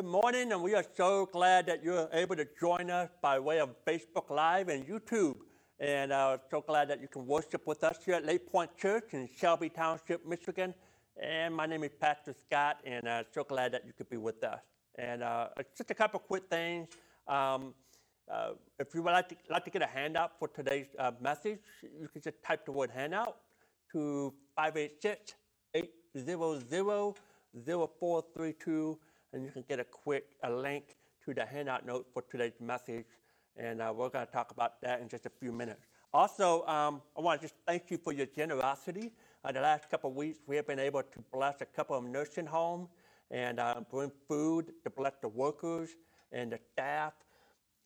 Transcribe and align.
good 0.00 0.08
morning, 0.08 0.50
and 0.50 0.62
we 0.62 0.74
are 0.74 0.84
so 0.96 1.26
glad 1.26 1.66
that 1.66 1.84
you're 1.84 2.08
able 2.14 2.34
to 2.34 2.48
join 2.58 2.90
us 2.90 3.10
by 3.20 3.38
way 3.38 3.60
of 3.60 3.68
Facebook 3.86 4.30
Live 4.30 4.70
and 4.70 4.86
YouTube. 4.86 5.36
And 5.78 6.10
uh, 6.10 6.38
so 6.50 6.62
glad 6.62 6.88
that 6.88 7.02
you 7.02 7.08
can 7.08 7.26
worship 7.26 7.66
with 7.66 7.84
us 7.84 7.98
here 8.02 8.14
at 8.14 8.24
Lake 8.24 8.50
Point 8.50 8.74
Church 8.78 9.12
in 9.12 9.28
Shelby 9.36 9.68
Township, 9.68 10.26
Michigan. 10.26 10.72
And 11.22 11.54
my 11.54 11.66
name 11.66 11.84
is 11.84 11.90
Pastor 12.00 12.32
Scott, 12.32 12.78
and 12.86 13.06
uh, 13.06 13.24
so 13.30 13.44
glad 13.44 13.72
that 13.72 13.86
you 13.86 13.92
could 13.92 14.08
be 14.08 14.16
with 14.16 14.42
us. 14.42 14.62
And 14.98 15.22
uh, 15.22 15.48
just 15.76 15.90
a 15.90 15.94
couple 15.94 16.18
quick 16.20 16.44
things. 16.48 16.88
Um, 17.28 17.74
uh, 18.32 18.52
if 18.78 18.94
you 18.94 19.02
would 19.02 19.12
like 19.12 19.28
to, 19.28 19.36
like 19.50 19.66
to 19.66 19.70
get 19.70 19.82
a 19.82 19.86
handout 19.86 20.38
for 20.38 20.48
today's 20.48 20.86
uh, 20.98 21.10
message, 21.20 21.58
you 21.82 22.08
can 22.08 22.22
just 22.22 22.42
type 22.42 22.64
the 22.64 22.72
word 22.72 22.90
handout 22.90 23.36
to 23.92 24.32
586 24.56 25.34
800 25.74 27.16
0432 28.00 28.98
and 29.32 29.44
you 29.44 29.50
can 29.50 29.64
get 29.68 29.80
a 29.80 29.84
quick 29.84 30.24
a 30.42 30.50
link 30.50 30.96
to 31.24 31.34
the 31.34 31.44
handout 31.44 31.86
note 31.86 32.06
for 32.12 32.22
today's 32.22 32.60
message. 32.60 33.06
And 33.56 33.82
uh, 33.82 33.92
we're 33.94 34.08
going 34.08 34.26
to 34.26 34.32
talk 34.32 34.50
about 34.52 34.80
that 34.82 35.00
in 35.00 35.08
just 35.08 35.26
a 35.26 35.30
few 35.30 35.52
minutes. 35.52 35.86
Also, 36.12 36.64
um, 36.66 37.02
I 37.16 37.20
want 37.20 37.40
to 37.40 37.46
just 37.46 37.54
thank 37.66 37.90
you 37.90 37.98
for 37.98 38.12
your 38.12 38.26
generosity. 38.26 39.12
Uh, 39.44 39.52
the 39.52 39.60
last 39.60 39.88
couple 39.90 40.10
of 40.10 40.16
weeks, 40.16 40.38
we 40.46 40.56
have 40.56 40.66
been 40.66 40.78
able 40.78 41.02
to 41.02 41.24
bless 41.32 41.60
a 41.60 41.66
couple 41.66 41.96
of 41.96 42.04
nursing 42.04 42.46
homes 42.46 42.88
and 43.30 43.60
uh, 43.60 43.80
bring 43.90 44.10
food 44.28 44.72
to 44.82 44.90
bless 44.90 45.14
the 45.20 45.28
workers 45.28 45.90
and 46.32 46.52
the 46.52 46.58
staff 46.72 47.12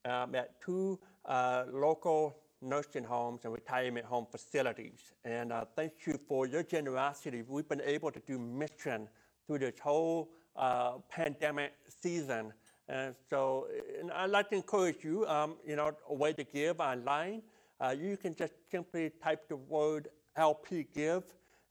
um, 0.05 0.33
at 0.35 0.61
two 0.61 0.99
uh, 1.25 1.65
local 1.71 2.37
nursing 2.61 3.03
homes 3.03 3.41
and 3.43 3.53
retirement 3.53 4.05
home 4.05 4.25
facilities. 4.31 5.13
And 5.23 5.51
uh, 5.51 5.65
thank 5.75 5.93
you 6.07 6.19
for 6.27 6.47
your 6.47 6.63
generosity. 6.63 7.43
We've 7.47 7.67
been 7.67 7.81
able 7.81 8.11
to 8.11 8.19
do 8.25 8.39
mission 8.39 9.07
through 9.45 9.59
this 9.59 9.79
whole 9.79 10.31
uh, 10.55 10.93
pandemic 11.09 11.73
season. 12.01 12.53
And 12.87 13.15
so 13.29 13.67
and 13.99 14.11
I'd 14.11 14.29
like 14.29 14.49
to 14.49 14.55
encourage 14.55 15.03
you, 15.03 15.25
um, 15.27 15.55
you 15.65 15.75
know, 15.75 15.91
a 16.09 16.13
way 16.13 16.33
to 16.33 16.43
give 16.43 16.79
online. 16.79 17.41
Uh, 17.79 17.95
you 17.97 18.15
can 18.15 18.35
just 18.35 18.53
simply 18.71 19.11
type 19.21 19.49
the 19.49 19.55
word 19.55 20.09
LP 20.37 20.87
give 20.93 21.23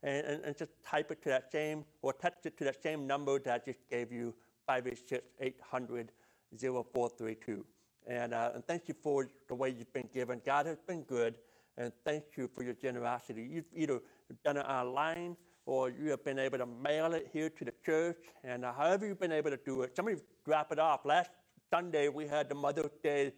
and, 0.03 0.25
and, 0.25 0.43
and, 0.43 0.57
just 0.57 0.71
type 0.85 1.09
it 1.09 1.21
to 1.23 1.29
that 1.29 1.51
same, 1.51 1.83
or 2.03 2.13
text 2.13 2.45
it 2.45 2.57
to 2.57 2.63
that 2.63 2.81
same 2.83 3.07
number 3.07 3.39
that 3.39 3.61
I 3.61 3.71
just 3.71 3.79
gave 3.89 4.11
you, 4.11 4.35
586 4.67 5.25
800 5.39 6.11
0432. 6.59 7.65
And, 8.07 8.33
uh, 8.33 8.51
and 8.53 8.65
thank 8.67 8.87
you 8.87 8.93
for 9.01 9.27
the 9.47 9.55
way 9.55 9.69
you've 9.69 9.91
been 9.93 10.09
given. 10.13 10.41
God 10.45 10.67
has 10.67 10.77
been 10.87 11.01
good, 11.03 11.35
and 11.77 11.91
thank 12.05 12.23
you 12.37 12.47
for 12.53 12.63
your 12.63 12.75
generosity. 12.75 13.47
You've 13.49 13.65
either 13.73 13.99
done 14.43 14.57
it 14.57 14.65
online 14.65 15.35
or 15.65 15.89
you 15.89 16.09
have 16.09 16.23
been 16.23 16.39
able 16.39 16.57
to 16.57 16.65
mail 16.65 17.13
it 17.13 17.29
here 17.33 17.49
to 17.49 17.65
the 17.65 17.73
church, 17.85 18.17
and 18.43 18.63
however 18.63 19.07
you've 19.07 19.19
been 19.19 19.31
able 19.31 19.49
to 19.49 19.59
do 19.65 19.81
it. 19.81 19.95
Somebody 19.95 20.17
drop 20.45 20.71
it 20.71 20.79
off. 20.79 21.05
Last 21.05 21.31
Sunday 21.69 22.09
we 22.09 22.27
had 22.27 22.49
the 22.49 22.55
Mother's 22.55 22.91
Day 23.03 23.33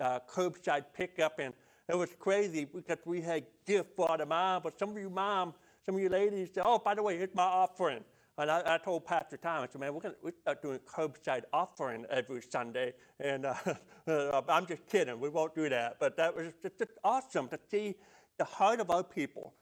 uh, 0.00 0.20
curbside 0.28 0.86
pickup, 0.92 1.38
and 1.38 1.54
it 1.88 1.96
was 1.96 2.10
crazy 2.18 2.64
because 2.64 2.98
we 3.04 3.20
had 3.20 3.44
gifts 3.66 3.92
for 3.96 4.16
the 4.18 4.26
mom, 4.26 4.62
but 4.62 4.78
some 4.78 4.90
of 4.90 4.98
you 4.98 5.08
mom, 5.08 5.54
some 5.86 5.94
of 5.94 6.00
you 6.00 6.08
ladies 6.08 6.50
said, 6.52 6.64
oh, 6.66 6.78
by 6.78 6.94
the 6.94 7.02
way, 7.02 7.16
here's 7.16 7.34
my 7.34 7.44
offering. 7.44 8.04
And 8.36 8.50
I, 8.50 8.74
I 8.74 8.78
told 8.78 9.04
Pastor 9.04 9.36
Tom, 9.36 9.62
I 9.62 9.66
said, 9.66 9.80
man, 9.80 9.92
we're 9.94 10.00
going 10.00 10.14
to 10.22 10.32
start 10.42 10.62
doing 10.62 10.78
curbside 10.80 11.42
offering 11.52 12.06
every 12.08 12.40
Sunday. 12.40 12.92
And 13.18 13.46
uh, 13.46 13.54
uh, 14.06 14.42
I'm 14.48 14.66
just 14.66 14.86
kidding. 14.86 15.18
We 15.18 15.28
won't 15.28 15.54
do 15.56 15.68
that. 15.68 15.96
But 15.98 16.16
that 16.18 16.36
was 16.36 16.52
just, 16.62 16.78
just 16.78 16.92
awesome 17.02 17.48
to 17.48 17.58
see 17.68 17.96
the 18.38 18.44
heart 18.44 18.78
of 18.78 18.90
our 18.90 19.02
people 19.02 19.54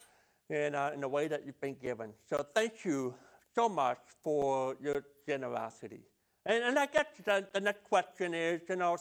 in, 0.50 0.74
uh, 0.74 0.90
in 0.94 1.00
the 1.00 1.08
way 1.08 1.28
that 1.28 1.44
you've 1.44 1.60
been 1.60 1.76
given. 1.80 2.12
So 2.28 2.44
thank 2.54 2.84
you 2.84 3.14
so 3.54 3.68
much 3.68 3.98
for 4.22 4.76
your 4.80 5.04
generosity. 5.26 6.00
And, 6.44 6.62
and 6.62 6.78
I 6.78 6.86
guess 6.86 7.06
the, 7.24 7.46
the 7.52 7.60
next 7.60 7.84
question 7.84 8.34
is, 8.34 8.60
you 8.68 8.76
know, 8.76 8.96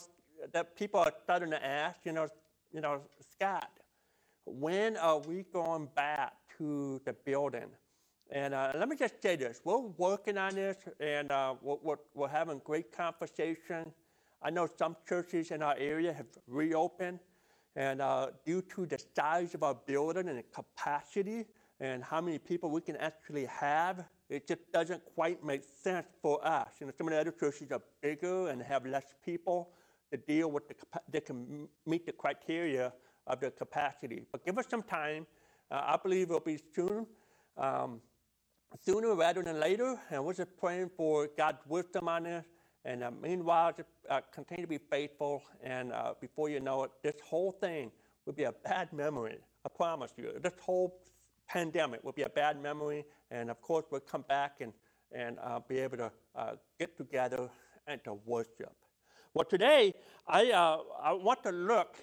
that 0.51 0.75
people 0.75 0.99
are 0.99 1.13
starting 1.23 1.51
to 1.51 1.65
ask, 1.65 1.99
you 2.03 2.13
know, 2.13 2.27
you 2.71 2.81
know, 2.81 3.01
Scott, 3.31 3.69
when 4.45 4.97
are 4.97 5.19
we 5.19 5.45
going 5.53 5.87
back 5.95 6.33
to 6.57 7.01
the 7.05 7.13
building? 7.13 7.69
And 8.31 8.53
uh, 8.53 8.71
let 8.75 8.89
me 8.89 8.95
just 8.95 9.21
say 9.21 9.35
this: 9.35 9.61
we're 9.63 9.77
working 9.77 10.37
on 10.37 10.55
this, 10.55 10.77
and 10.99 11.31
uh, 11.31 11.53
we're, 11.61 11.77
we're, 11.83 11.97
we're 12.15 12.27
having 12.27 12.59
great 12.63 12.91
conversation. 12.91 13.91
I 14.41 14.49
know 14.49 14.67
some 14.77 14.95
churches 15.07 15.51
in 15.51 15.61
our 15.61 15.75
area 15.77 16.11
have 16.11 16.25
reopened, 16.47 17.19
and 17.75 18.01
uh, 18.01 18.27
due 18.45 18.61
to 18.61 18.85
the 18.85 18.97
size 19.15 19.53
of 19.53 19.63
our 19.63 19.75
building 19.75 20.29
and 20.29 20.37
the 20.37 20.43
capacity 20.43 21.45
and 21.79 22.03
how 22.03 22.21
many 22.21 22.37
people 22.37 22.69
we 22.69 22.79
can 22.81 22.95
actually 22.97 23.45
have, 23.45 24.05
it 24.29 24.47
just 24.47 24.61
doesn't 24.71 25.03
quite 25.13 25.43
make 25.43 25.63
sense 25.63 26.07
for 26.21 26.45
us. 26.45 26.69
You 26.79 26.87
know, 26.87 26.93
some 26.97 27.07
of 27.07 27.13
the 27.13 27.19
other 27.19 27.31
churches 27.31 27.71
are 27.71 27.81
bigger 28.01 28.47
and 28.47 28.61
have 28.61 28.85
less 28.85 29.13
people 29.23 29.71
to 30.11 30.17
deal 30.17 30.49
with 30.49 30.67
the 30.69 30.75
they 31.09 31.19
can 31.19 31.67
meet 31.85 32.05
the 32.05 32.13
criteria 32.13 32.93
of 33.27 33.39
the 33.39 33.51
capacity. 33.51 34.25
But 34.31 34.45
give 34.45 34.57
us 34.57 34.65
some 34.69 34.83
time. 34.83 35.27
Uh, 35.69 35.81
I 35.85 35.97
believe 36.01 36.29
it'll 36.29 36.39
be 36.39 36.59
soon, 36.73 37.05
um, 37.57 37.99
sooner 38.85 39.13
rather 39.15 39.43
than 39.43 39.59
later. 39.59 39.99
And 40.11 40.23
we're 40.23 40.33
just 40.33 40.55
praying 40.57 40.91
for 40.95 41.27
God's 41.35 41.65
wisdom 41.67 42.07
on 42.07 42.23
this 42.23 42.45
and 42.85 43.03
uh, 43.03 43.09
meanwhile, 43.19 43.73
just 43.75 43.89
uh, 44.11 44.21
continue 44.31 44.65
to 44.65 44.69
be 44.69 44.77
faithful. 44.77 45.41
And 45.63 45.91
uh, 45.91 46.13
before 46.21 46.49
you 46.49 46.59
know 46.59 46.83
it, 46.83 46.91
this 47.03 47.15
whole 47.23 47.51
thing 47.51 47.91
will 48.25 48.33
be 48.33 48.43
a 48.43 48.51
bad 48.51 48.93
memory. 48.93 49.39
I 49.65 49.69
promise 49.69 50.11
you. 50.17 50.33
This 50.41 50.53
whole 50.61 50.99
pandemic 51.47 52.03
will 52.03 52.11
be 52.11 52.21
a 52.21 52.29
bad 52.29 52.61
memory. 52.61 53.03
And 53.31 53.49
of 53.49 53.59
course, 53.59 53.85
we'll 53.91 54.01
come 54.01 54.23
back 54.29 54.57
and, 54.61 54.71
and 55.11 55.39
uh, 55.43 55.61
be 55.67 55.79
able 55.79 55.97
to 55.97 56.11
uh, 56.35 56.51
get 56.79 56.95
together 56.95 57.49
and 57.87 58.03
to 58.03 58.19
worship. 58.23 58.75
Well, 59.33 59.45
today, 59.45 59.95
I, 60.27 60.51
uh, 60.51 60.77
I 61.01 61.13
want 61.13 61.41
to 61.43 61.51
look 61.51 61.95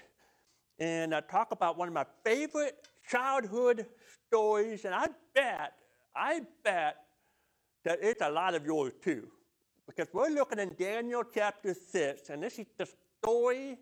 and 0.81 1.15
talk 1.31 1.53
about 1.53 1.79
one 1.79 1.87
of 1.87 1.95
my 1.95 2.07
favorite 2.25 2.89
childhood 3.09 3.87
stories. 4.27 4.85
And 4.85 4.97
I 4.97 5.07
bet, 5.33 5.75
I 6.17 6.41
bet 6.65 6.97
that 7.85 8.01
it's 8.03 8.21
a 8.21 8.31
lot 8.31 8.57
of 8.57 8.67
yours 8.67 8.95
too 9.01 9.29
because 9.95 10.13
we're 10.15 10.31
looking 10.31 10.59
in 10.59 10.75
Daniel 10.79 11.23
chapter 11.35 11.75
6, 11.75 12.31
and 12.31 12.43
this 12.43 12.59
is 12.59 12.67
the 12.79 12.89
story 13.23 13.77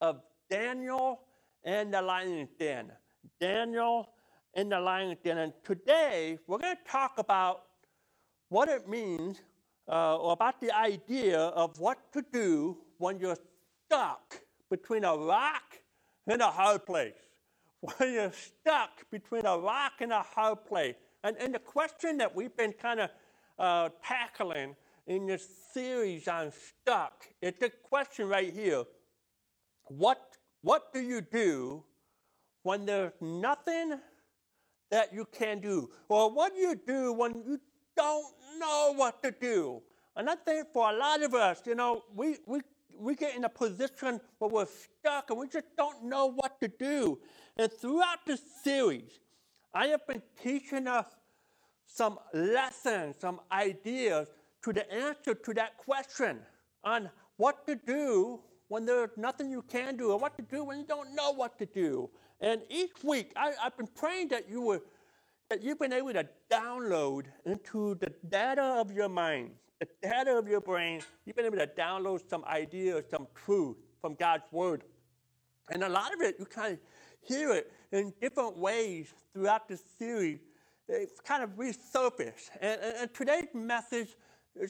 of 0.00 0.22
Daniel 0.48 1.20
and 1.64 1.92
the 1.92 2.00
lion's 2.00 2.48
den. 2.58 2.90
Daniel 3.38 4.08
and 4.54 4.72
the 4.72 4.80
lion's 4.80 5.18
den. 5.22 5.38
And 5.38 5.52
today, 5.62 6.38
we're 6.46 6.58
going 6.58 6.76
to 6.76 6.90
talk 6.90 7.18
about 7.18 7.64
what 8.48 8.68
it 8.68 8.88
means, 8.88 9.42
uh, 9.88 10.16
or 10.16 10.32
about 10.32 10.60
the 10.60 10.74
idea 10.74 11.38
of 11.38 11.78
what 11.78 12.10
to 12.14 12.24
do 12.32 12.78
when 12.98 13.18
you're 13.18 13.38
stuck 13.86 14.40
between 14.70 15.04
a 15.04 15.14
rock 15.14 15.78
and 16.26 16.40
a 16.40 16.50
hard 16.50 16.86
place. 16.86 17.12
When 17.80 18.12
you're 18.12 18.32
stuck 18.32 19.10
between 19.10 19.46
a 19.46 19.58
rock 19.58 19.92
and 20.00 20.12
a 20.12 20.22
hard 20.22 20.64
place. 20.66 20.96
And, 21.22 21.36
and 21.38 21.54
the 21.54 21.58
question 21.58 22.18
that 22.18 22.34
we've 22.34 22.54
been 22.56 22.72
kind 22.72 23.00
of 23.00 23.10
uh, 23.58 23.88
tackling 24.02 24.74
in 25.10 25.26
this 25.26 25.48
series 25.74 26.28
on 26.28 26.52
stuck. 26.52 27.26
It's 27.42 27.60
a 27.62 27.68
question 27.68 28.28
right 28.28 28.54
here. 28.54 28.84
What, 29.86 30.20
what 30.62 30.92
do 30.94 31.00
you 31.00 31.20
do 31.20 31.82
when 32.62 32.86
there's 32.86 33.12
nothing 33.20 33.98
that 34.88 35.12
you 35.12 35.26
can 35.32 35.58
do? 35.58 35.90
Or 36.08 36.30
what 36.30 36.54
do 36.54 36.60
you 36.60 36.76
do 36.86 37.12
when 37.12 37.42
you 37.44 37.60
don't 37.96 38.24
know 38.60 38.92
what 38.94 39.20
to 39.24 39.32
do? 39.32 39.82
And 40.14 40.30
I 40.30 40.36
think 40.36 40.68
for 40.72 40.88
a 40.88 40.96
lot 40.96 41.20
of 41.24 41.34
us, 41.34 41.60
you 41.66 41.74
know, 41.74 42.04
we, 42.14 42.36
we, 42.46 42.60
we 42.96 43.16
get 43.16 43.34
in 43.34 43.42
a 43.42 43.48
position 43.48 44.20
where 44.38 44.48
we're 44.48 44.66
stuck 44.66 45.30
and 45.30 45.40
we 45.40 45.48
just 45.48 45.66
don't 45.76 46.04
know 46.04 46.26
what 46.26 46.60
to 46.60 46.68
do. 46.68 47.18
And 47.56 47.68
throughout 47.72 48.24
this 48.28 48.42
series, 48.62 49.18
I 49.74 49.88
have 49.88 50.06
been 50.06 50.22
teaching 50.40 50.86
us 50.86 51.06
some 51.84 52.16
lessons, 52.32 53.16
some 53.18 53.40
ideas 53.50 54.28
to 54.62 54.72
the 54.72 54.90
answer 54.92 55.34
to 55.34 55.54
that 55.54 55.78
question 55.78 56.40
on 56.84 57.10
what 57.36 57.66
to 57.66 57.74
do 57.74 58.40
when 58.68 58.84
there's 58.84 59.10
nothing 59.16 59.50
you 59.50 59.62
can 59.62 59.96
do 59.96 60.12
or 60.12 60.18
what 60.18 60.36
to 60.36 60.42
do 60.42 60.64
when 60.64 60.78
you 60.78 60.84
don't 60.84 61.14
know 61.14 61.32
what 61.32 61.58
to 61.58 61.66
do. 61.66 62.08
And 62.40 62.62
each 62.68 63.02
week, 63.02 63.32
I, 63.36 63.52
have 63.62 63.76
been 63.76 63.88
praying 63.88 64.28
that 64.28 64.48
you 64.48 64.62
were 64.62 64.82
that 65.50 65.64
you've 65.64 65.80
been 65.80 65.92
able 65.92 66.12
to 66.12 66.26
download 66.48 67.24
into 67.44 67.96
the 67.96 68.12
data 68.28 68.62
of 68.62 68.92
your 68.92 69.08
mind, 69.08 69.50
the 69.80 69.88
data 70.00 70.38
of 70.38 70.46
your 70.46 70.60
brain, 70.60 71.00
you've 71.24 71.34
been 71.34 71.44
able 71.44 71.58
to 71.58 71.66
download 71.66 72.20
some 72.30 72.44
ideas, 72.44 73.04
some 73.10 73.26
truth 73.34 73.76
from 74.00 74.14
God's 74.14 74.44
Word. 74.52 74.84
And 75.72 75.82
a 75.82 75.88
lot 75.88 76.14
of 76.14 76.20
it, 76.20 76.36
you 76.38 76.44
kind 76.44 76.74
of 76.74 76.78
hear 77.20 77.52
it 77.52 77.72
in 77.90 78.12
different 78.20 78.56
ways 78.58 79.12
throughout 79.32 79.68
the 79.68 79.76
series. 79.98 80.38
It's 80.88 81.20
kind 81.20 81.42
of 81.42 81.50
resurfaced. 81.50 82.50
And, 82.60 82.80
and, 82.80 82.96
and 82.98 83.14
today's 83.14 83.48
message 83.52 84.10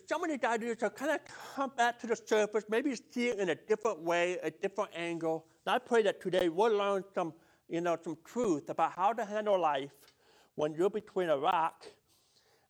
some 0.06 0.21
many 0.23 0.38
ideas 0.44 0.82
are 0.82 0.91
kind 0.91 1.12
of 1.12 1.21
come 1.55 1.73
back 1.77 1.99
to 2.00 2.06
the 2.06 2.17
surface, 2.17 2.65
maybe 2.69 2.94
see 2.94 3.29
it 3.29 3.38
in 3.38 3.49
a 3.49 3.55
different 3.55 4.00
way, 4.00 4.38
a 4.43 4.50
different 4.50 4.91
angle. 4.94 5.47
And 5.67 5.75
I 5.75 5.79
pray 5.79 6.03
that 6.03 6.21
today 6.21 6.49
we'll 6.49 6.77
learn 6.77 7.05
some, 7.15 7.32
you 7.69 7.81
know, 7.81 7.97
some 8.03 8.19
truth 8.25 8.69
about 8.69 8.93
how 8.93 9.12
to 9.12 9.25
handle 9.25 9.59
life 9.59 9.91
when 10.55 10.75
you're 10.75 10.91
between 10.91 11.31
a 11.31 11.37
rock 11.37 11.87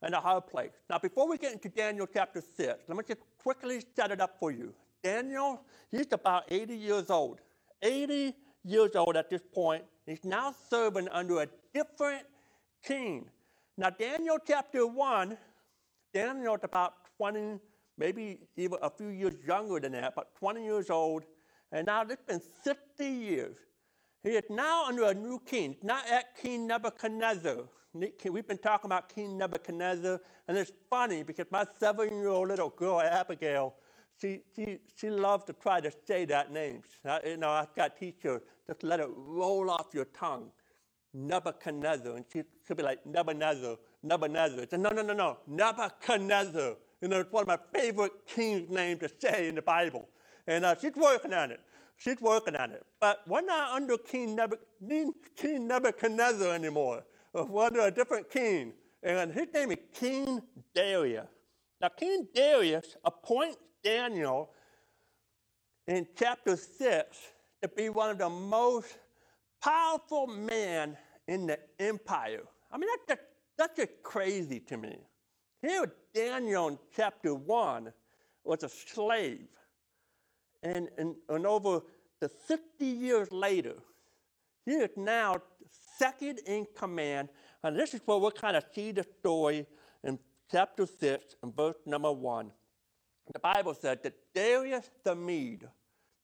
and 0.02 0.14
a 0.14 0.20
hard 0.20 0.46
place. 0.46 0.70
Now, 0.88 0.98
before 0.98 1.28
we 1.28 1.36
get 1.36 1.52
into 1.52 1.68
Daniel 1.68 2.06
chapter 2.06 2.40
6, 2.40 2.84
let 2.88 2.96
me 2.96 3.04
just 3.06 3.20
quickly 3.42 3.82
set 3.94 4.10
it 4.10 4.20
up 4.20 4.36
for 4.38 4.50
you. 4.50 4.72
Daniel, 5.02 5.62
he's 5.90 6.12
about 6.12 6.44
80 6.48 6.76
years 6.76 7.10
old. 7.10 7.40
80 7.82 8.34
years 8.64 8.94
old 8.94 9.16
at 9.16 9.28
this 9.28 9.42
point. 9.52 9.84
He's 10.06 10.24
now 10.24 10.54
serving 10.68 11.08
under 11.08 11.42
a 11.42 11.48
different 11.74 12.22
king. 12.84 13.28
Now, 13.76 13.90
Daniel 13.90 14.38
chapter 14.46 14.86
1, 14.86 15.36
Daniel's 16.12 16.60
about 16.62 16.94
20, 17.20 17.60
maybe 17.98 18.38
even 18.56 18.78
a 18.80 18.88
few 18.88 19.08
years 19.08 19.34
younger 19.46 19.78
than 19.78 19.92
that, 19.92 20.14
but 20.16 20.34
20 20.36 20.64
years 20.64 20.88
old. 20.88 21.24
And 21.70 21.86
now 21.86 22.02
it's 22.08 22.22
been 22.26 22.40
60 22.64 23.04
years. 23.04 23.56
He 24.22 24.30
is 24.30 24.44
now 24.48 24.86
under 24.86 25.04
a 25.04 25.12
new 25.12 25.38
king, 25.44 25.76
not 25.82 26.08
at 26.10 26.34
King 26.40 26.66
Nebuchadnezzar. 26.66 27.58
We've 27.92 28.48
been 28.48 28.56
talking 28.56 28.88
about 28.88 29.10
King 29.14 29.36
Nebuchadnezzar, 29.36 30.18
and 30.48 30.56
it's 30.56 30.72
funny 30.88 31.22
because 31.22 31.44
my 31.50 31.66
seven 31.78 32.08
year 32.08 32.28
old 32.28 32.48
little 32.48 32.70
girl, 32.70 33.02
Abigail, 33.02 33.74
she, 34.18 34.40
she, 34.56 34.78
she 34.96 35.10
loves 35.10 35.44
to 35.44 35.52
try 35.52 35.82
to 35.82 35.92
say 36.06 36.24
that 36.24 36.50
name. 36.50 36.80
You 37.26 37.36
know, 37.36 37.50
I've 37.50 37.74
got 37.74 37.96
to 37.96 38.00
teach 38.00 38.22
her, 38.22 38.40
just 38.66 38.82
let 38.82 39.00
it 39.00 39.08
roll 39.14 39.70
off 39.70 39.88
your 39.92 40.06
tongue. 40.06 40.50
Nebuchadnezzar. 41.12 42.16
And 42.16 42.24
she, 42.32 42.44
she'll 42.66 42.76
be 42.76 42.82
like, 42.82 43.04
Nebuchadnezzar, 43.04 43.76
Nebuchadnezzar. 44.02 44.60
I 44.62 44.66
said, 44.70 44.80
no, 44.80 44.90
no, 44.90 45.02
no, 45.02 45.12
no, 45.12 45.38
Nebuchadnezzar. 45.46 46.76
You 47.00 47.08
know, 47.08 47.20
it's 47.20 47.32
one 47.32 47.42
of 47.42 47.48
my 47.48 47.58
favorite 47.78 48.12
king's 48.26 48.70
names 48.70 49.00
to 49.00 49.10
say 49.18 49.48
in 49.48 49.54
the 49.54 49.62
Bible. 49.62 50.08
And 50.46 50.64
uh, 50.64 50.74
she's 50.80 50.94
working 50.94 51.32
on 51.32 51.50
it. 51.50 51.60
She's 51.96 52.20
working 52.20 52.56
on 52.56 52.72
it. 52.72 52.84
But 53.00 53.20
we're 53.26 53.42
not 53.42 53.72
under 53.72 53.96
King, 53.98 54.36
Nebuch- 54.36 55.12
king 55.36 55.66
Nebuchadnezzar 55.68 56.54
anymore. 56.54 57.04
We're 57.32 57.66
under 57.66 57.80
a 57.80 57.90
different 57.90 58.30
king. 58.30 58.72
And 59.02 59.32
his 59.32 59.46
name 59.54 59.70
is 59.72 59.78
King 59.94 60.42
Darius. 60.74 61.26
Now, 61.80 61.88
King 61.88 62.26
Darius 62.34 62.96
appoints 63.04 63.56
Daniel 63.82 64.50
in 65.86 66.06
chapter 66.16 66.56
6 66.56 67.18
to 67.62 67.68
be 67.68 67.88
one 67.88 68.10
of 68.10 68.18
the 68.18 68.28
most 68.28 68.98
powerful 69.62 70.26
men 70.26 70.96
in 71.28 71.46
the 71.46 71.58
empire. 71.78 72.42
I 72.70 72.78
mean, 72.78 72.88
that's 72.90 73.20
just, 73.20 73.28
that's 73.56 73.76
just 73.76 74.02
crazy 74.02 74.60
to 74.60 74.76
me. 74.76 74.98
Here, 75.62 75.92
Daniel 76.14 76.68
in 76.68 76.78
chapter 76.94 77.34
1 77.34 77.92
was 78.44 78.62
a 78.62 78.68
slave. 78.68 79.48
And, 80.62 80.88
and, 80.98 81.14
and 81.28 81.46
over 81.46 81.80
the 82.20 82.28
50 82.28 82.84
years 82.84 83.32
later, 83.32 83.74
he 84.66 84.72
is 84.72 84.90
now 84.96 85.36
second 85.98 86.40
in 86.46 86.66
command. 86.76 87.28
And 87.62 87.76
this 87.76 87.94
is 87.94 88.00
where 88.04 88.18
we 88.18 88.30
kind 88.32 88.56
of 88.56 88.64
see 88.74 88.92
the 88.92 89.04
story 89.20 89.66
in 90.04 90.18
chapter 90.50 90.86
6 90.86 91.36
and 91.42 91.56
verse 91.56 91.76
number 91.86 92.12
1. 92.12 92.50
The 93.32 93.38
Bible 93.38 93.74
said 93.74 94.02
that 94.02 94.14
Darius 94.34 94.90
the 95.04 95.14
Mede 95.14 95.68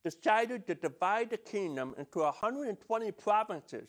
decided 0.04 0.66
to 0.66 0.74
divide 0.74 1.30
the 1.30 1.36
kingdom 1.36 1.94
into 1.98 2.20
120 2.20 3.12
provinces. 3.12 3.88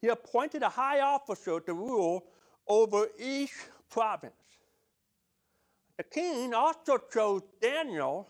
He 0.00 0.08
appointed 0.08 0.62
a 0.62 0.68
high 0.68 1.00
officer 1.00 1.60
to 1.60 1.74
rule 1.74 2.24
over 2.66 3.08
each 3.18 3.52
province. 3.90 4.32
The 5.98 6.04
king 6.04 6.54
also 6.54 6.98
chose 7.12 7.42
Daniel 7.60 8.28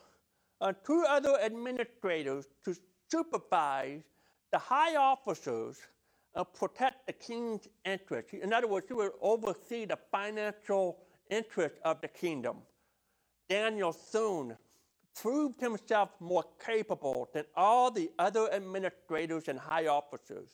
and 0.61 0.77
two 0.87 1.05
other 1.09 1.39
administrators 1.41 2.47
to 2.65 2.75
supervise 3.09 4.03
the 4.51 4.59
high 4.59 4.97
officers 4.97 5.79
and 6.35 6.47
protect 6.55 7.07
the 7.07 7.13
king's 7.13 7.69
interests. 7.85 8.33
In 8.33 8.53
other 8.53 8.67
words, 8.67 8.87
he 8.89 8.95
would 8.95 9.13
oversee 9.21 9.85
the 9.85 9.99
financial 10.11 10.99
interests 11.31 11.79
of 11.85 12.01
the 12.01 12.09
kingdom. 12.09 12.59
Daniel 13.49 13.93
soon 13.93 14.57
proved 15.15 15.61
himself 15.61 16.11
more 16.21 16.45
capable 16.65 17.29
than 17.35 17.45
all 17.55 17.91
the 17.91 18.11
other 18.19 18.51
administrators 18.53 19.49
and 19.49 19.59
high 19.59 19.87
officers. 19.87 20.49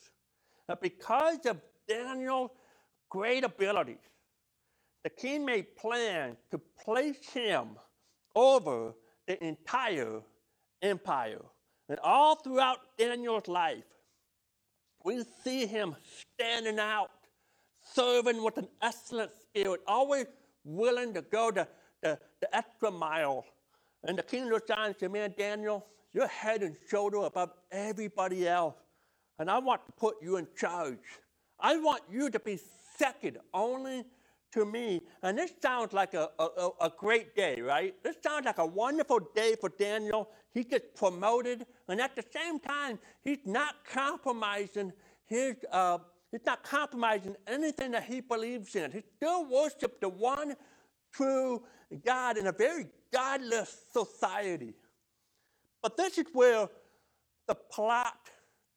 And 0.68 0.78
because 0.80 1.46
of 1.46 1.60
Daniel's 1.88 2.50
great 3.08 3.44
abilities, 3.44 3.98
the 5.04 5.10
king 5.10 5.44
made 5.44 5.76
plans 5.76 6.36
to 6.50 6.60
place 6.84 7.28
him 7.30 7.76
over 8.34 8.94
the 9.26 9.42
entire 9.44 10.20
empire. 10.82 11.42
And 11.88 11.98
all 12.00 12.36
throughout 12.36 12.78
Daniel's 12.98 13.48
life, 13.48 13.84
we 15.04 15.24
see 15.44 15.66
him 15.66 15.96
standing 16.34 16.78
out, 16.78 17.10
serving 17.94 18.42
with 18.42 18.58
an 18.58 18.68
excellent 18.82 19.30
spirit, 19.40 19.80
always 19.86 20.26
willing 20.64 21.14
to 21.14 21.22
go 21.22 21.50
to 21.50 21.66
the, 22.02 22.18
the 22.40 22.56
extra 22.56 22.90
mile. 22.90 23.44
And 24.04 24.18
the 24.18 24.22
king 24.22 24.48
looks 24.48 24.68
down 24.68 24.86
and 24.86 24.94
said, 24.98 25.12
Man, 25.12 25.34
Daniel, 25.36 25.86
you're 26.12 26.28
head 26.28 26.62
and 26.62 26.76
shoulder 26.90 27.18
above 27.18 27.50
everybody 27.70 28.46
else. 28.46 28.74
And 29.38 29.50
I 29.50 29.58
want 29.58 29.86
to 29.86 29.92
put 29.92 30.16
you 30.20 30.36
in 30.36 30.48
charge. 30.56 30.98
I 31.60 31.76
want 31.78 32.02
you 32.10 32.30
to 32.30 32.38
be 32.38 32.58
second 32.96 33.38
only 33.54 34.04
to 34.52 34.64
me. 34.64 35.02
And 35.22 35.38
this 35.38 35.52
sounds 35.60 35.92
like 35.92 36.14
a, 36.14 36.30
a, 36.38 36.70
a, 36.80 36.92
great 36.96 37.36
day, 37.36 37.60
right? 37.60 37.94
This 38.02 38.16
sounds 38.22 38.46
like 38.46 38.58
a 38.58 38.66
wonderful 38.66 39.20
day 39.34 39.54
for 39.60 39.68
Daniel. 39.68 40.30
He 40.52 40.64
gets 40.64 40.86
promoted, 40.98 41.66
and 41.88 42.00
at 42.00 42.16
the 42.16 42.24
same 42.32 42.58
time, 42.58 42.98
he's 43.22 43.44
not 43.44 43.76
compromising 43.84 44.92
his. 45.26 45.56
Uh, 45.70 45.98
he's 46.30 46.44
not 46.46 46.64
compromising 46.64 47.36
anything 47.46 47.92
that 47.92 48.04
he 48.04 48.20
believes 48.20 48.74
in. 48.74 48.90
He 48.90 49.02
still 49.16 49.48
worships 49.48 49.96
the 50.00 50.08
one 50.08 50.54
true 51.12 51.62
God 52.04 52.38
in 52.38 52.46
a 52.46 52.52
very 52.52 52.86
godless 53.12 53.84
society. 53.92 54.74
But 55.82 55.96
this 55.96 56.18
is 56.18 56.26
where 56.32 56.68
the 57.46 57.54
plot 57.54 58.18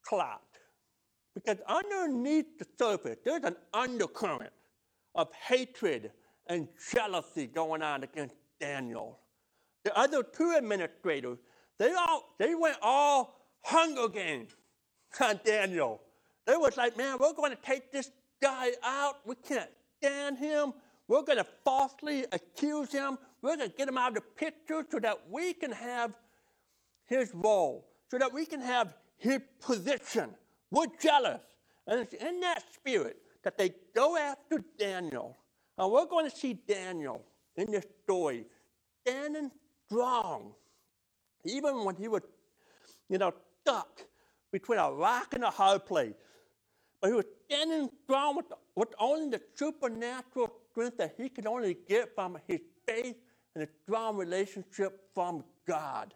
clot. 0.05 0.41
Because 1.33 1.57
underneath 1.67 2.57
the 2.59 2.67
surface, 2.77 3.17
there's 3.23 3.43
an 3.43 3.55
undercurrent 3.73 4.51
of 5.15 5.31
hatred 5.33 6.11
and 6.47 6.67
jealousy 6.91 7.47
going 7.47 7.81
on 7.81 8.03
against 8.03 8.35
Daniel. 8.59 9.19
The 9.83 9.97
other 9.97 10.23
two 10.23 10.53
administrators, 10.57 11.39
they 11.77 11.93
all 11.93 12.23
they 12.37 12.55
went 12.55 12.77
all 12.81 13.41
Hunger 13.61 14.07
Games 14.07 14.51
on 15.19 15.39
Daniel. 15.43 16.01
They 16.45 16.55
was 16.55 16.77
like, 16.77 16.97
man, 16.97 17.17
we're 17.19 17.33
going 17.33 17.51
to 17.51 17.61
take 17.61 17.91
this 17.91 18.11
guy 18.41 18.71
out. 18.83 19.17
We 19.25 19.35
can't 19.35 19.69
stand 19.97 20.37
him. 20.37 20.73
We're 21.07 21.23
going 21.23 21.37
to 21.37 21.47
falsely 21.63 22.25
accuse 22.31 22.91
him. 22.91 23.17
We're 23.41 23.57
going 23.57 23.69
to 23.69 23.75
get 23.75 23.87
him 23.87 23.97
out 23.97 24.09
of 24.09 24.15
the 24.15 24.21
picture 24.21 24.85
so 24.89 24.99
that 24.99 25.29
we 25.29 25.53
can 25.53 25.71
have 25.71 26.13
his 27.05 27.31
role, 27.33 27.87
so 28.09 28.17
that 28.17 28.33
we 28.33 28.45
can 28.45 28.61
have 28.61 28.93
his 29.17 29.41
position. 29.59 30.29
We're 30.71 30.87
jealous. 31.01 31.41
And 31.87 31.99
it's 31.99 32.13
in 32.13 32.39
that 32.41 32.63
spirit 32.73 33.17
that 33.43 33.57
they 33.57 33.73
go 33.95 34.17
after 34.17 34.63
Daniel. 34.77 35.37
And 35.77 35.91
we're 35.91 36.05
going 36.05 36.29
to 36.29 36.35
see 36.35 36.53
Daniel 36.53 37.23
in 37.55 37.71
this 37.71 37.85
story 38.03 38.45
standing 39.01 39.51
strong, 39.85 40.53
even 41.43 41.83
when 41.83 41.95
he 41.95 42.07
was, 42.07 42.21
you 43.09 43.17
know, 43.17 43.33
stuck 43.61 44.01
between 44.51 44.79
a 44.79 44.91
rock 44.91 45.33
and 45.33 45.43
a 45.43 45.49
hard 45.49 45.85
place. 45.85 46.13
But 47.01 47.09
he 47.09 47.13
was 47.15 47.25
standing 47.45 47.89
strong 48.03 48.35
with, 48.35 48.45
with 48.75 48.89
only 48.99 49.31
the 49.31 49.41
supernatural 49.55 50.53
strength 50.71 50.97
that 50.97 51.15
he 51.17 51.29
could 51.29 51.47
only 51.47 51.77
get 51.87 52.13
from 52.13 52.37
his 52.47 52.59
faith 52.87 53.15
and 53.55 53.63
a 53.63 53.67
strong 53.83 54.17
relationship 54.17 54.99
from 55.13 55.43
God. 55.67 56.13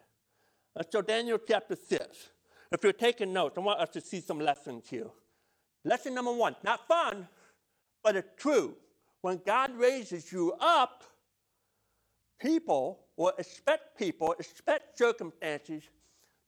And 0.76 0.86
so, 0.92 1.02
Daniel 1.02 1.40
chapter 1.46 1.76
6. 1.76 2.30
If 2.72 2.84
you're 2.84 2.94
taking 2.94 3.32
notes, 3.32 3.58
I 3.58 3.62
want 3.62 3.80
us 3.80 3.90
to 3.92 4.02
see 4.02 4.20
some 4.20 4.40
lessons 4.40 4.90
here. 4.90 5.08
Lesson 5.86 6.16
number 6.16 6.34
one 6.34 6.56
not 6.64 6.88
fun, 6.88 7.28
but 8.04 8.16
it's 8.16 8.28
true. 8.38 8.76
When 9.22 9.40
God 9.46 9.72
raises 9.78 10.32
you 10.32 10.54
up, 10.60 11.04
people 12.40 13.06
will 13.18 13.34
expect 13.38 13.98
people, 13.98 14.36
expect 14.40 14.98
circumstances 14.98 15.84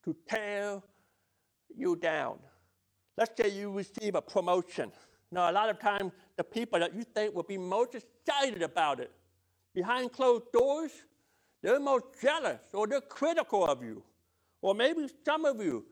to 0.03 0.15
tear 0.27 0.81
you 1.75 1.95
down. 1.95 2.39
Let's 3.17 3.31
say 3.39 3.49
you 3.49 3.71
receive 3.71 4.15
a 4.15 4.21
promotion. 4.21 4.91
Now, 5.31 5.49
a 5.49 5.53
lot 5.53 5.69
of 5.69 5.79
times, 5.79 6.13
the 6.35 6.43
people 6.43 6.79
that 6.79 6.95
you 6.95 7.03
think 7.03 7.33
will 7.35 7.43
be 7.43 7.57
most 7.57 7.95
excited 7.95 8.61
about 8.61 8.99
it, 8.99 9.11
behind 9.73 10.11
closed 10.11 10.51
doors, 10.53 10.91
they're 11.61 11.79
most 11.79 12.05
jealous 12.21 12.61
or 12.73 12.87
they're 12.87 13.01
critical 13.01 13.65
of 13.65 13.83
you. 13.83 14.03
Or 14.61 14.73
maybe 14.73 15.07
some 15.25 15.45
of 15.45 15.59
you, 15.59 15.85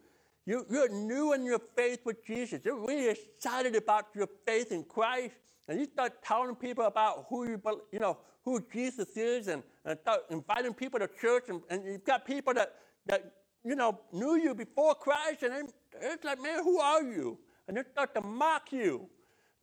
you, 0.45 0.65
are 0.71 0.89
new 0.89 1.33
in 1.33 1.43
your 1.43 1.59
faith 1.75 2.01
with 2.05 2.23
Jesus. 2.23 2.61
You're 2.63 2.85
really 2.85 3.09
excited 3.09 3.75
about 3.75 4.07
your 4.13 4.27
faith 4.45 4.71
in 4.71 4.83
Christ, 4.83 5.35
and 5.67 5.79
you 5.79 5.85
start 5.85 6.23
telling 6.23 6.55
people 6.55 6.85
about 6.85 7.25
who 7.29 7.49
you, 7.49 7.61
you 7.91 7.99
know, 7.99 8.19
who 8.43 8.63
Jesus 8.71 9.17
is, 9.17 9.47
and, 9.47 9.63
and 9.85 9.97
start 9.99 10.21
inviting 10.29 10.73
people 10.73 10.99
to 10.99 11.09
church, 11.19 11.45
and, 11.49 11.61
and 11.69 11.83
you've 11.83 12.05
got 12.05 12.25
people 12.27 12.53
that, 12.53 12.75
that 13.07 13.31
you 13.63 13.75
know 13.75 13.99
knew 14.13 14.35
you 14.35 14.53
before 14.53 14.93
Christ, 14.93 15.41
and 15.41 15.67
it's 15.99 16.23
like, 16.23 16.39
man, 16.39 16.63
who 16.63 16.79
are 16.79 17.01
you? 17.01 17.39
And 17.67 17.77
they 17.77 17.83
start 17.91 18.13
to 18.13 18.21
mock 18.21 18.71
you. 18.71 19.09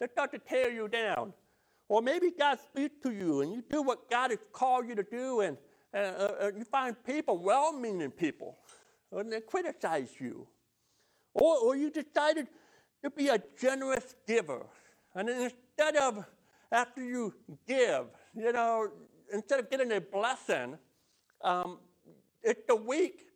They 0.01 0.09
start 0.09 0.33
to 0.33 0.39
tear 0.41 0.73
you 0.73 0.89
down. 0.89 1.33
Or 1.89 2.03
maybe 2.03 2.33
God 2.37 2.59
speaks 2.59 2.97
to 3.05 3.13
you 3.13 3.43
and 3.43 3.53
you 3.53 3.63
do 3.71 3.83
what 3.83 4.11
God 4.11 4.31
has 4.31 4.41
called 4.53 4.89
you 4.89 4.97
to 4.97 5.05
do, 5.05 5.43
and, 5.43 5.57
and 5.93 6.17
uh, 6.17 6.33
uh 6.41 6.51
you 6.57 6.65
find 6.65 6.97
people, 7.05 7.39
well 7.39 7.73
meaning 7.73 8.11
people, 8.11 8.59
and 9.13 9.33
they 9.33 9.41
criticize 9.41 10.11
you. 10.19 10.49
Or, 11.35 11.59
or 11.59 11.77
you 11.77 11.91
decided 11.91 12.49
to 13.03 13.11
be 13.11 13.29
a 13.29 13.41
generous 13.61 14.15
giver. 14.27 14.67
And 15.15 15.29
instead 15.29 15.97
of, 15.97 16.25
after 16.71 17.05
you 17.05 17.35
give, 17.67 18.07
you 18.35 18.53
know, 18.53 18.89
instead 19.33 19.61
of 19.61 19.71
getting 19.71 19.93
a 19.93 20.01
blessing, 20.01 20.79
um, 21.43 21.79
it's 22.43 22.63
the 22.67 22.77
week 22.77 23.27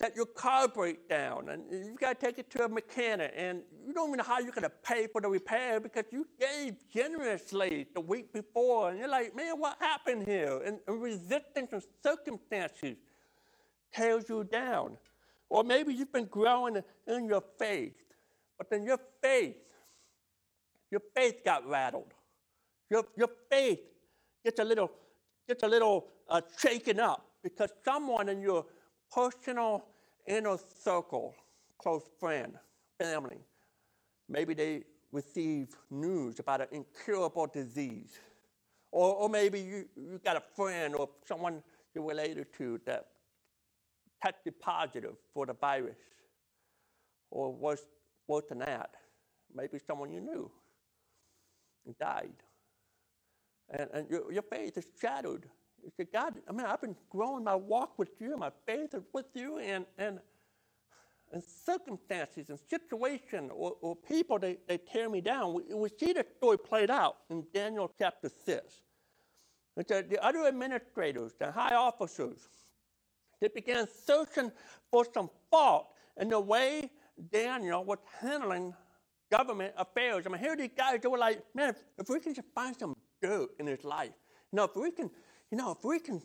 that 0.00 0.16
your 0.16 0.26
car 0.26 0.68
breaks 0.68 1.02
down 1.08 1.48
and 1.48 1.62
you've 1.70 1.98
got 1.98 2.18
to 2.18 2.26
take 2.26 2.38
it 2.38 2.50
to 2.50 2.64
a 2.64 2.68
mechanic 2.68 3.32
and 3.36 3.62
you 3.86 3.92
don't 3.92 4.08
even 4.08 4.18
know 4.18 4.24
how 4.24 4.38
you're 4.38 4.52
going 4.52 4.62
to 4.62 4.72
pay 4.82 5.06
for 5.06 5.20
the 5.20 5.28
repair 5.28 5.78
because 5.78 6.04
you 6.10 6.26
gave 6.38 6.74
generously 6.92 7.86
the 7.94 8.00
week 8.00 8.32
before 8.32 8.90
and 8.90 8.98
you're 8.98 9.08
like, 9.08 9.34
man, 9.36 9.58
what 9.58 9.76
happened 9.80 10.26
here? 10.26 10.60
And, 10.64 10.78
and 10.88 11.00
resistance 11.00 11.72
and 11.72 11.82
circumstances 12.02 12.96
tears 13.94 14.24
you 14.28 14.44
down. 14.44 14.96
Or 15.48 15.62
maybe 15.64 15.94
you've 15.94 16.12
been 16.12 16.26
growing 16.26 16.82
in 17.06 17.26
your 17.26 17.42
faith, 17.58 17.94
but 18.58 18.70
then 18.70 18.84
your 18.84 18.98
faith, 19.22 19.56
your 20.90 21.02
faith 21.14 21.44
got 21.44 21.68
rattled. 21.68 22.12
Your, 22.90 23.04
your 23.16 23.30
faith 23.50 23.80
gets 24.44 24.60
a 24.60 24.64
little, 24.64 24.90
gets 25.48 25.62
a 25.62 25.68
little 25.68 26.06
uh, 26.28 26.40
shaken 26.58 27.00
up 27.00 27.26
because 27.42 27.70
someone 27.84 28.28
in 28.28 28.40
your 28.40 28.64
personal 29.12 29.84
inner 30.26 30.56
circle, 30.82 31.34
close 31.78 32.08
friend, 32.18 32.54
family, 32.98 33.38
maybe 34.28 34.54
they 34.54 34.84
receive 35.12 35.68
news 35.90 36.40
about 36.40 36.60
an 36.60 36.68
incurable 36.72 37.46
disease. 37.46 38.18
Or, 38.90 39.14
or 39.14 39.28
maybe 39.28 39.60
you, 39.60 39.88
you 39.96 40.20
got 40.24 40.36
a 40.36 40.42
friend 40.54 40.94
or 40.94 41.08
someone 41.26 41.62
you're 41.94 42.04
related 42.04 42.46
to 42.58 42.80
that 42.86 43.06
tested 44.24 44.58
positive 44.60 45.14
for 45.32 45.46
the 45.46 45.54
virus. 45.54 45.98
Or 47.30 47.52
worse, 47.52 47.84
worse 48.28 48.44
than 48.48 48.58
that, 48.58 48.90
maybe 49.54 49.78
someone 49.84 50.10
you 50.10 50.20
knew 50.20 50.50
died. 52.00 52.32
And, 53.70 53.88
and 53.92 54.10
your, 54.10 54.32
your 54.32 54.42
faith 54.42 54.78
is 54.78 54.86
shattered 55.00 55.48
you 55.84 55.90
say, 55.96 56.06
God, 56.10 56.34
I 56.48 56.52
mean, 56.52 56.66
I've 56.66 56.80
been 56.80 56.96
growing 57.10 57.44
my 57.44 57.54
walk 57.54 57.98
with 57.98 58.08
you, 58.18 58.36
my 58.36 58.50
faith 58.66 58.94
is 58.94 59.02
with 59.12 59.26
you, 59.34 59.58
and, 59.58 59.84
and, 59.98 60.18
and 61.32 61.42
circumstances 61.44 62.48
and 62.48 62.58
situation 62.58 63.50
or, 63.52 63.74
or 63.82 63.94
people, 63.94 64.38
they, 64.38 64.56
they 64.66 64.78
tear 64.78 65.10
me 65.10 65.20
down. 65.20 65.52
We, 65.52 65.74
we 65.74 65.88
see 65.90 66.12
the 66.12 66.24
story 66.38 66.58
played 66.58 66.90
out 66.90 67.16
in 67.28 67.44
Daniel 67.52 67.92
chapter 67.98 68.30
6. 68.46 68.74
It's 69.76 69.88
the, 69.88 70.06
the 70.08 70.24
other 70.24 70.46
administrators, 70.46 71.34
the 71.38 71.52
high 71.52 71.74
officers, 71.74 72.38
they 73.44 73.60
began 73.60 73.86
searching 74.06 74.50
for 74.90 75.06
some 75.12 75.28
fault 75.50 75.88
in 76.20 76.28
the 76.28 76.40
way 76.40 76.90
Daniel 77.30 77.84
was 77.84 77.98
handling 78.20 78.74
government 79.30 79.74
affairs. 79.76 80.24
I 80.26 80.30
mean, 80.30 80.40
here 80.40 80.56
these 80.56 80.70
guys, 80.76 81.00
they 81.02 81.08
were 81.08 81.18
like, 81.18 81.42
man, 81.54 81.70
if, 81.70 81.76
if 81.98 82.08
we 82.08 82.20
can 82.20 82.34
just 82.34 82.48
find 82.54 82.74
some 82.76 82.96
dirt 83.20 83.50
in 83.58 83.66
his 83.66 83.84
life, 83.84 84.12
you 84.52 84.56
know, 84.56 84.64
if 84.64 84.76
we 84.76 84.90
can 84.90 85.10
you 85.54 85.58
know, 85.58 85.70
if 85.70 85.84
we 85.84 86.00
can 86.00 86.20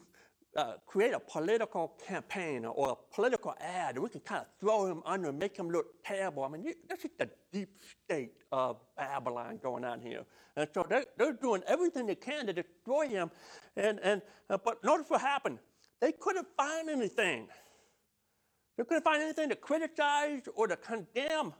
uh, 0.55 0.73
create 0.87 1.13
a 1.13 1.19
political 1.19 1.93
campaign 2.07 2.65
or 2.65 2.89
a 2.89 3.13
political 3.13 3.53
ad, 3.59 3.99
we 3.99 4.09
can 4.09 4.21
kind 4.21 4.41
of 4.41 4.47
throw 4.59 4.87
him 4.87 5.03
under 5.05 5.29
and 5.29 5.37
make 5.37 5.55
him 5.55 5.69
look 5.69 5.85
terrible. 6.03 6.43
I 6.43 6.47
mean, 6.47 6.73
that's 6.87 7.03
just 7.03 7.17
the 7.19 7.29
deep 7.53 7.77
state 8.05 8.31
of 8.51 8.77
Babylon 8.97 9.59
going 9.61 9.85
on 9.85 10.01
here. 10.01 10.23
And 10.55 10.67
so 10.73 10.83
they're, 10.89 11.05
they're 11.17 11.33
doing 11.33 11.61
everything 11.67 12.07
they 12.07 12.15
can 12.15 12.47
to 12.47 12.53
destroy 12.53 13.07
him. 13.07 13.29
And, 13.77 13.99
and, 14.01 14.21
uh, 14.49 14.57
but 14.57 14.83
notice 14.83 15.05
what 15.09 15.21
happened. 15.21 15.59
They 16.01 16.13
couldn't 16.13 16.47
find 16.55 16.89
anything. 16.89 17.47
They 18.77 18.83
couldn't 18.83 19.03
find 19.03 19.21
anything 19.21 19.49
to 19.49 19.55
criticize 19.55 20.43
or 20.55 20.67
to 20.67 20.77
condemn. 20.77 21.53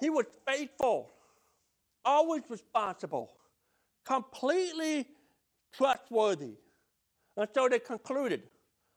He 0.00 0.10
was 0.10 0.26
faithful, 0.46 1.10
always 2.04 2.42
responsible, 2.48 3.32
completely 4.04 5.06
trustworthy. 5.72 6.54
And 7.36 7.48
so 7.54 7.68
they 7.68 7.78
concluded 7.78 8.44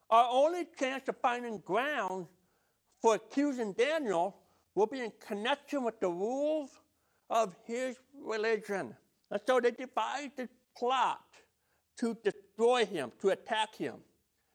our 0.10 0.28
only 0.32 0.66
chance 0.80 1.08
of 1.08 1.18
finding 1.22 1.60
ground 1.60 2.28
for 3.02 3.16
accusing 3.16 3.74
Daniel 3.74 4.36
will 4.76 4.88
be 4.88 5.02
in 5.02 5.12
connection 5.26 5.84
with 5.84 6.00
the 6.00 6.08
rules 6.10 6.72
of 7.30 7.56
his 7.66 7.98
religion. 8.24 8.96
And 9.32 9.42
so 9.46 9.60
they 9.60 9.72
devised 9.72 10.40
a 10.40 10.50
plot 10.78 11.20
to 12.00 12.18
destroy 12.24 12.86
him, 12.86 13.12
to 13.22 13.30
attack 13.30 13.76
him. 13.76 13.96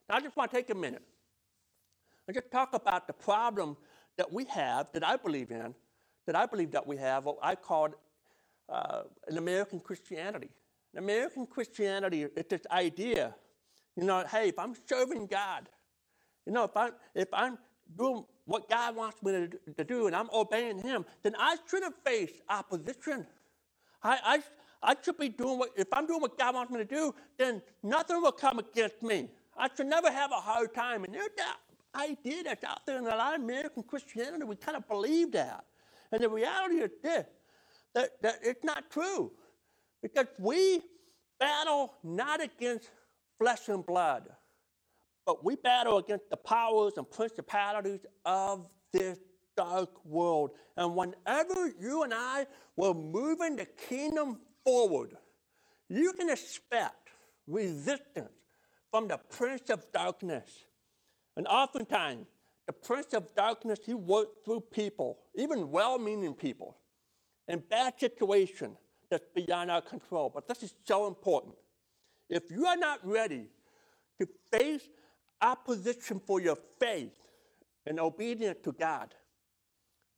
Now, 0.09 0.15
I 0.17 0.19
just 0.21 0.35
want 0.35 0.51
to 0.51 0.57
take 0.57 0.69
a 0.69 0.75
minute 0.75 1.03
and 2.27 2.35
just 2.35 2.51
talk 2.51 2.73
about 2.73 3.07
the 3.07 3.13
problem 3.13 3.77
that 4.17 4.31
we 4.31 4.45
have, 4.45 4.87
that 4.93 5.05
I 5.05 5.15
believe 5.15 5.51
in, 5.51 5.73
that 6.25 6.35
I 6.35 6.45
believe 6.45 6.71
that 6.71 6.85
we 6.85 6.97
have, 6.97 7.25
what 7.25 7.37
I 7.41 7.55
call 7.55 7.89
uh, 8.69 9.01
an 9.27 9.37
American 9.37 9.79
Christianity. 9.79 10.49
An 10.93 10.99
American 10.99 11.45
Christianity 11.45 12.23
is 12.23 12.45
this 12.49 12.61
idea, 12.71 13.35
you 13.95 14.03
know, 14.03 14.23
hey, 14.31 14.49
if 14.49 14.57
I'm 14.57 14.73
serving 14.87 15.27
God, 15.27 15.69
you 16.45 16.53
know, 16.53 16.63
if 16.63 16.75
I'm, 16.75 16.91
if 17.13 17.27
I'm 17.33 17.57
doing 17.97 18.25
what 18.45 18.69
God 18.69 18.95
wants 18.95 19.21
me 19.21 19.31
to, 19.31 19.73
to 19.77 19.83
do 19.83 20.07
and 20.07 20.15
I'm 20.15 20.29
obeying 20.33 20.79
Him, 20.79 21.05
then 21.23 21.35
I 21.37 21.57
shouldn't 21.69 21.95
face 22.03 22.41
opposition. 22.49 23.25
I, 24.01 24.19
I, 24.23 24.43
I 24.85 24.95
should 25.01 25.17
be 25.17 25.29
doing 25.29 25.57
what, 25.57 25.71
if 25.75 25.87
I'm 25.91 26.05
doing 26.05 26.21
what 26.21 26.37
God 26.37 26.53
wants 26.53 26.71
me 26.71 26.77
to 26.77 26.85
do, 26.85 27.13
then 27.39 27.61
nothing 27.81 28.21
will 28.21 28.31
come 28.31 28.59
against 28.59 29.01
me. 29.01 29.29
I 29.57 29.67
should 29.75 29.87
never 29.87 30.11
have 30.11 30.31
a 30.31 30.35
hard 30.35 30.75
time. 30.75 31.03
And 31.03 31.13
there's 31.13 31.29
that 31.37 31.57
idea 31.95 32.43
that's 32.43 32.63
out 32.63 32.85
there 32.85 32.99
in 32.99 33.05
a 33.05 33.09
lot 33.09 33.35
of 33.35 33.41
American 33.41 33.81
Christianity. 33.81 34.43
We 34.43 34.55
kind 34.55 34.77
of 34.77 34.87
believe 34.87 35.31
that. 35.31 35.65
And 36.11 36.21
the 36.21 36.29
reality 36.29 36.75
is 36.75 36.91
this 37.01 37.25
that, 37.95 38.21
that 38.21 38.35
it's 38.43 38.63
not 38.63 38.91
true. 38.91 39.31
Because 40.03 40.27
we 40.37 40.81
battle 41.39 41.93
not 42.03 42.43
against 42.43 42.89
flesh 43.39 43.69
and 43.69 43.83
blood, 43.83 44.29
but 45.25 45.43
we 45.43 45.55
battle 45.55 45.97
against 45.97 46.29
the 46.29 46.37
powers 46.37 46.93
and 46.97 47.09
principalities 47.09 48.05
of 48.23 48.67
this 48.93 49.17
dark 49.57 50.05
world. 50.05 50.51
And 50.77 50.95
whenever 50.95 51.73
you 51.79 52.03
and 52.03 52.13
I 52.13 52.45
were 52.75 52.93
moving 52.93 53.55
the 53.55 53.65
kingdom 53.65 54.39
forward, 54.65 55.15
you 55.87 56.11
can 56.13 56.29
expect 56.29 57.09
resistance 57.47 58.33
from 58.91 59.07
the 59.07 59.17
prince 59.29 59.69
of 59.69 59.85
darkness. 59.91 60.65
And 61.37 61.47
oftentimes, 61.47 62.27
the 62.65 62.73
prince 62.73 63.13
of 63.13 63.33
darkness, 63.35 63.79
he 63.85 63.93
works 63.93 64.31
through 64.43 64.61
people, 64.71 65.19
even 65.35 65.69
well 65.69 65.99
meaning 65.99 66.33
people, 66.33 66.77
in 67.47 67.59
bad 67.69 67.93
situations 67.99 68.77
that's 69.09 69.27
beyond 69.35 69.69
our 69.69 69.81
control. 69.81 70.31
But 70.33 70.47
this 70.47 70.63
is 70.63 70.73
so 70.83 71.07
important. 71.07 71.55
If 72.29 72.49
you 72.49 72.65
are 72.65 72.77
not 72.77 73.05
ready 73.05 73.49
to 74.19 74.27
face 74.51 74.89
opposition 75.41 76.19
for 76.25 76.39
your 76.39 76.57
faith 76.79 77.13
and 77.85 77.99
obedience 77.99 78.57
to 78.63 78.71
God, 78.71 79.13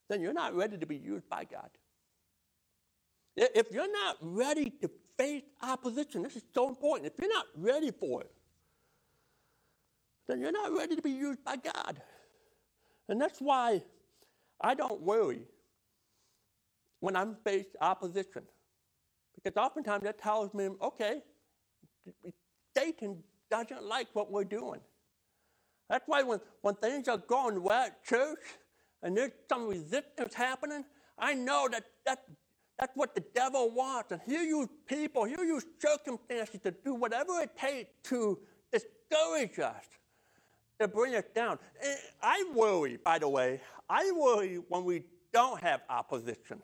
then 0.09 0.21
you're 0.21 0.33
not 0.33 0.55
ready 0.55 0.77
to 0.77 0.85
be 0.85 0.95
used 0.95 1.27
by 1.27 1.43
God. 1.43 1.69
If 3.37 3.71
you're 3.71 3.91
not 3.91 4.17
ready 4.19 4.71
to 4.81 4.89
face 5.17 5.43
opposition, 5.61 6.23
this 6.23 6.35
is 6.35 6.43
so 6.53 6.67
important. 6.67 7.11
If 7.13 7.13
you're 7.21 7.33
not 7.33 7.45
ready 7.55 7.91
for 7.91 8.21
it, 8.21 8.31
then 10.27 10.41
you're 10.41 10.51
not 10.51 10.75
ready 10.75 10.95
to 10.95 11.01
be 11.01 11.11
used 11.11 11.43
by 11.43 11.55
God. 11.57 12.01
And 13.07 13.21
that's 13.21 13.39
why 13.39 13.83
I 14.59 14.73
don't 14.73 15.01
worry 15.01 15.43
when 16.99 17.15
I'm 17.15 17.37
faced 17.45 17.75
opposition. 17.79 18.41
Because 19.35 19.55
oftentimes 19.55 20.03
that 20.03 20.19
tells 20.19 20.53
me, 20.53 20.69
okay, 20.81 21.21
Satan 22.75 23.23
doesn't 23.51 23.83
like 23.83 24.07
what 24.13 24.31
we're 24.31 24.43
doing. 24.43 24.81
That's 25.89 26.03
why 26.07 26.23
when, 26.23 26.39
when 26.61 26.75
things 26.75 27.07
are 27.07 27.17
going 27.17 27.61
well 27.61 27.85
at 27.85 28.03
church 28.03 28.39
and 29.03 29.15
there's 29.15 29.31
some 29.47 29.67
resistance 29.67 30.33
happening, 30.33 30.83
I 31.17 31.33
know 31.33 31.69
that, 31.71 31.85
that 32.05 32.23
that's 32.77 32.95
what 32.95 33.15
the 33.15 33.23
devil 33.33 33.71
wants. 33.71 34.11
And 34.11 34.21
he'll 34.25 34.43
use 34.43 34.67
people, 34.87 35.25
he'll 35.25 35.43
use 35.43 35.65
circumstances 35.79 36.59
to 36.63 36.71
do 36.71 36.93
whatever 36.93 37.39
it 37.41 37.57
takes 37.57 37.89
to 38.09 38.39
discourage 38.71 39.59
us, 39.59 39.85
to 40.79 40.87
bring 40.87 41.15
us 41.15 41.25
down. 41.33 41.59
And 41.83 41.97
I 42.21 42.45
worry, 42.53 42.97
by 43.03 43.19
the 43.19 43.29
way, 43.29 43.61
I 43.89 44.11
worry 44.15 44.59
when 44.69 44.83
we 44.83 45.03
don't 45.33 45.61
have 45.61 45.81
opposition 45.89 46.61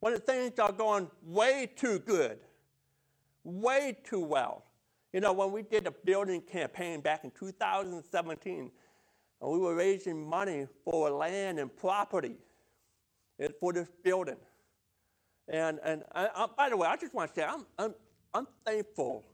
when 0.00 0.18
things 0.20 0.58
are 0.58 0.72
going 0.72 1.10
way 1.24 1.70
too 1.74 1.98
good, 2.00 2.38
way 3.44 3.96
too 4.04 4.20
well. 4.20 4.64
You 5.12 5.20
know, 5.20 5.32
when 5.32 5.52
we 5.52 5.62
did 5.62 5.86
a 5.86 5.90
building 5.90 6.40
campaign 6.40 7.00
back 7.00 7.24
in 7.24 7.30
2017, 7.32 8.70
and 9.40 9.50
we 9.50 9.58
were 9.58 9.74
raising 9.74 10.28
money 10.28 10.66
for 10.84 11.10
land 11.10 11.58
and 11.58 11.74
property 11.76 12.36
eh, 13.40 13.48
for 13.60 13.72
this 13.72 13.88
building. 14.02 14.36
And, 15.48 15.78
and 15.82 16.04
I, 16.12 16.26
I, 16.26 16.44
uh, 16.44 16.46
by 16.56 16.68
the 16.68 16.76
way, 16.76 16.86
I 16.88 16.96
just 16.96 17.14
want 17.14 17.34
to 17.34 17.40
say 17.40 17.46
I'm, 17.46 17.64
I'm, 17.78 17.94
I'm 18.34 18.46
thankful 18.66 19.24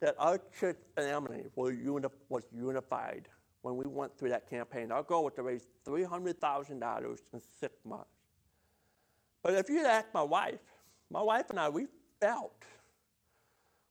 that 0.00 0.14
our 0.18 0.40
church 0.58 0.78
family 0.96 1.44
was, 1.54 1.74
uni- 1.74 2.08
was 2.28 2.44
unified 2.56 3.28
when 3.62 3.76
we 3.76 3.84
went 3.86 4.16
through 4.18 4.30
that 4.30 4.48
campaign. 4.48 4.90
Our 4.90 5.02
goal 5.02 5.24
was 5.24 5.34
to 5.34 5.42
raise 5.42 5.66
$300,000 5.86 7.18
in 7.32 7.40
six 7.60 7.74
months. 7.84 8.08
But 9.42 9.54
if 9.54 9.68
you'd 9.68 9.84
ask 9.84 10.06
my 10.14 10.22
wife, 10.22 10.60
my 11.10 11.22
wife 11.22 11.50
and 11.50 11.58
I, 11.58 11.68
we 11.68 11.86
felt, 12.20 12.64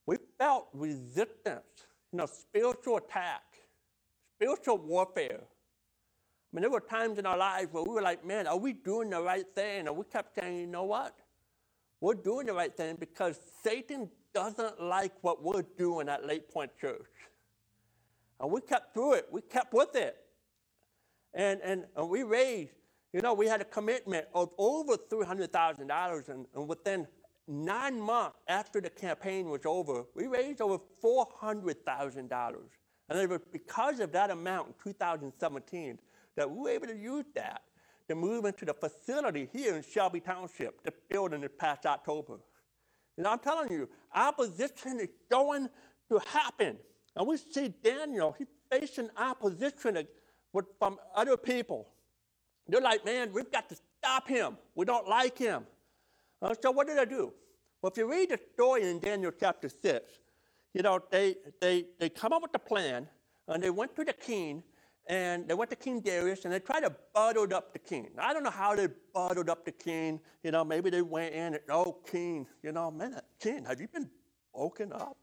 we 0.07 0.17
felt 0.39 0.69
resistance, 0.73 1.85
you 2.11 2.17
know, 2.17 2.25
spiritual 2.25 2.97
attack, 2.97 3.43
spiritual 4.35 4.77
warfare. 4.77 5.41
I 5.41 6.55
mean, 6.55 6.61
there 6.61 6.71
were 6.71 6.79
times 6.79 7.19
in 7.19 7.27
our 7.27 7.37
lives 7.37 7.71
where 7.71 7.83
we 7.83 7.91
were 7.91 8.01
like, 8.01 8.25
man, 8.25 8.47
are 8.47 8.57
we 8.57 8.73
doing 8.73 9.11
the 9.11 9.21
right 9.21 9.45
thing? 9.53 9.87
And 9.87 9.95
we 9.95 10.05
kept 10.05 10.33
saying, 10.39 10.59
you 10.59 10.67
know 10.67 10.85
what? 10.85 11.15
We're 12.01 12.13
doing 12.13 12.47
the 12.47 12.53
right 12.53 12.75
thing 12.75 12.95
because 12.99 13.39
Satan 13.63 14.09
doesn't 14.33 14.81
like 14.81 15.13
what 15.21 15.43
we're 15.43 15.65
doing 15.77 16.07
at 16.07 16.25
Lake 16.25 16.51
Point 16.51 16.71
Church. 16.79 17.09
And 18.39 18.51
we 18.51 18.61
kept 18.61 18.93
through 18.93 19.15
it. 19.15 19.27
We 19.31 19.41
kept 19.41 19.73
with 19.73 19.95
it. 19.95 20.15
And, 21.33 21.59
and, 21.61 21.85
and 21.95 22.09
we 22.09 22.23
raised, 22.23 22.71
you 23.11 23.21
know, 23.21 23.33
we 23.33 23.47
had 23.47 23.61
a 23.61 23.65
commitment 23.65 24.27
of 24.33 24.51
over 24.57 24.95
$300,000. 24.95 26.29
And, 26.29 26.45
and 26.55 26.67
within 26.67 27.05
nine 27.47 27.99
months 27.99 28.37
after 28.47 28.79
the 28.79 28.89
campaign 28.89 29.49
was 29.49 29.61
over, 29.65 30.03
we 30.15 30.27
raised 30.27 30.61
over 30.61 30.77
$400,000. 31.03 32.55
And 33.09 33.19
it 33.19 33.29
was 33.29 33.41
because 33.51 33.99
of 33.99 34.11
that 34.13 34.29
amount 34.29 34.67
in 34.69 34.73
2017 34.83 35.99
that 36.35 36.49
we 36.49 36.57
were 36.57 36.69
able 36.69 36.87
to 36.87 36.95
use 36.95 37.25
that 37.35 37.63
to 38.09 38.15
move 38.15 38.45
into 38.45 38.65
the 38.65 38.73
facility 38.73 39.47
here 39.53 39.75
in 39.75 39.83
Shelby 39.83 40.19
Township, 40.19 40.83
the 40.83 40.91
building 41.09 41.41
this 41.41 41.51
past 41.57 41.85
October. 41.85 42.39
And 43.17 43.27
I'm 43.27 43.39
telling 43.39 43.71
you, 43.71 43.87
opposition 44.13 44.99
is 44.99 45.09
going 45.29 45.69
to 46.09 46.19
happen. 46.27 46.77
And 47.15 47.27
we 47.27 47.37
see 47.37 47.73
Daniel, 47.83 48.35
he's 48.37 48.47
facing 48.71 49.09
opposition 49.15 50.07
with, 50.53 50.65
from 50.79 50.97
other 51.15 51.37
people. 51.37 51.87
They're 52.67 52.81
like, 52.81 53.05
man, 53.05 53.31
we've 53.31 53.51
got 53.51 53.69
to 53.69 53.77
stop 53.99 54.27
him. 54.27 54.57
We 54.73 54.85
don't 54.85 55.07
like 55.07 55.37
him. 55.37 55.65
Uh, 56.41 56.55
so 56.61 56.71
what 56.71 56.87
did 56.87 56.97
I 56.97 57.05
do? 57.05 57.31
Well, 57.81 57.91
if 57.91 57.97
you 57.97 58.09
read 58.09 58.29
the 58.29 58.39
story 58.53 58.89
in 58.89 58.99
Daniel 58.99 59.31
chapter 59.37 59.69
6, 59.69 60.11
you 60.73 60.81
know, 60.81 60.99
they, 61.11 61.35
they, 61.61 61.85
they 61.99 62.09
come 62.09 62.33
up 62.33 62.41
with 62.41 62.55
a 62.55 62.59
plan, 62.59 63.07
and 63.47 63.61
they 63.61 63.69
went 63.69 63.95
to 63.95 64.03
the 64.03 64.13
king, 64.13 64.63
and 65.09 65.47
they 65.47 65.55
went 65.55 65.71
to 65.71 65.75
King 65.75 66.01
Darius 66.01 66.45
and 66.45 66.53
they 66.53 66.59
tried 66.59 66.81
to 66.81 66.95
bottle 67.15 67.51
up 67.55 67.73
the 67.73 67.79
king. 67.79 68.09
I 68.19 68.31
don't 68.31 68.43
know 68.43 68.51
how 68.51 68.75
they 68.75 68.87
bottled 69.11 69.49
up 69.49 69.65
the 69.65 69.71
king. 69.71 70.19
You 70.43 70.51
know, 70.51 70.63
maybe 70.63 70.91
they 70.91 71.01
went 71.01 71.33
in 71.33 71.55
and, 71.55 71.59
oh, 71.69 71.97
king, 72.09 72.45
you 72.61 72.71
know, 72.71 72.91
man, 72.91 73.19
king, 73.39 73.65
have 73.65 73.81
you 73.81 73.87
been 73.87 74.07
woken 74.53 74.93
up? 74.93 75.17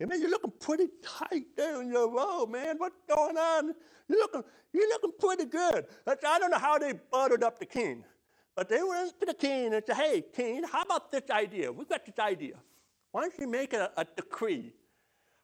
I 0.00 0.06
mean, 0.06 0.22
you're 0.22 0.30
looking 0.30 0.54
pretty 0.58 0.88
tight 1.02 1.54
there 1.54 1.82
in 1.82 1.92
your 1.92 2.10
robe, 2.10 2.50
man. 2.50 2.76
What's 2.78 2.96
going 3.06 3.36
on? 3.36 3.74
You're 4.08 4.18
looking, 4.18 4.42
you're 4.72 4.88
looking 4.88 5.12
pretty 5.20 5.44
good. 5.44 5.84
I 6.06 6.38
don't 6.38 6.50
know 6.50 6.58
how 6.58 6.78
they 6.78 6.94
buttered 7.10 7.44
up 7.44 7.60
the 7.60 7.66
king. 7.66 8.04
But 8.56 8.68
they 8.68 8.82
went 8.82 9.20
to 9.20 9.26
the 9.26 9.34
king 9.34 9.74
and 9.74 9.82
said, 9.86 9.96
hey, 9.96 10.24
king, 10.34 10.64
how 10.64 10.82
about 10.82 11.12
this 11.12 11.30
idea? 11.30 11.70
We've 11.70 11.88
got 11.88 12.04
this 12.04 12.18
idea. 12.18 12.54
Why 13.12 13.22
don't 13.22 13.38
you 13.38 13.46
make 13.46 13.74
a, 13.74 13.92
a 13.96 14.04
decree, 14.16 14.72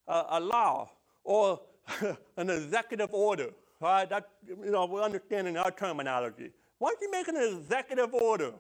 a, 0.08 0.24
a 0.30 0.40
law, 0.40 0.90
or 1.22 1.60
an 2.36 2.50
executive 2.50 3.12
order. 3.12 3.50
Right, 3.80 4.10
that, 4.10 4.28
you 4.46 4.72
know, 4.72 4.86
we're 4.86 5.02
understanding 5.02 5.56
our 5.56 5.70
terminology. 5.70 6.50
Why 6.78 6.90
don't 6.90 7.00
you 7.00 7.10
make 7.12 7.28
an 7.28 7.36
executive 7.36 8.12
order 8.12 8.52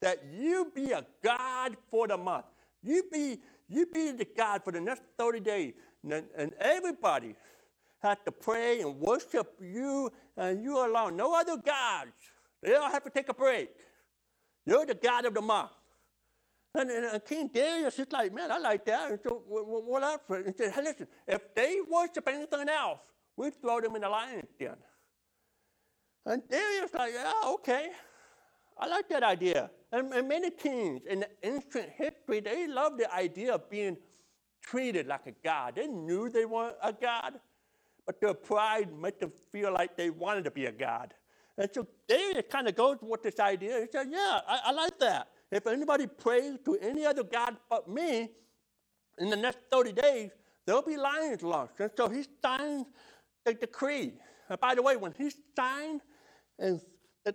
that 0.00 0.24
you 0.32 0.72
be 0.74 0.92
a 0.92 1.04
God 1.22 1.76
for 1.90 2.08
the 2.08 2.16
month? 2.16 2.46
You 2.82 3.04
be, 3.12 3.38
you 3.68 3.84
be 3.86 4.12
the 4.12 4.24
God 4.24 4.64
for 4.64 4.72
the 4.72 4.80
next 4.80 5.02
30 5.18 5.40
days. 5.40 5.74
And, 6.02 6.24
and 6.36 6.52
everybody 6.58 7.34
has 8.02 8.16
to 8.24 8.32
pray 8.32 8.80
and 8.80 8.98
worship 8.98 9.52
you 9.60 10.10
and 10.38 10.62
you 10.62 10.78
alone. 10.78 11.16
No 11.16 11.38
other 11.38 11.58
gods. 11.58 12.12
They 12.62 12.74
all 12.74 12.90
have 12.90 13.04
to 13.04 13.10
take 13.10 13.28
a 13.28 13.34
break. 13.34 13.70
You're 14.64 14.86
the 14.86 14.94
God 14.94 15.26
of 15.26 15.34
the 15.34 15.42
month. 15.42 15.70
And, 16.74 16.90
and, 16.90 17.04
and 17.06 17.24
King 17.24 17.50
Darius 17.52 17.98
is 17.98 18.12
like, 18.12 18.32
man, 18.32 18.52
I 18.52 18.58
like 18.58 18.84
that. 18.86 19.10
And 19.10 19.18
so 19.22 19.42
what, 19.46 19.84
what 19.84 20.02
else? 20.02 20.20
And 20.28 20.54
said, 20.56 20.72
hey, 20.72 20.82
listen, 20.82 21.06
if 21.26 21.54
they 21.54 21.78
worship 21.90 22.28
anything 22.28 22.68
else, 22.68 23.00
we 23.36 23.50
throw 23.50 23.80
them 23.80 23.96
in 23.96 24.02
the 24.02 24.08
lion's 24.08 24.48
den. 24.58 24.76
And 26.26 26.42
Darius 26.48 26.94
like, 26.94 27.12
yeah, 27.14 27.32
okay. 27.46 27.90
I 28.78 28.86
like 28.86 29.08
that 29.08 29.22
idea. 29.22 29.70
And, 29.92 30.12
and 30.12 30.28
many 30.28 30.50
kings 30.50 31.02
in 31.08 31.24
ancient 31.42 31.90
history, 31.96 32.40
they 32.40 32.68
loved 32.68 32.98
the 33.00 33.12
idea 33.12 33.54
of 33.54 33.68
being 33.68 33.96
treated 34.62 35.06
like 35.06 35.26
a 35.26 35.32
god. 35.44 35.74
They 35.76 35.88
knew 35.88 36.28
they 36.28 36.44
weren't 36.44 36.76
a 36.82 36.92
god, 36.92 37.40
but 38.06 38.20
their 38.20 38.34
pride 38.34 38.88
made 38.96 39.18
them 39.18 39.32
feel 39.50 39.72
like 39.72 39.96
they 39.96 40.10
wanted 40.10 40.44
to 40.44 40.50
be 40.50 40.66
a 40.66 40.72
god. 40.72 41.14
And 41.58 41.68
so 41.72 41.86
Darius 42.08 42.44
kind 42.48 42.68
of 42.68 42.76
goes 42.76 42.98
with 43.00 43.22
this 43.22 43.40
idea. 43.40 43.80
He 43.80 43.86
said, 43.90 44.06
yeah, 44.10 44.40
I, 44.46 44.60
I 44.66 44.72
like 44.72 44.98
that. 45.00 45.28
If 45.50 45.66
anybody 45.66 46.06
prays 46.06 46.58
to 46.64 46.76
any 46.76 47.04
other 47.04 47.24
God 47.24 47.56
but 47.68 47.88
me, 47.88 48.30
in 49.18 49.30
the 49.30 49.36
next 49.36 49.58
30 49.70 49.92
days, 49.92 50.30
there'll 50.64 50.82
be 50.82 50.96
lions 50.96 51.42
lost. 51.42 51.72
And 51.78 51.90
so 51.96 52.08
he 52.08 52.24
signed 52.42 52.86
the 53.44 53.54
decree. 53.54 54.12
And 54.48 54.60
by 54.60 54.74
the 54.74 54.82
way, 54.82 54.96
when 54.96 55.12
he 55.16 55.30
signed 55.56 56.00
that, 56.58 56.80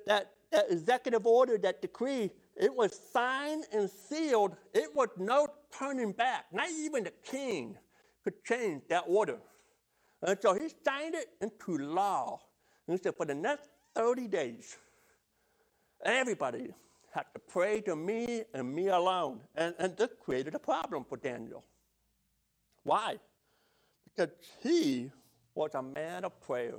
that, 0.07 0.31
that 0.51 0.65
executive 0.71 1.25
order, 1.25 1.57
that 1.59 1.81
decree, 1.81 2.31
it 2.55 2.73
was 2.73 2.97
signed 3.11 3.65
and 3.73 3.89
sealed. 3.89 4.55
It 4.73 4.95
was 4.95 5.09
no 5.17 5.47
turning 5.77 6.13
back. 6.13 6.45
Not 6.53 6.69
even 6.71 7.03
the 7.03 7.13
king 7.23 7.77
could 8.23 8.43
change 8.43 8.83
that 8.89 9.03
order. 9.07 9.37
And 10.21 10.37
so 10.41 10.53
he 10.53 10.69
signed 10.83 11.15
it 11.15 11.27
into 11.41 11.77
law. 11.77 12.39
And 12.87 12.97
he 12.97 13.03
said, 13.03 13.15
for 13.15 13.25
the 13.25 13.35
next 13.35 13.69
30 13.95 14.27
days, 14.27 14.77
everybody 16.03 16.73
had 17.15 17.25
to 17.33 17.39
pray 17.39 17.79
to 17.79 17.95
me 17.95 18.43
and 18.53 18.75
me 18.75 18.89
alone. 18.89 19.39
And, 19.55 19.73
and 19.79 19.95
this 19.95 20.09
created 20.19 20.53
a 20.53 20.59
problem 20.59 21.05
for 21.07 21.17
Daniel. 21.17 21.63
Why? 22.83 23.17
Because 24.03 24.35
he 24.61 25.09
was 25.55 25.71
a 25.75 25.81
man 25.81 26.25
of 26.25 26.39
prayer 26.41 26.75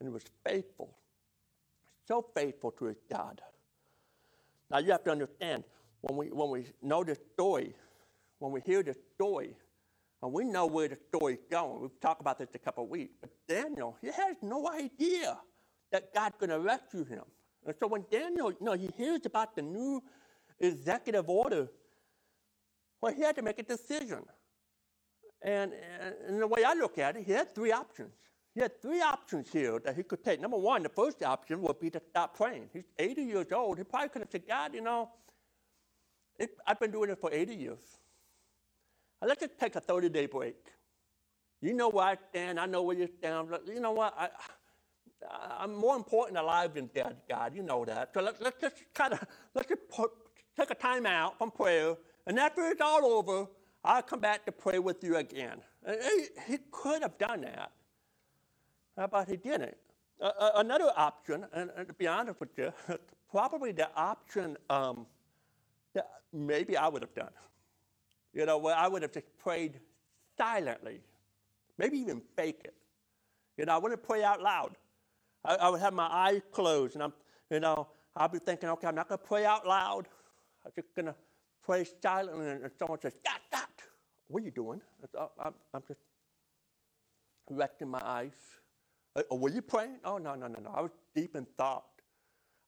and 0.00 0.12
was 0.12 0.24
faithful, 0.46 0.96
so 2.08 2.26
faithful 2.34 2.70
to 2.72 2.86
his 2.86 2.96
God. 3.12 3.42
Now 4.70 4.78
you 4.78 4.92
have 4.92 5.04
to 5.04 5.10
understand 5.10 5.64
when 6.00 6.16
we, 6.16 6.26
when 6.28 6.48
we 6.48 6.64
know 6.82 7.04
this 7.04 7.18
story, 7.34 7.74
when 8.38 8.52
we 8.52 8.62
hear 8.64 8.82
this 8.82 8.96
story, 9.14 9.54
and 10.22 10.32
we 10.32 10.44
know 10.44 10.66
where 10.66 10.88
the 10.88 10.98
story 11.08 11.34
is 11.34 11.40
going. 11.50 11.82
We've 11.82 12.00
talked 12.00 12.20
about 12.20 12.38
this 12.38 12.48
a 12.54 12.58
couple 12.58 12.84
of 12.84 12.90
weeks. 12.90 13.14
But 13.20 13.30
Daniel, 13.46 13.96
he 14.00 14.08
has 14.08 14.36
no 14.42 14.68
idea 14.70 15.38
that 15.92 16.14
God's 16.14 16.36
going 16.38 16.50
to 16.50 16.60
rescue 16.60 17.04
him. 17.04 17.24
And 17.66 17.74
so 17.78 17.86
when 17.86 18.04
Daniel, 18.10 18.50
you 18.50 18.58
know, 18.60 18.72
he 18.72 18.90
hears 18.96 19.26
about 19.26 19.54
the 19.54 19.62
new 19.62 20.02
executive 20.58 21.28
order, 21.28 21.68
well, 23.00 23.12
he 23.12 23.22
had 23.22 23.36
to 23.36 23.42
make 23.42 23.58
a 23.58 23.62
decision. 23.62 24.20
And, 25.42 25.72
and 26.26 26.40
the 26.40 26.46
way 26.46 26.64
I 26.64 26.74
look 26.74 26.98
at 26.98 27.16
it, 27.16 27.24
he 27.26 27.32
had 27.32 27.54
three 27.54 27.72
options. 27.72 28.12
He 28.54 28.60
had 28.60 28.80
three 28.82 29.00
options 29.00 29.50
here 29.50 29.78
that 29.84 29.96
he 29.96 30.02
could 30.02 30.24
take. 30.24 30.40
Number 30.40 30.58
one, 30.58 30.82
the 30.82 30.88
first 30.88 31.22
option 31.22 31.62
would 31.62 31.78
be 31.80 31.88
to 31.90 32.00
stop 32.10 32.36
praying. 32.36 32.68
He's 32.72 32.84
80 32.98 33.22
years 33.22 33.52
old. 33.52 33.78
He 33.78 33.84
probably 33.84 34.08
could 34.08 34.22
have 34.22 34.30
said, 34.30 34.46
God, 34.46 34.74
you 34.74 34.80
know, 34.80 35.10
it, 36.38 36.50
I've 36.66 36.80
been 36.80 36.90
doing 36.90 37.10
it 37.10 37.18
for 37.20 37.32
80 37.32 37.54
years. 37.54 37.78
Uh, 39.22 39.26
let's 39.28 39.40
just 39.40 39.58
take 39.58 39.76
a 39.76 39.80
30 39.80 40.08
day 40.08 40.26
break. 40.26 40.56
You 41.62 41.74
know 41.74 41.90
where 41.90 42.06
I 42.06 42.16
stand. 42.30 42.58
I 42.58 42.66
know 42.66 42.82
where 42.82 42.96
you 42.96 43.08
stand. 43.18 43.48
You 43.66 43.80
know 43.80 43.92
what? 43.92 44.14
I, 44.18 44.30
I'm 45.58 45.74
more 45.74 45.96
important 45.96 46.38
alive 46.38 46.74
than 46.74 46.86
dead, 46.94 47.16
God. 47.28 47.54
You 47.54 47.62
know 47.62 47.84
that. 47.84 48.10
So 48.14 48.22
let, 48.22 48.40
let's 48.40 48.60
just 48.60 48.76
kind 48.94 49.12
of 49.12 49.24
let's 49.54 49.68
just 49.68 49.88
put, 49.88 50.10
take 50.56 50.70
a 50.70 50.74
time 50.74 51.06
out 51.06 51.38
from 51.38 51.50
prayer, 51.50 51.96
and 52.26 52.38
after 52.38 52.66
it's 52.68 52.80
all 52.80 53.04
over, 53.04 53.46
I'll 53.84 54.02
come 54.02 54.20
back 54.20 54.44
to 54.46 54.52
pray 54.52 54.78
with 54.78 55.02
you 55.02 55.16
again. 55.16 55.60
He, 55.86 56.26
he 56.46 56.58
could 56.70 57.02
have 57.02 57.16
done 57.18 57.42
that, 57.42 57.72
but 59.10 59.28
he 59.28 59.36
didn't. 59.36 59.76
Uh, 60.20 60.50
another 60.56 60.92
option, 60.96 61.46
and, 61.54 61.70
and, 61.76 61.88
to 61.88 61.94
be 61.94 62.06
honest 62.06 62.38
with 62.40 62.50
you, 62.58 62.70
probably 63.30 63.72
the 63.72 63.88
option 63.96 64.54
um, 64.68 65.06
that 65.94 66.10
maybe 66.30 66.76
I 66.76 66.88
would 66.88 67.00
have 67.00 67.14
done. 67.14 67.32
You 68.34 68.44
know, 68.44 68.58
where 68.58 68.76
I 68.76 68.86
would 68.86 69.00
have 69.00 69.12
just 69.12 69.26
prayed 69.38 69.80
silently, 70.36 71.00
maybe 71.78 71.98
even 71.98 72.20
fake 72.36 72.60
it. 72.64 72.74
You 73.56 73.64
know, 73.64 73.74
I 73.74 73.78
wouldn't 73.78 74.02
pray 74.02 74.22
out 74.22 74.42
loud. 74.42 74.76
I, 75.44 75.54
I, 75.54 75.68
would 75.70 75.80
have 75.80 75.94
my 75.94 76.06
eyes 76.06 76.42
closed, 76.52 76.94
and 76.94 77.02
I'm, 77.02 77.12
you 77.50 77.60
know, 77.60 77.88
I'll 78.16 78.28
be 78.28 78.38
thinking, 78.38 78.68
okay, 78.70 78.86
I'm 78.86 78.94
not 78.94 79.08
going 79.08 79.18
to 79.18 79.26
pray 79.26 79.44
out 79.44 79.66
loud. 79.66 80.08
I'm 80.64 80.72
just 80.74 80.94
going 80.94 81.06
to 81.06 81.14
pray 81.64 81.86
silently. 82.02 82.46
And 82.48 82.70
someone 82.78 83.00
says, 83.00 83.14
"Stop, 83.20 83.40
stop! 83.48 83.70
What 84.28 84.42
are 84.42 84.46
you 84.46 84.50
doing?" 84.50 84.80
I'm, 85.42 85.54
I'm 85.72 85.82
just 85.88 86.00
resting 87.48 87.88
my 87.88 88.00
eyes. 88.04 88.32
Oh, 89.30 89.36
were 89.36 89.50
you 89.50 89.62
praying? 89.62 89.98
Oh, 90.04 90.18
no, 90.18 90.34
no, 90.34 90.46
no, 90.46 90.60
no. 90.60 90.70
I 90.74 90.80
was 90.82 90.92
deep 91.14 91.34
in 91.34 91.46
thought. 91.56 91.84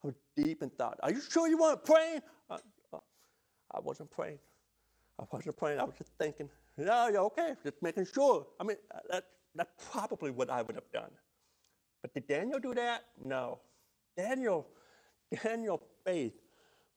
I 0.03 0.09
was 0.09 0.17
deep 0.37 0.63
in 0.63 0.71
thought. 0.71 0.99
Are 1.03 1.13
you 1.13 1.21
sure 1.21 1.49
you 1.49 1.57
weren't 1.57 1.85
praying? 1.85 2.21
Uh, 2.51 2.59
I 3.75 3.81
wasn't 3.81 4.11
praying. 4.11 4.39
I 5.21 5.25
wasn't 5.31 5.57
praying. 5.57 5.79
I 5.79 5.85
was 5.85 5.95
just 5.97 6.11
thinking, 6.19 6.49
yeah, 6.77 7.09
yeah, 7.11 7.19
okay, 7.21 7.55
just 7.63 7.81
making 7.81 8.07
sure. 8.13 8.47
I 8.59 8.65
mean, 8.65 8.77
uh, 8.93 8.99
that, 9.11 9.25
that's 9.55 9.71
probably 9.91 10.31
what 10.31 10.51
I 10.51 10.63
would 10.63 10.75
have 10.75 10.91
done. 10.93 11.11
But 12.03 12.15
did 12.15 12.27
Daniel 12.27 12.59
do 12.59 12.75
that? 12.75 13.05
No. 13.25 13.61
Daniel, 14.17 14.67
Daniel's 15.43 15.83
faith 16.05 16.35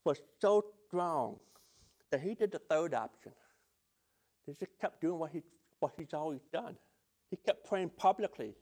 was 0.03 0.19
so 0.41 0.65
strong 0.87 1.39
that 2.11 2.21
he 2.21 2.33
did 2.33 2.51
the 2.51 2.59
third 2.59 2.93
option. 2.93 3.31
He 4.45 4.53
just 4.53 4.71
kept 4.79 5.01
doing 5.01 5.19
what, 5.19 5.31
he, 5.31 5.41
what 5.79 5.93
he's 5.97 6.13
always 6.13 6.41
done. 6.51 6.75
He 7.29 7.37
kept 7.37 7.67
praying 7.67 7.91
publicly 7.97 8.55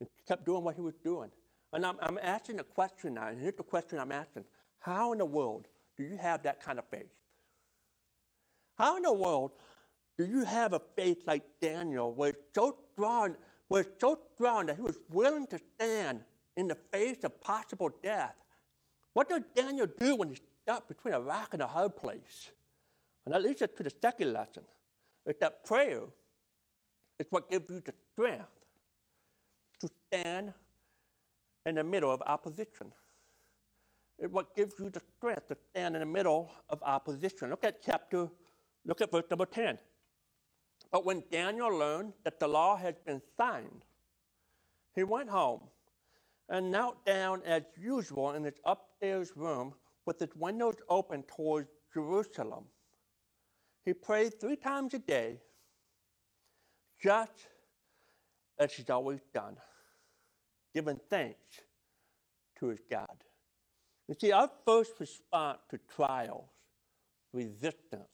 and 0.00 0.08
kept 0.26 0.46
doing 0.46 0.64
what 0.64 0.74
he 0.74 0.80
was 0.80 0.94
doing. 1.04 1.30
And 1.72 1.86
I'm, 1.86 1.96
I'm 2.00 2.18
asking 2.20 2.58
a 2.60 2.64
question 2.64 3.14
now, 3.14 3.28
and 3.28 3.40
here's 3.40 3.54
the 3.54 3.62
question 3.62 3.98
I'm 3.98 4.12
asking 4.12 4.44
How 4.80 5.12
in 5.12 5.18
the 5.18 5.24
world 5.24 5.66
do 5.96 6.04
you 6.04 6.16
have 6.16 6.42
that 6.42 6.62
kind 6.62 6.78
of 6.78 6.84
faith? 6.90 7.10
How 8.76 8.96
in 8.96 9.02
the 9.02 9.12
world 9.12 9.52
do 10.18 10.24
you 10.24 10.44
have 10.44 10.72
a 10.72 10.80
faith 10.96 11.18
like 11.26 11.44
Daniel, 11.60 12.12
where 12.12 12.30
it's 12.30 12.42
so 12.54 12.76
strong, 12.92 13.36
it's 13.76 14.00
so 14.00 14.18
strong 14.34 14.66
that 14.66 14.76
he 14.76 14.82
was 14.82 14.98
willing 15.10 15.46
to 15.48 15.58
stand 15.76 16.22
in 16.56 16.68
the 16.68 16.76
face 16.92 17.18
of 17.24 17.40
possible 17.40 17.90
death? 18.02 18.34
What 19.12 19.28
does 19.28 19.42
Daniel 19.54 19.86
do 19.98 20.16
when 20.16 20.28
he's 20.28 20.40
stuck 20.62 20.88
between 20.88 21.14
a 21.14 21.20
rock 21.20 21.50
and 21.52 21.62
a 21.62 21.66
hard 21.66 21.96
place? 21.96 22.50
And 23.24 23.34
that 23.34 23.42
leads 23.42 23.62
us 23.62 23.70
to 23.76 23.82
the 23.82 23.92
second 24.02 24.32
lesson. 24.32 24.64
Is 25.26 25.36
that 25.40 25.64
prayer 25.64 26.02
is 27.18 27.26
what 27.30 27.50
gives 27.50 27.70
you 27.70 27.80
the 27.80 27.92
strength 28.12 28.48
to 29.80 29.88
stand 30.06 30.52
in 31.66 31.74
the 31.74 31.84
middle 31.84 32.10
of 32.10 32.22
opposition. 32.26 32.92
It's 34.18 34.32
what 34.32 34.54
gives 34.56 34.74
you 34.78 34.90
the 34.90 35.02
strength 35.16 35.48
to 35.48 35.56
stand 35.70 35.96
in 35.96 36.00
the 36.00 36.06
middle 36.06 36.50
of 36.68 36.82
opposition. 36.82 37.50
Look 37.50 37.64
at 37.64 37.82
chapter, 37.82 38.28
look 38.86 39.00
at 39.00 39.10
verse 39.10 39.24
number 39.30 39.46
10. 39.46 39.78
But 40.90 41.04
when 41.04 41.22
Daniel 41.30 41.68
learned 41.68 42.14
that 42.24 42.40
the 42.40 42.48
law 42.48 42.76
had 42.76 43.04
been 43.04 43.22
signed, 43.36 43.84
he 44.94 45.04
went 45.04 45.30
home 45.30 45.60
and 46.48 46.70
knelt 46.70 47.04
down 47.06 47.42
as 47.44 47.62
usual 47.78 48.32
in 48.32 48.42
his 48.42 48.58
upstairs 48.64 49.32
room 49.36 49.74
with 50.04 50.18
his 50.18 50.34
windows 50.34 50.76
open 50.88 51.22
towards 51.22 51.68
Jerusalem. 51.94 52.64
He 53.84 53.94
prayed 53.94 54.40
three 54.40 54.56
times 54.56 54.92
a 54.94 54.98
day, 54.98 55.40
just 57.00 57.32
as 58.58 58.72
he's 58.72 58.90
always 58.90 59.20
done, 59.32 59.56
giving 60.74 61.00
thanks 61.08 61.60
to 62.58 62.66
his 62.66 62.80
God. 62.90 63.24
You 64.08 64.16
see, 64.20 64.32
our 64.32 64.50
first 64.66 64.94
response 64.98 65.60
to 65.70 65.78
trials, 65.88 66.50
resistance, 67.32 68.08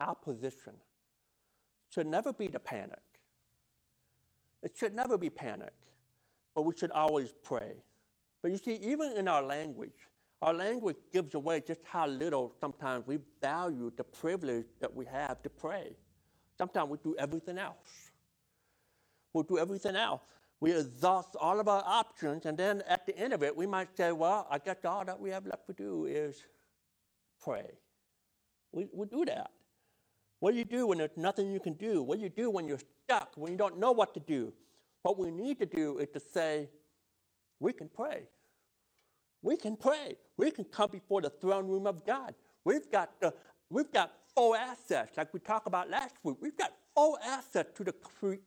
opposition 0.00 0.74
should 1.92 2.06
never 2.06 2.32
be 2.32 2.48
to 2.48 2.58
panic. 2.58 2.98
It 4.62 4.72
should 4.76 4.94
never 4.94 5.16
be 5.16 5.30
panic, 5.30 5.72
but 6.54 6.62
we 6.62 6.74
should 6.76 6.90
always 6.90 7.32
pray. 7.42 7.76
But 8.42 8.50
you 8.50 8.58
see, 8.58 8.74
even 8.74 9.12
in 9.12 9.28
our 9.28 9.42
language, 9.42 10.08
our 10.42 10.54
language 10.54 10.96
gives 11.12 11.34
away 11.34 11.62
just 11.66 11.80
how 11.84 12.06
little 12.06 12.54
sometimes 12.60 13.06
we 13.06 13.18
value 13.40 13.92
the 13.96 14.04
privilege 14.04 14.66
that 14.80 14.94
we 14.94 15.04
have 15.06 15.42
to 15.42 15.50
pray. 15.50 15.96
Sometimes 16.56 16.90
we 16.90 16.98
do 17.02 17.16
everything 17.18 17.58
else. 17.58 18.10
We'll 19.32 19.44
do 19.44 19.58
everything 19.58 19.96
else. 19.96 20.22
We 20.60 20.72
exhaust 20.72 21.36
all 21.40 21.60
of 21.60 21.68
our 21.68 21.82
options, 21.86 22.46
and 22.46 22.58
then 22.58 22.82
at 22.88 23.06
the 23.06 23.16
end 23.16 23.32
of 23.32 23.44
it, 23.44 23.56
we 23.56 23.66
might 23.66 23.96
say, 23.96 24.10
Well, 24.10 24.46
I 24.50 24.58
guess 24.58 24.84
all 24.84 25.04
that 25.04 25.18
we 25.18 25.30
have 25.30 25.46
left 25.46 25.66
to 25.68 25.72
do 25.72 26.06
is 26.06 26.42
pray. 27.42 27.78
We, 28.72 28.88
we 28.92 29.06
do 29.06 29.24
that. 29.26 29.50
What 30.40 30.52
do 30.52 30.58
you 30.58 30.64
do 30.64 30.86
when 30.86 30.98
there's 30.98 31.16
nothing 31.16 31.50
you 31.52 31.60
can 31.60 31.74
do? 31.74 32.02
What 32.02 32.18
do 32.18 32.22
you 32.22 32.28
do 32.28 32.50
when 32.50 32.68
you're 32.68 32.80
stuck, 33.04 33.32
when 33.36 33.52
you 33.52 33.58
don't 33.58 33.78
know 33.78 33.92
what 33.92 34.14
to 34.14 34.20
do? 34.20 34.52
What 35.02 35.18
we 35.18 35.30
need 35.30 35.58
to 35.60 35.66
do 35.66 35.98
is 35.98 36.08
to 36.14 36.20
say, 36.20 36.68
We 37.60 37.72
can 37.72 37.88
pray. 37.88 38.28
We 39.42 39.56
can 39.56 39.76
pray. 39.76 40.16
We 40.36 40.50
can 40.50 40.64
come 40.64 40.90
before 40.90 41.22
the 41.22 41.30
throne 41.30 41.66
room 41.68 41.86
of 41.86 42.04
God. 42.06 42.34
We've 42.64 42.90
got, 42.90 43.20
the, 43.20 43.34
we've 43.70 43.90
got 43.92 44.12
four 44.34 44.56
assets, 44.56 45.16
like 45.16 45.32
we 45.32 45.40
talked 45.40 45.66
about 45.66 45.90
last 45.90 46.16
week. 46.22 46.36
We've 46.40 46.56
got 46.56 46.72
full 46.94 47.18
assets 47.24 47.70
to 47.76 47.84
the, 47.84 47.94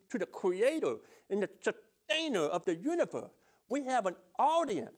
to 0.10 0.18
the 0.18 0.26
Creator 0.26 0.96
and 1.30 1.44
the 1.44 1.50
sustainer 1.62 2.42
of 2.42 2.66
the 2.66 2.76
universe. 2.76 3.32
We 3.70 3.86
have 3.86 4.06
an 4.06 4.16
audience 4.40 4.92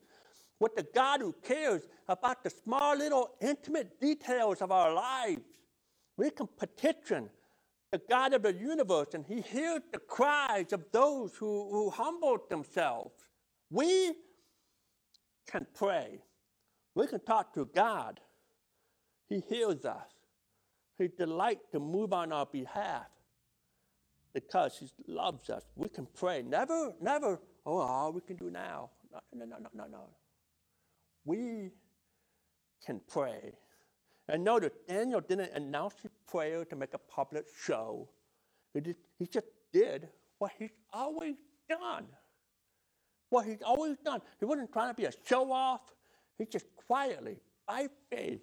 with 0.60 0.76
the 0.76 0.86
God 0.94 1.20
who 1.20 1.34
cares 1.42 1.82
about 2.08 2.44
the 2.44 2.50
small 2.50 2.96
little 2.96 3.30
intimate 3.40 4.00
details 4.00 4.62
of 4.62 4.72
our 4.72 4.92
lives. 4.92 5.42
We 6.16 6.30
can 6.30 6.48
petition 6.58 7.30
the 7.90 8.00
God 8.08 8.34
of 8.34 8.42
the 8.42 8.52
universe, 8.52 9.08
and 9.14 9.24
He 9.24 9.40
hears 9.40 9.82
the 9.92 9.98
cries 9.98 10.72
of 10.72 10.84
those 10.92 11.36
who, 11.36 11.68
who 11.70 11.90
humbled 11.90 12.50
themselves. 12.50 13.14
We 13.70 14.14
can 15.46 15.66
pray. 15.74 16.20
We 16.94 17.06
can 17.06 17.20
talk 17.20 17.54
to 17.54 17.66
God. 17.66 18.20
He 19.28 19.40
hears 19.48 19.84
us. 19.84 20.08
He 20.98 21.08
delights 21.08 21.66
to 21.72 21.80
move 21.80 22.12
on 22.12 22.32
our 22.32 22.46
behalf 22.46 23.06
because 24.32 24.78
He 24.78 25.12
loves 25.12 25.50
us. 25.50 25.62
We 25.76 25.88
can 25.88 26.06
pray. 26.14 26.42
Never, 26.42 26.92
never, 27.00 27.40
oh, 27.66 27.78
all 27.78 28.12
we 28.12 28.20
can 28.20 28.36
do 28.36 28.50
now. 28.50 28.90
No, 29.12 29.20
no, 29.32 29.44
no, 29.44 29.56
no, 29.58 29.68
no, 29.74 29.86
no. 29.86 30.08
We 31.24 31.70
can 32.84 33.00
pray. 33.08 33.54
And 34.28 34.42
notice, 34.42 34.72
Daniel 34.88 35.20
didn't 35.20 35.52
announce 35.54 35.94
his 36.02 36.12
prayer 36.26 36.64
to 36.64 36.76
make 36.76 36.94
a 36.94 36.98
public 36.98 37.44
show. 37.64 38.08
He 38.72 38.80
just, 38.80 38.98
he 39.18 39.26
just 39.26 39.46
did 39.72 40.08
what 40.38 40.52
he's 40.58 40.72
always 40.92 41.36
done 41.68 42.06
what 43.34 43.46
he's 43.46 43.62
always 43.62 43.96
done. 44.04 44.22
He 44.38 44.44
wasn't 44.44 44.72
trying 44.72 44.90
to 44.90 44.94
be 44.94 45.06
a 45.06 45.12
show 45.26 45.52
off. 45.52 45.80
He 46.38 46.46
just 46.46 46.66
quietly, 46.86 47.38
by 47.66 47.88
faith, 48.10 48.40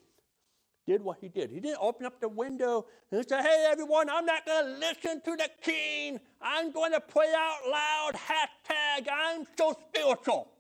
did 0.86 1.02
what 1.02 1.18
he 1.22 1.30
did. 1.30 1.50
He 1.50 1.62
didn't 1.62 1.78
open 1.80 2.06
up 2.06 2.20
the 2.20 2.28
window 2.28 2.86
and 3.10 3.28
say, 3.28 3.42
Hey, 3.42 3.68
everyone, 3.72 4.10
I'm 4.10 4.26
not 4.26 4.46
going 4.46 4.66
to 4.66 4.80
listen 4.80 5.22
to 5.22 5.36
the 5.38 5.50
king. 5.62 6.20
I'm 6.42 6.72
going 6.72 6.92
to 6.92 7.00
pray 7.00 7.32
out 7.36 7.60
loud. 7.72 8.12
Hashtag, 8.16 9.08
I'm 9.12 9.46
so 9.58 9.76
spiritual. 9.90 10.52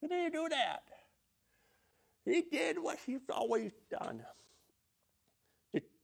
He 0.00 0.06
didn't 0.06 0.32
do 0.32 0.48
that. 0.50 0.82
He 2.24 2.42
did 2.42 2.78
what 2.78 2.98
he's 3.04 3.28
always 3.30 3.72
done 3.90 4.22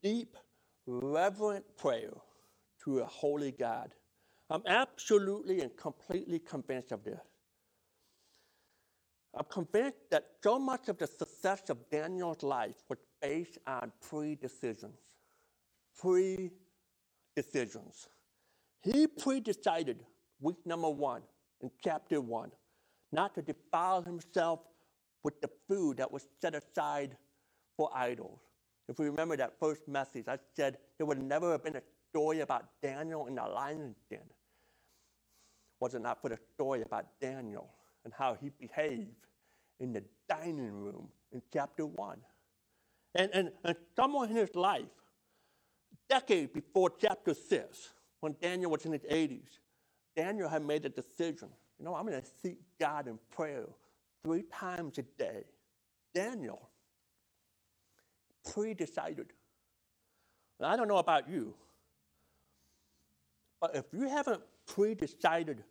deep, 0.05 0.37
reverent 0.85 1.65
prayer 1.77 2.13
to 2.83 2.99
a 2.99 3.05
holy 3.05 3.51
God. 3.51 3.91
I'm 4.51 4.61
absolutely 4.67 5.61
and 5.61 5.75
completely 5.75 6.37
convinced 6.37 6.91
of 6.91 7.03
this. 7.03 7.19
I'm 9.35 9.45
convinced 9.45 9.97
that 10.11 10.27
so 10.43 10.59
much 10.59 10.89
of 10.89 10.99
the 10.99 11.07
success 11.07 11.63
of 11.69 11.89
Daniel's 11.89 12.43
life 12.43 12.75
was 12.87 12.99
based 13.19 13.57
on 13.65 13.91
pre 13.99 14.35
decisions. 14.35 14.99
Pre 15.99 16.51
decisions. 17.35 18.07
He 18.83 19.07
pre 19.07 19.39
decided, 19.39 20.05
week 20.39 20.57
number 20.65 20.89
one, 20.89 21.23
in 21.61 21.71
chapter 21.83 22.21
one, 22.21 22.51
not 23.11 23.33
to 23.33 23.41
defile 23.41 24.03
himself 24.03 24.59
with 25.23 25.41
the 25.41 25.49
food 25.67 25.97
that 25.97 26.11
was 26.11 26.27
set 26.39 26.53
aside 26.53 27.17
for 27.75 27.89
idols. 27.95 28.44
If 28.87 28.99
we 28.99 29.07
remember 29.07 29.35
that 29.37 29.59
first 29.59 29.87
message, 29.87 30.25
I 30.27 30.37
said 30.55 30.77
there 30.97 31.07
would 31.07 31.21
never 31.21 31.51
have 31.51 31.63
been 31.63 31.75
a 31.75 31.81
story 32.09 32.41
about 32.41 32.65
Daniel 32.81 33.27
in 33.27 33.35
the 33.35 33.43
lion's 33.43 33.97
den. 34.09 34.19
Was 35.79 35.95
it 35.95 36.01
not 36.01 36.21
for 36.21 36.29
the 36.29 36.37
story 36.53 36.81
about 36.81 37.05
Daniel 37.19 37.69
and 38.03 38.13
how 38.13 38.35
he 38.35 38.49
behaved 38.49 39.25
in 39.79 39.91
the 39.91 40.03
dining 40.29 40.71
room 40.71 41.09
in 41.31 41.41
chapter 41.51 41.85
1. 41.85 42.17
And, 43.15 43.31
and, 43.33 43.51
and 43.63 43.75
someone 43.95 44.29
in 44.29 44.35
his 44.35 44.55
life, 44.55 44.83
decade 46.09 46.53
before 46.53 46.91
chapter 46.97 47.33
6, 47.33 47.89
when 48.21 48.35
Daniel 48.41 48.71
was 48.71 48.85
in 48.85 48.91
his 48.91 49.01
80s, 49.01 49.59
Daniel 50.15 50.47
had 50.47 50.63
made 50.63 50.85
a 50.85 50.89
decision. 50.89 51.49
You 51.79 51.85
know, 51.85 51.95
I'm 51.95 52.05
going 52.05 52.21
to 52.21 52.27
seek 52.41 52.59
God 52.79 53.07
in 53.07 53.19
prayer 53.31 53.65
three 54.23 54.43
times 54.43 54.97
a 54.97 55.03
day. 55.03 55.43
Daniel 56.13 56.69
pre 58.53 58.73
decided. 58.73 59.33
I 60.61 60.77
don't 60.77 60.87
know 60.87 60.97
about 60.97 61.29
you, 61.29 61.53
but 63.59 63.75
if 63.75 63.85
you 63.91 64.07
haven't 64.07 64.41
pre 64.65 64.95
decided 64.95 65.63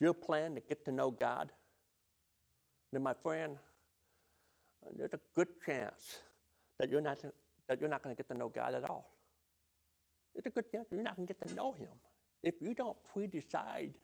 your 0.00 0.14
plan 0.14 0.54
to 0.54 0.60
get 0.60 0.84
to 0.86 0.92
know 0.92 1.10
God, 1.10 1.52
then 2.92 3.02
my 3.02 3.14
friend, 3.22 3.56
there's 4.96 5.12
a 5.12 5.20
good 5.34 5.48
chance 5.64 6.18
that 6.78 6.90
you're 6.90 7.00
not, 7.00 7.18
that 7.68 7.80
you're 7.80 7.90
not 7.90 8.02
going 8.02 8.14
to 8.14 8.20
get 8.20 8.28
to 8.32 8.38
know 8.38 8.48
God 8.48 8.74
at 8.74 8.88
all. 8.88 9.12
It's 10.34 10.46
a 10.46 10.50
good 10.50 10.70
chance 10.70 10.86
you're 10.90 11.02
not 11.02 11.16
going 11.16 11.26
to 11.26 11.34
get 11.34 11.48
to 11.48 11.54
know 11.54 11.72
Him 11.72 11.88
if 12.42 12.54
you 12.60 12.74
don't 12.74 12.96
pre-decide 13.12 13.94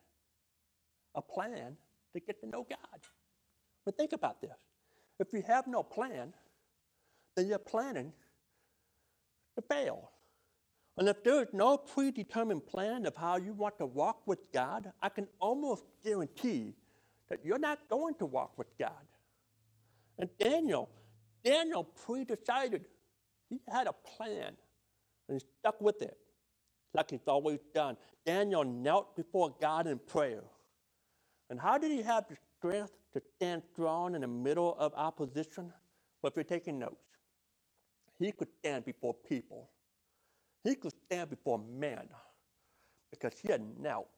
a 1.15 1.23
plan 1.23 1.77
to 2.13 2.21
get 2.21 2.41
to 2.41 2.49
know 2.49 2.67
God. 2.69 3.01
But 3.85 3.97
think 3.97 4.13
about 4.13 4.41
this. 4.41 4.57
If 5.21 5.29
you 5.33 5.43
have 5.47 5.67
no 5.67 5.83
plan, 5.83 6.33
then 7.37 7.49
you're 7.49 7.59
planning 7.59 8.13
to 9.57 9.63
fail. 9.63 10.11
And 10.97 11.09
if 11.09 11.25
there 11.25 11.43
is 11.43 11.49
no 11.53 11.77
predetermined 11.77 12.67
plan 12.67 13.05
of 13.07 13.17
how 13.17 13.37
you 13.37 13.53
want 13.53 13.79
to 13.79 13.87
walk 13.87 14.23
with 14.27 14.53
God, 14.53 14.93
I 15.03 15.09
can 15.09 15.27
almost 15.41 15.85
guarantee 16.05 16.75
that 17.29 17.45
you're 17.45 17.59
not 17.59 17.81
going 17.89 18.15
to 18.17 18.27
walk 18.27 18.57
with 18.57 18.69
God. 18.79 18.93
And 20.19 20.29
Daniel, 20.39 20.89
Daniel 21.45 21.85
pre-decided. 21.85 22.85
He 23.51 23.61
had 23.69 23.89
a 23.89 23.93
plan 23.93 24.53
and 25.29 25.41
he 25.41 25.47
stuck 25.61 25.81
with 25.81 26.01
it, 26.03 26.17
like 26.93 27.11
he's 27.11 27.27
always 27.27 27.59
done. 27.75 27.97
Daniel 28.25 28.65
knelt 28.65 29.17
before 29.17 29.55
God 29.61 29.87
in 29.87 29.99
prayer. 29.99 30.45
And 31.51 31.61
how 31.61 31.77
did 31.77 31.91
he 31.91 32.03
have 32.03 32.27
the 32.29 32.37
strength 32.59 32.93
to 33.13 33.23
stand 33.37 33.63
strong 33.73 34.15
in 34.15 34.21
the 34.21 34.29
middle 34.29 34.77
of 34.79 34.93
opposition? 34.95 35.73
Well, 36.23 36.31
if 36.31 36.37
you're 36.37 36.45
taking 36.45 36.79
notes, 36.79 37.14
he 38.19 38.33
could 38.33 38.49
stand 38.61 38.85
before 38.85 39.15
people. 39.29 39.71
He 40.63 40.75
could 40.75 40.93
stand 41.07 41.31
before 41.31 41.59
men 41.59 42.09
because 43.11 43.39
he 43.41 43.51
had 43.51 43.63
knelt 43.79 44.09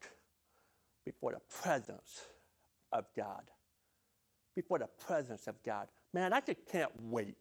before 1.04 1.32
the 1.32 1.40
presence 1.62 2.26
of 2.92 3.04
God. 3.16 3.42
Before 4.54 4.78
the 4.78 4.88
presence 5.06 5.46
of 5.46 5.62
God. 5.62 5.88
Man, 6.14 6.32
I 6.32 6.40
just 6.40 6.61
can't 6.70 6.92
wait. 7.00 7.37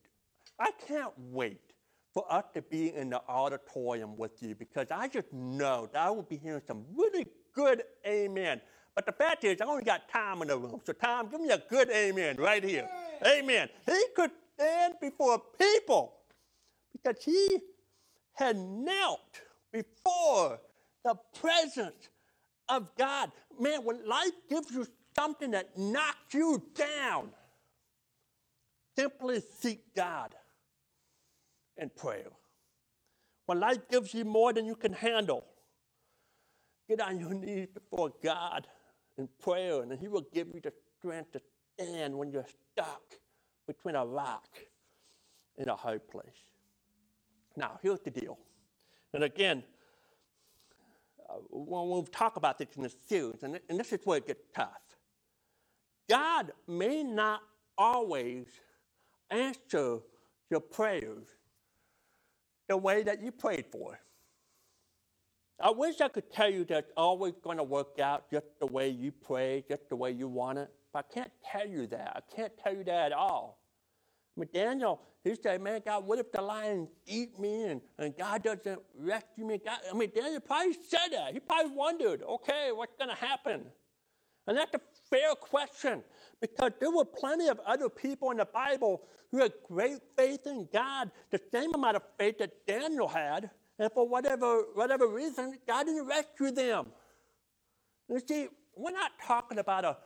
I 0.59 0.71
can't 0.87 1.13
wait 1.17 1.73
for 2.13 2.25
us 2.31 2.45
to 2.53 2.61
be 2.61 2.93
in 2.93 3.09
the 3.09 3.21
auditorium 3.27 4.17
with 4.17 4.41
you 4.41 4.55
because 4.55 4.87
I 4.91 5.07
just 5.07 5.31
know 5.33 5.89
that 5.91 6.01
I 6.01 6.09
will 6.09 6.23
be 6.23 6.37
hearing 6.37 6.61
some 6.65 6.85
really 6.95 7.27
good 7.53 7.83
amen. 8.07 8.61
But 8.95 9.05
the 9.05 9.11
fact 9.11 9.43
is, 9.43 9.59
I 9.59 9.65
only 9.65 9.83
got 9.83 10.09
time 10.09 10.41
in 10.41 10.47
the 10.47 10.57
room. 10.57 10.79
So, 10.85 10.93
Tom, 10.93 11.29
give 11.29 11.41
me 11.41 11.49
a 11.49 11.61
good 11.69 11.89
amen 11.89 12.37
right 12.37 12.63
here. 12.63 12.87
Amen. 13.25 13.69
He 13.85 14.05
could 14.15 14.31
stand 14.55 14.95
before 15.01 15.41
people 15.59 16.13
because 16.95 17.23
he 17.23 17.60
had 18.34 18.58
knelt 18.58 19.41
before 19.71 20.60
the 21.03 21.15
presence 21.39 22.10
of 22.69 22.89
God. 22.97 23.31
Man, 23.60 23.84
when 23.84 24.08
life 24.08 24.31
gives 24.49 24.71
you 24.71 24.88
something 25.15 25.51
that 25.51 25.77
knocks 25.77 26.34
you 26.34 26.62
down, 26.73 27.29
simply 28.97 29.41
seek 29.60 29.93
God 29.95 30.34
in 31.77 31.89
prayer. 31.89 32.27
When 33.45 33.60
life 33.60 33.88
gives 33.89 34.13
you 34.13 34.25
more 34.25 34.53
than 34.53 34.65
you 34.65 34.75
can 34.75 34.93
handle, 34.93 35.45
get 36.89 37.01
on 37.01 37.19
your 37.19 37.34
knees 37.34 37.67
before 37.73 38.12
God 38.23 38.67
in 39.17 39.29
prayer, 39.41 39.81
and 39.84 39.91
He 39.99 40.08
will 40.08 40.25
give 40.34 40.47
you 40.53 40.62
the 40.62 40.73
strength 40.97 41.34
to 41.34 41.41
stand 41.77 42.17
when 42.17 42.31
you're 42.31 42.47
stuck 42.73 43.03
between 43.67 43.95
a 43.95 44.05
rock 44.05 44.47
and 45.58 45.67
a 45.67 45.75
hard 45.75 46.08
place. 46.08 46.54
Now, 47.57 47.79
here's 47.81 48.01
the 48.01 48.11
deal. 48.11 48.37
And 49.13 49.23
again, 49.23 49.63
uh, 51.29 51.33
when 51.49 51.89
we 51.89 52.07
talk 52.11 52.35
about 52.35 52.57
this 52.57 52.67
in 52.75 52.83
the 52.83 52.91
series, 53.07 53.43
and 53.43 53.59
this 53.69 53.93
is 53.93 53.99
where 54.03 54.17
it 54.17 54.27
gets 54.27 54.45
tough, 54.53 54.81
God 56.09 56.51
may 56.67 57.03
not 57.03 57.41
always 57.77 58.47
answer 59.31 59.99
your 60.49 60.59
prayers 60.59 61.25
the 62.67 62.77
way 62.77 63.03
that 63.03 63.23
you 63.23 63.31
prayed 63.31 63.65
for. 63.71 63.99
I 65.59 65.71
wish 65.71 66.01
I 66.01 66.09
could 66.09 66.31
tell 66.31 66.49
you 66.49 66.65
that 66.65 66.77
it's 66.79 66.91
always 66.97 67.33
going 67.41 67.57
to 67.57 67.63
work 67.63 67.99
out 67.99 68.29
just 68.29 68.47
the 68.59 68.65
way 68.65 68.89
you 68.89 69.11
pray, 69.11 69.63
just 69.69 69.87
the 69.89 69.95
way 69.95 70.11
you 70.11 70.27
want 70.27 70.57
it. 70.57 70.69
But 70.91 71.05
I 71.09 71.13
can't 71.13 71.31
tell 71.49 71.65
you 71.65 71.87
that. 71.87 72.13
I 72.15 72.35
can't 72.35 72.51
tell 72.57 72.73
you 72.73 72.83
that 72.83 73.11
at 73.11 73.13
all. 73.13 73.64
Mean, 74.37 74.49
Daniel, 74.53 75.01
he 75.23 75.33
said, 75.35 75.61
man, 75.61 75.81
God, 75.85 76.05
what 76.05 76.19
if 76.19 76.31
the 76.31 76.41
lions 76.41 76.89
eat 77.05 77.39
me 77.39 77.63
and, 77.63 77.81
and 77.97 78.15
God 78.17 78.43
doesn't 78.43 78.81
rescue 78.97 79.45
me? 79.45 79.59
God, 79.63 79.77
I 79.89 79.95
mean, 79.95 80.11
Daniel 80.13 80.41
probably 80.41 80.73
said 80.73 81.09
that. 81.11 81.33
He 81.33 81.39
probably 81.39 81.71
wondered, 81.71 82.21
okay, 82.23 82.71
what's 82.73 82.95
going 82.97 83.09
to 83.09 83.15
happen? 83.15 83.65
And 84.47 84.57
that's 84.57 84.73
a 84.75 84.81
fair 85.09 85.33
question 85.35 86.03
because 86.41 86.71
there 86.79 86.91
were 86.91 87.05
plenty 87.05 87.47
of 87.47 87.59
other 87.65 87.89
people 87.89 88.31
in 88.31 88.37
the 88.37 88.45
Bible 88.45 89.03
who 89.31 89.39
had 89.39 89.53
great 89.67 89.99
faith 90.17 90.45
in 90.45 90.67
God, 90.71 91.11
the 91.31 91.39
same 91.51 91.73
amount 91.73 91.95
of 91.95 92.03
faith 92.19 92.37
that 92.39 92.65
Daniel 92.67 93.07
had, 93.07 93.49
and 93.79 93.91
for 93.91 94.07
whatever, 94.07 94.63
whatever 94.73 95.07
reason, 95.07 95.57
God 95.67 95.85
didn't 95.85 96.07
rescue 96.07 96.51
them. 96.51 96.87
You 98.07 98.21
see, 98.25 98.47
we're 98.75 98.91
not 98.91 99.11
talking 99.25 99.57
about 99.57 99.85
a 99.85 99.97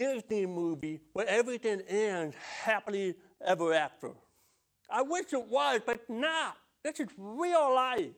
Disney 0.00 0.46
movie 0.46 0.98
where 1.12 1.28
everything 1.28 1.82
ends 1.86 2.34
happily 2.64 3.14
ever 3.46 3.74
after. 3.74 4.12
I 4.88 5.02
wish 5.02 5.26
it 5.34 5.46
was, 5.46 5.82
but 5.84 6.08
not. 6.08 6.56
This 6.82 7.00
is 7.00 7.08
real 7.18 7.74
life 7.74 8.14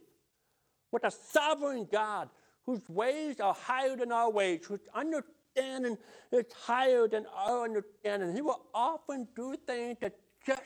with 0.92 1.04
a 1.04 1.10
sovereign 1.10 1.88
God 1.90 2.30
whose 2.64 2.88
ways 2.88 3.40
are 3.40 3.52
higher 3.52 3.96
than 3.96 4.12
our 4.12 4.30
ways, 4.30 4.60
whose 4.64 4.86
understanding 4.94 5.98
is 6.30 6.46
higher 6.64 7.08
than 7.08 7.26
our 7.34 7.64
understanding. 7.64 8.32
He 8.32 8.42
will 8.42 8.62
often 8.72 9.26
do 9.34 9.56
things 9.66 9.98
that 10.00 10.14
just 10.46 10.62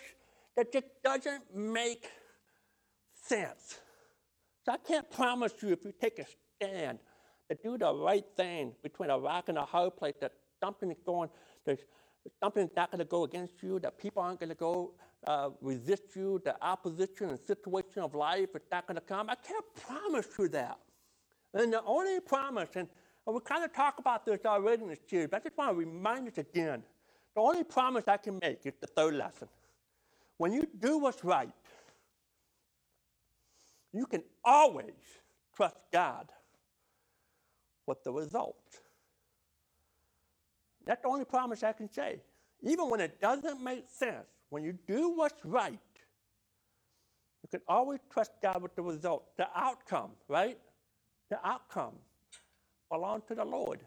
that 0.55 0.71
just 0.71 0.87
doesn't 1.03 1.55
make 1.55 2.11
sense. 3.15 3.79
So 4.67 4.73
I 4.73 4.77
can't 4.79 5.11
promise 5.11 5.55
you 5.63 5.71
if 5.71 5.83
you 5.83 5.93
take 5.99 6.19
a 6.19 6.27
stand 6.57 6.99
to 7.49 7.57
do 7.63 7.79
the 7.79 7.95
right 7.95 8.25
thing 8.37 8.73
between 8.83 9.09
a 9.09 9.19
rock 9.19 9.49
and 9.49 9.57
a 9.57 9.65
hard 9.65 9.97
place 9.97 10.15
that 10.21 10.33
something 10.61 10.91
is 10.91 10.99
going, 11.05 11.29
there's 11.65 11.81
something's 12.43 12.71
not 12.77 12.91
going 12.91 12.99
to 12.99 13.05
go 13.05 13.25
against 13.25 13.63
you, 13.63 13.79
that 13.81 13.99
people 13.99 14.23
aren't 14.23 14.41
going 14.41 14.51
to 14.51 14.57
go 14.57 14.93
uh, 15.27 15.51
resist 15.61 16.15
you, 16.15 16.41
the 16.45 16.55
opposition 16.63 17.31
and 17.31 17.39
situation 17.39 18.03
of 18.03 18.15
life 18.15 18.49
is 18.55 18.63
not 18.71 18.87
going 18.87 18.97
to 18.97 19.01
come. 19.01 19.29
I 19.29 19.35
can't 19.35 19.65
promise 19.75 20.27
you 20.39 20.49
that. 20.49 20.79
And 21.55 21.73
the 21.73 21.83
only 21.85 22.21
promise, 22.21 22.71
and 22.75 22.89
we 23.27 23.41
kind 23.41 23.65
of 23.65 23.73
talked 23.73 23.99
about 23.99 24.25
this 24.25 24.41
already 24.45 24.83
in 24.83 24.89
this 24.89 25.01
series, 25.09 25.29
but 25.31 25.41
I 25.41 25.45
just 25.45 25.59
want 25.59 25.71
to 25.71 25.77
remind 25.77 26.29
us 26.29 26.39
again. 26.39 26.83
The 27.35 27.41
only 27.41 27.65
promise 27.65 28.05
I 28.09 28.17
can 28.17 28.39
make 28.41 28.61
is 28.65 28.75
the 28.81 28.87
third 28.87 29.15
lesson. 29.15 29.49
When 30.39 30.53
you 30.53 30.67
do 30.79 30.99
what's 30.99 31.25
right, 31.25 31.51
you 33.93 34.07
can 34.07 34.23
always 34.45 34.95
trust 35.55 35.77
God 35.93 36.31
with 37.87 38.03
the 38.05 38.13
result. 38.13 38.57
That's 40.87 41.03
the 41.03 41.09
only 41.09 41.25
promise 41.25 41.63
I 41.63 41.73
can 41.73 41.93
say. 41.93 42.21
Even 42.63 42.89
when 42.89 43.01
it 43.01 43.21
doesn't 43.21 43.63
make 43.63 43.85
sense, 43.89 44.27
when 44.51 44.63
you 44.63 44.79
do 44.87 45.11
what's 45.11 45.45
right, 45.45 45.79
you 47.43 47.49
can 47.51 47.61
always 47.69 48.01
trust 48.11 48.33
God 48.43 48.63
with 48.63 48.75
the 48.75 48.83
result, 48.83 49.25
the 49.37 49.47
outcome, 49.55 50.11
right? 50.29 50.59
The 51.29 51.39
outcome 51.47 51.95
belongs 52.91 53.25
to 53.29 53.35
the 53.35 53.45
Lord. 53.45 53.81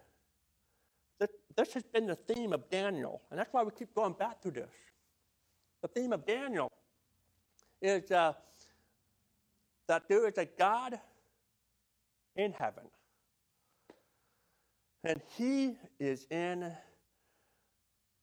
This, 1.20 1.30
this 1.56 1.74
has 1.74 1.84
been 1.84 2.06
the 2.06 2.16
theme 2.16 2.54
of 2.54 2.70
Daniel, 2.70 3.22
and 3.32 3.40
that's 3.40 3.52
why 3.54 3.64
we 3.64 3.72
keep 3.72 3.94
going 3.96 4.14
back 4.14 4.42
to 4.42 4.52
this. 4.52 4.70
The 5.82 5.88
theme 5.88 6.14
of 6.14 6.26
Daniel 6.26 6.72
is 7.82 8.12
uh, 8.12 8.34
that 9.88 10.04
there 10.08 10.28
is 10.28 10.38
a 10.38 10.46
God 10.46 11.00
in 12.36 12.54
heaven, 12.54 12.86
and 15.04 15.22
He 15.38 15.76
is 16.00 16.28
in 16.30 16.72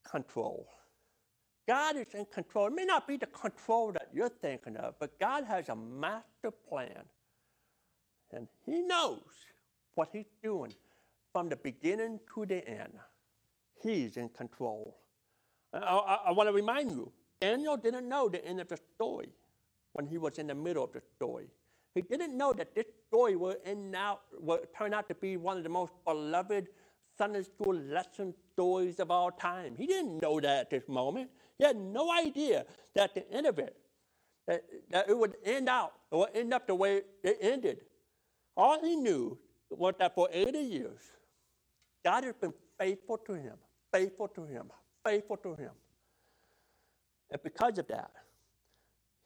control. 0.09 0.67
God 1.67 1.97
is 1.97 2.13
in 2.13 2.25
control. 2.25 2.67
It 2.67 2.73
may 2.73 2.85
not 2.85 3.07
be 3.07 3.17
the 3.17 3.25
control 3.27 3.91
that 3.91 4.09
you're 4.13 4.29
thinking 4.29 4.77
of, 4.77 4.95
but 4.99 5.19
God 5.19 5.43
has 5.43 5.69
a 5.69 5.75
master 5.75 6.51
plan. 6.69 7.03
And 8.31 8.47
He 8.65 8.81
knows 8.81 9.21
what 9.95 10.09
He's 10.13 10.31
doing 10.41 10.73
from 11.33 11.49
the 11.49 11.57
beginning 11.57 12.19
to 12.33 12.45
the 12.45 12.67
end. 12.67 12.93
He's 13.83 14.17
in 14.17 14.29
control. 14.29 14.97
I, 15.73 15.77
I, 15.79 16.19
I 16.27 16.31
want 16.31 16.47
to 16.47 16.53
remind 16.53 16.91
you 16.91 17.11
Daniel 17.39 17.77
didn't 17.77 18.07
know 18.07 18.29
the 18.29 18.43
end 18.43 18.59
of 18.59 18.67
the 18.67 18.77
story 18.95 19.29
when 19.93 20.07
he 20.07 20.17
was 20.17 20.37
in 20.37 20.47
the 20.47 20.55
middle 20.55 20.83
of 20.83 20.93
the 20.93 21.01
story. 21.15 21.47
He 21.93 22.01
didn't 22.01 22.37
know 22.37 22.53
that 22.53 22.75
this 22.75 22.85
story 23.07 23.35
would, 23.35 23.57
end 23.65 23.95
out, 23.95 24.21
would 24.39 24.67
turn 24.77 24.93
out 24.93 25.07
to 25.09 25.15
be 25.15 25.37
one 25.37 25.57
of 25.57 25.63
the 25.63 25.69
most 25.69 25.93
beloved 26.05 26.67
Sunday 27.17 27.43
school 27.43 27.75
lesson 27.75 28.33
stories 28.53 28.99
of 28.99 29.11
all 29.11 29.31
time. 29.31 29.75
He 29.77 29.87
didn't 29.87 30.21
know 30.21 30.39
that 30.39 30.59
at 30.59 30.69
this 30.69 30.87
moment. 30.87 31.29
He 31.57 31.65
had 31.65 31.75
no 31.75 32.11
idea 32.11 32.65
that 32.95 33.15
the 33.15 33.29
end 33.31 33.47
of 33.47 33.59
it, 33.59 33.75
that, 34.47 34.63
that 34.91 35.09
it 35.09 35.17
would 35.17 35.35
end 35.43 35.67
out, 35.69 35.93
it 36.11 36.15
would 36.15 36.29
end 36.35 36.53
up 36.53 36.67
the 36.67 36.75
way 36.75 37.01
it 37.23 37.37
ended. 37.41 37.81
All 38.55 38.79
he 38.79 38.95
knew 38.95 39.37
was 39.69 39.95
that 39.99 40.15
for 40.15 40.29
80 40.31 40.57
years, 40.59 41.01
God 42.03 42.23
has 42.23 42.35
been 42.35 42.53
faithful 42.79 43.17
to 43.17 43.33
him, 43.33 43.55
faithful 43.91 44.27
to 44.29 44.45
him, 44.45 44.71
faithful 45.05 45.37
to 45.37 45.55
him. 45.55 45.71
And 47.31 47.41
because 47.43 47.77
of 47.77 47.87
that, 47.87 48.11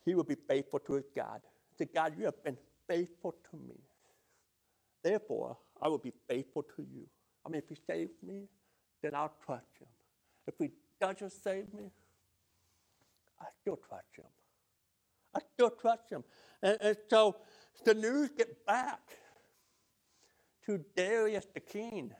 he 0.06 0.16
will 0.16 0.24
be 0.24 0.38
faithful 0.48 0.80
to 0.80 0.94
his 0.94 1.06
God. 1.16 1.42
Say, 1.78 1.88
God, 1.94 2.14
you 2.18 2.26
have 2.26 2.44
been 2.44 2.58
faithful 2.88 3.36
to 3.52 3.58
me. 3.58 3.76
Therefore, 5.04 5.58
I 5.82 5.88
will 5.88 5.98
be 5.98 6.14
faithful 6.28 6.64
to 6.64 6.82
you. 6.82 7.08
I 7.46 7.50
mean, 7.50 7.62
if 7.62 7.70
he 7.70 7.78
saves 7.88 8.14
me, 8.26 8.48
then 9.02 9.16
I'll 9.16 9.34
trust 9.46 9.78
him. 9.80 9.88
If 10.48 10.56
he 10.60 10.70
doesn't 11.00 11.32
save 11.32 11.74
me, 11.74 11.92
I 13.40 13.46
still 13.62 13.78
trust 13.78 14.16
him. 14.18 14.26
I 15.34 15.40
still 15.54 15.72
trust 15.72 16.10
him. 16.12 16.24
And, 16.62 16.78
and 16.82 16.98
so 17.10 17.38
the 17.86 17.94
news 17.94 18.30
get 18.38 18.66
back 18.66 19.00
to 20.66 20.80
Darius 20.96 21.48
the 21.54 21.60
king. 21.60 22.12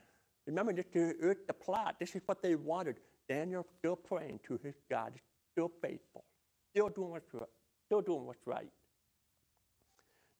Remember, 0.46 0.72
this 0.72 0.86
is 0.94 1.36
the 1.46 1.52
plot. 1.52 1.96
This 2.00 2.14
is 2.16 2.22
what 2.26 2.42
they 2.42 2.56
wanted. 2.56 2.96
Daniel 3.28 3.64
still 3.78 3.96
praying 3.96 4.40
to 4.46 4.58
his 4.62 4.74
God, 4.90 5.12
still 5.52 5.70
faithful, 5.80 6.24
still 6.70 6.88
doing 6.88 7.10
what's 7.10 7.32
right. 7.32 7.48
Still 7.86 8.00
doing 8.00 8.26
what's 8.26 8.46
right. 8.46 8.70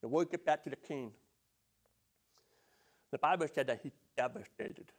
The 0.01 0.07
word 0.07 0.31
get 0.31 0.45
back 0.45 0.63
to 0.63 0.69
the 0.69 0.75
king. 0.75 1.11
The 3.11 3.19
Bible 3.19 3.47
said 3.53 3.67
that 3.67 3.79
he's 3.81 3.93
devastated. 4.17 4.91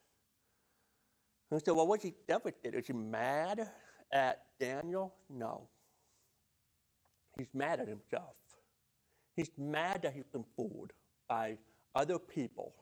And 1.51 1.63
so, 1.65 1.75
well, 1.75 1.87
was 1.87 2.03
he 2.03 2.15
devastated? 2.27 2.79
Is 2.79 2.87
he 2.87 2.93
mad 2.93 3.71
at 4.13 4.43
Daniel? 4.59 5.15
No. 5.31 5.69
He's 7.37 7.49
mad 7.55 7.81
at 7.81 7.89
himself. 7.89 8.37
He's 9.37 9.51
mad 9.59 10.03
that 10.03 10.15
he's 10.15 10.27
been 10.33 10.45
fooled 10.57 10.93
by 11.29 11.59
other 11.95 12.19
people 12.19 12.75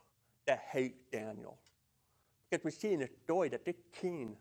that 0.46 0.60
hate 0.70 1.10
Daniel. 1.10 1.58
Because 2.50 2.64
we 2.64 2.70
see 2.70 2.92
in 2.92 3.00
the 3.00 3.08
story 3.24 3.48
that 3.48 3.64
this 3.64 3.76
king, 3.92 4.36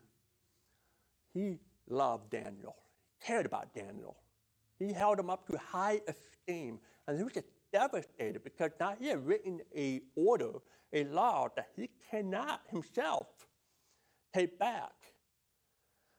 he 1.32 1.58
loved 1.88 2.30
Daniel, 2.30 2.76
he 3.18 3.26
cared 3.26 3.46
about 3.46 3.74
Daniel. 3.74 4.16
He 4.78 4.92
held 4.92 5.18
him 5.18 5.30
up 5.30 5.46
to 5.48 5.56
high 5.56 6.00
esteem. 6.06 6.78
And 7.06 7.16
he 7.16 7.24
was 7.24 7.32
just 7.32 7.46
devastated 7.72 8.44
because 8.44 8.70
now 8.78 8.94
he 8.98 9.08
had 9.08 9.26
written 9.26 9.60
a 9.76 10.00
order, 10.14 10.52
a 10.92 11.04
law 11.04 11.48
that 11.56 11.68
he 11.76 11.90
cannot 12.10 12.62
himself 12.68 13.26
take 14.34 14.58
back. 14.58 14.92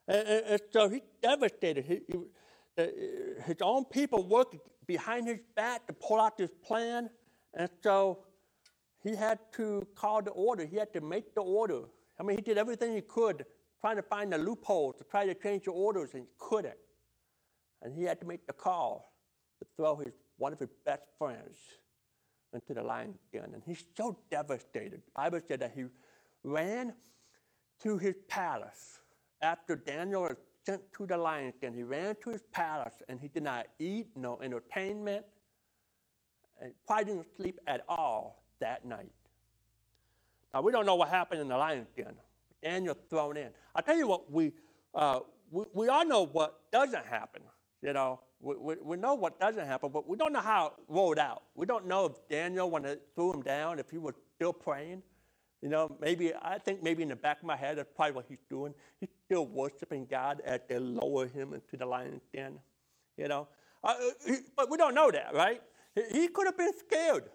And, 0.08 0.28
and, 0.28 0.46
and 0.46 0.62
so 0.72 0.90
he's 0.90 1.02
devastated. 1.22 1.86
He, 1.86 2.02
he, 2.08 2.84
his 3.46 3.58
own 3.62 3.86
people 3.86 4.28
worked 4.28 4.56
behind 4.88 5.28
his 5.28 5.40
back 5.56 5.88
to 5.88 5.94
pull 5.94 6.20
out 6.20 6.38
this 6.38 6.52
plan. 6.64 7.10
And 7.54 7.70
so 7.82 8.26
he 9.04 9.16
had 9.16 9.40
to 9.54 9.86
call 9.96 10.22
the 10.22 10.32
order. 10.32 10.66
He 10.66 10.78
had 10.78 10.94
to 10.94 11.02
make 11.02 11.36
the 11.36 11.42
order. 11.42 11.84
I 12.20 12.24
mean, 12.24 12.38
he 12.38 12.42
did 12.42 12.58
everything 12.58 12.96
he 12.96 13.02
could, 13.02 13.46
trying 13.82 13.98
to 13.98 14.02
find 14.02 14.32
the 14.32 14.38
loophole 14.38 14.94
to 14.94 15.04
try 15.04 15.26
to 15.26 15.34
change 15.34 15.66
the 15.66 15.72
orders, 15.72 16.12
and 16.14 16.24
he 16.24 16.30
couldn't. 16.38 16.78
And 17.82 17.94
he 17.94 18.04
had 18.04 18.20
to 18.22 18.26
make 18.26 18.48
the 18.48 18.54
call 18.54 19.14
to 19.60 19.68
throw 19.76 19.98
his, 19.98 20.14
one 20.38 20.54
of 20.54 20.60
his 20.60 20.74
best 20.86 21.04
friends 21.18 21.58
into 22.54 22.74
the 22.74 22.84
lion's 22.84 23.18
den. 23.32 23.52
And 23.54 23.64
he's 23.66 23.84
so 23.96 24.18
devastated. 24.30 25.02
The 25.06 25.12
Bible 25.16 25.40
said 25.48 25.60
that 25.62 25.74
he 25.76 25.86
ran 26.44 26.94
to 27.82 27.98
his 27.98 28.16
palace 28.28 29.00
after 29.42 29.76
Daniel 29.76 30.22
was 30.24 30.38
sent 30.66 30.82
to 30.94 31.06
the 31.06 31.18
lion's 31.18 31.56
den. 31.62 31.74
He 31.74 31.84
ran 31.84 32.16
to 32.24 32.30
his 32.30 32.44
palace 32.52 33.02
and 33.10 33.20
he 33.20 33.28
did 33.28 33.44
not 33.44 33.68
eat, 33.80 34.08
no 34.16 34.40
entertainment, 34.42 35.26
and 36.62 36.74
probably 36.86 37.06
didn't 37.06 37.28
sleep 37.36 37.60
at 37.68 37.84
all 37.90 38.44
that 38.60 38.86
night. 38.86 39.12
Now, 40.54 40.62
we 40.62 40.72
don't 40.72 40.86
know 40.86 40.96
what 40.96 41.10
happened 41.10 41.42
in 41.42 41.48
the 41.48 41.58
lion's 41.58 41.88
den. 41.98 42.14
Daniel 42.62 42.96
thrown 43.10 43.36
in. 43.36 43.50
I'll 43.76 43.84
tell 43.84 43.98
you 43.98 44.08
what, 44.08 44.32
we, 44.32 44.54
uh, 44.96 45.20
we, 45.52 45.66
we 45.74 45.88
all 45.90 46.06
know 46.06 46.26
what 46.26 46.62
doesn't 46.72 47.06
happen. 47.06 47.42
You 47.82 47.92
know, 47.92 48.22
we, 48.44 48.76
we, 48.84 48.98
know 48.98 49.14
what 49.14 49.40
doesn't 49.40 49.66
happen, 49.66 49.90
but 49.92 50.08
we 50.08 50.18
don't 50.18 50.34
know 50.34 50.42
how 50.42 50.68
it 50.68 50.74
rolled 50.90 51.18
out. 51.18 51.44
We 51.56 51.66
don't 51.66 51.88
know 51.88 52.06
if 52.06 52.28
Daniel, 52.30 52.70
when 52.70 52.84
they 52.84 52.98
threw 53.16 53.34
him 53.34 53.42
down, 53.42 53.80
if 53.80 53.90
he 53.90 53.98
was 53.98 54.16
still 54.36 54.52
praying. 54.52 55.02
You 55.62 55.70
know, 55.70 55.96
maybe, 56.02 56.34
I 56.36 56.58
think 56.58 56.84
maybe 56.84 57.04
in 57.04 57.10
the 57.10 57.16
back 57.16 57.40
of 57.40 57.46
my 57.46 57.56
head, 57.56 57.78
that's 57.78 57.90
probably 57.96 58.12
what 58.12 58.26
he's 58.28 58.44
doing. 58.50 58.74
He's 59.00 59.10
still 59.26 59.46
worshiping 59.46 60.08
God 60.12 60.42
as 60.44 60.60
they 60.68 60.78
lower 60.78 61.26
him 61.28 61.54
into 61.54 61.78
the 61.78 61.86
lion's 61.86 62.22
den. 62.36 62.60
You 63.18 63.30
know, 63.30 63.48
uh, 63.82 63.96
he, 64.26 64.40
but 64.58 64.70
we 64.70 64.76
don't 64.76 64.94
know 64.94 65.10
that, 65.10 65.34
right? 65.34 65.62
He, 65.96 66.22
he 66.22 66.28
could 66.28 66.48
have 66.48 66.58
been 66.58 66.74
scared. 66.78 67.30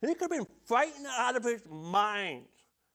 He 0.00 0.14
could 0.14 0.20
have 0.20 0.30
been 0.30 0.46
frightened 0.66 1.06
out 1.18 1.34
of 1.34 1.42
his 1.42 1.62
mind. 1.68 2.44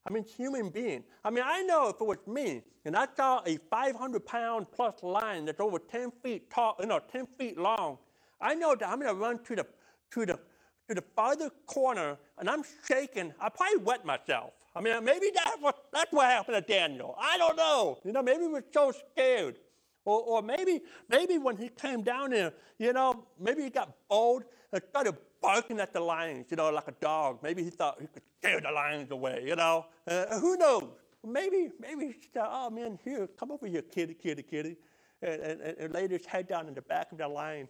I 0.07 0.13
mean, 0.13 0.23
human 0.23 0.69
being. 0.69 1.03
I 1.25 1.29
mean, 1.29 1.43
I 1.45 1.63
know 1.63 1.89
if 1.89 1.97
it 1.99 2.05
was 2.05 2.17
me 2.25 2.63
and 2.85 2.95
I 2.95 3.07
saw 3.17 3.41
a 3.45 3.57
500 3.69 4.25
pound 4.25 4.67
plus 4.71 5.03
lion 5.03 5.45
that's 5.45 5.59
over 5.59 5.79
10 5.79 6.11
feet 6.23 6.49
tall, 6.49 6.77
you 6.79 6.85
know, 6.85 7.01
10 7.11 7.27
feet 7.37 7.57
long, 7.57 7.97
I 8.39 8.55
know 8.55 8.73
that 8.75 8.87
I'm 8.87 9.01
going 9.01 9.13
to 9.13 9.19
run 9.19 9.43
to 9.43 9.55
the, 9.57 9.67
to 10.11 10.25
the, 10.25 10.39
to 10.87 10.95
the 10.95 11.03
farther 11.13 11.49
corner 11.65 12.17
and 12.37 12.49
I'm 12.49 12.63
shaking. 12.87 13.33
I 13.41 13.49
probably 13.49 13.83
wet 13.83 14.05
myself. 14.05 14.53
I 14.73 14.79
mean, 14.79 15.03
maybe 15.03 15.27
that's 15.33 15.57
what, 15.59 15.85
that's 15.91 16.13
what 16.13 16.27
happened 16.27 16.65
to 16.65 16.73
Daniel. 16.73 17.15
I 17.19 17.37
don't 17.37 17.57
know. 17.57 17.97
You 18.05 18.13
know, 18.13 18.21
maybe 18.21 18.43
he 18.43 18.47
was 18.47 18.63
so 18.73 18.93
scared. 19.11 19.57
Or, 20.05 20.21
or 20.21 20.41
maybe, 20.41 20.83
maybe 21.09 21.37
when 21.37 21.57
he 21.57 21.67
came 21.67 22.01
down 22.01 22.29
there, 22.29 22.53
you 22.79 22.93
know, 22.93 23.25
maybe 23.37 23.63
he 23.63 23.69
got 23.69 23.91
bold 24.07 24.45
and 24.71 24.81
started 24.89 25.17
barking 25.41 25.79
at 25.79 25.93
the 25.93 25.99
lions, 25.99 26.47
you 26.49 26.57
know, 26.57 26.69
like 26.71 26.87
a 26.87 26.95
dog. 26.99 27.39
Maybe 27.43 27.63
he 27.63 27.69
thought 27.69 27.99
he 27.99 28.07
could 28.07 28.23
scare 28.39 28.61
the 28.61 28.71
lions 28.71 29.11
away, 29.11 29.43
you 29.45 29.55
know. 29.55 29.85
Uh, 30.07 30.39
who 30.39 30.57
knows? 30.57 30.89
Maybe, 31.25 31.71
maybe 31.79 32.07
he 32.07 32.13
thought, 32.33 32.49
oh 32.51 32.69
man, 32.69 32.99
here, 33.03 33.27
come 33.39 33.51
over 33.51 33.67
here, 33.67 33.81
kitty, 33.81 34.13
kitty, 34.13 34.43
kitty. 34.43 34.77
And, 35.19 35.41
and, 35.41 35.61
and 35.61 35.93
laid 35.95 36.11
his 36.11 36.27
head 36.27 36.47
down 36.47 36.67
in 36.67 36.75
the 36.75 36.81
back 36.83 37.11
of 37.11 37.17
the 37.17 37.27
lion 37.27 37.67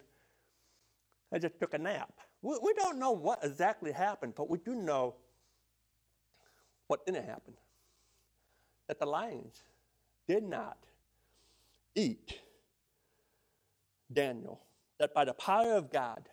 and 1.32 1.40
just 1.40 1.58
took 1.58 1.72
a 1.72 1.78
nap. 1.78 2.12
We, 2.42 2.58
we 2.62 2.74
don't 2.74 2.98
know 2.98 3.12
what 3.12 3.38
exactly 3.42 3.90
happened, 3.90 4.34
but 4.36 4.50
we 4.50 4.58
do 4.58 4.74
know 4.74 5.14
what 6.88 7.06
didn't 7.06 7.24
happen. 7.24 7.54
That 8.86 8.98
the 9.00 9.06
lions 9.06 9.62
did 10.26 10.42
not 10.42 10.76
eat 11.94 12.38
Daniel. 14.12 14.60
That 14.98 15.14
by 15.14 15.24
the 15.24 15.32
power 15.32 15.72
of 15.72 15.90
God, 15.90 16.28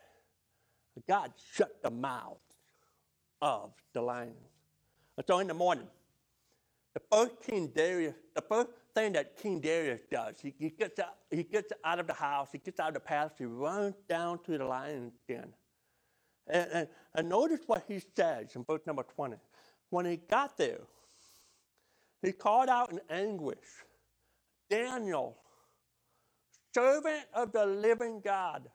God 1.08 1.32
shut 1.54 1.82
the 1.82 1.92
mouth 1.92 2.38
of 3.42 3.72
the 3.94 4.02
lions. 4.02 4.36
And 5.18 5.26
so 5.28 5.40
in 5.40 5.48
the 5.48 5.54
morning, 5.54 5.88
the 6.94 7.02
first 7.12 7.42
King 7.46 7.68
Darius, 7.68 8.16
the 8.34 8.42
first 8.42 8.70
thing 8.94 9.14
that 9.14 9.38
King 9.38 9.60
Darius 9.60 10.02
does, 10.10 10.36
he, 10.42 10.54
he, 10.58 10.70
gets 10.70 11.00
out, 11.00 11.16
he 11.30 11.44
gets 11.44 11.74
out 11.84 12.00
of 12.00 12.08
the 12.08 12.14
house, 12.14 12.50
he 12.52 12.58
gets 12.58 12.80
out 12.80 12.90
of 12.90 12.94
the 12.96 13.00
palace, 13.02 13.34
he 13.38 13.46
runs 13.46 13.96
down 14.08 14.42
to 14.44 14.58
the 14.58 14.66
lion's 14.66 15.14
den. 15.28 15.54
And, 16.48 16.70
and, 16.72 16.88
and 17.14 17.30
notice 17.30 17.62
what 17.68 17.84
he 17.88 18.02
says 18.16 18.56
in 18.56 18.64
verse 18.64 18.82
number 18.86 19.04
20. 19.04 19.36
When 19.90 20.06
he 20.06 20.18
got 20.18 20.58
there, 20.58 20.82
he 22.22 22.32
called 22.32 22.70
out 22.70 22.92
in 22.92 23.00
anguish, 23.10 23.58
Daniel, 24.70 25.38
servant 26.74 27.26
of 27.34 27.52
the 27.52 27.66
living 27.66 28.22
God, 28.24 28.70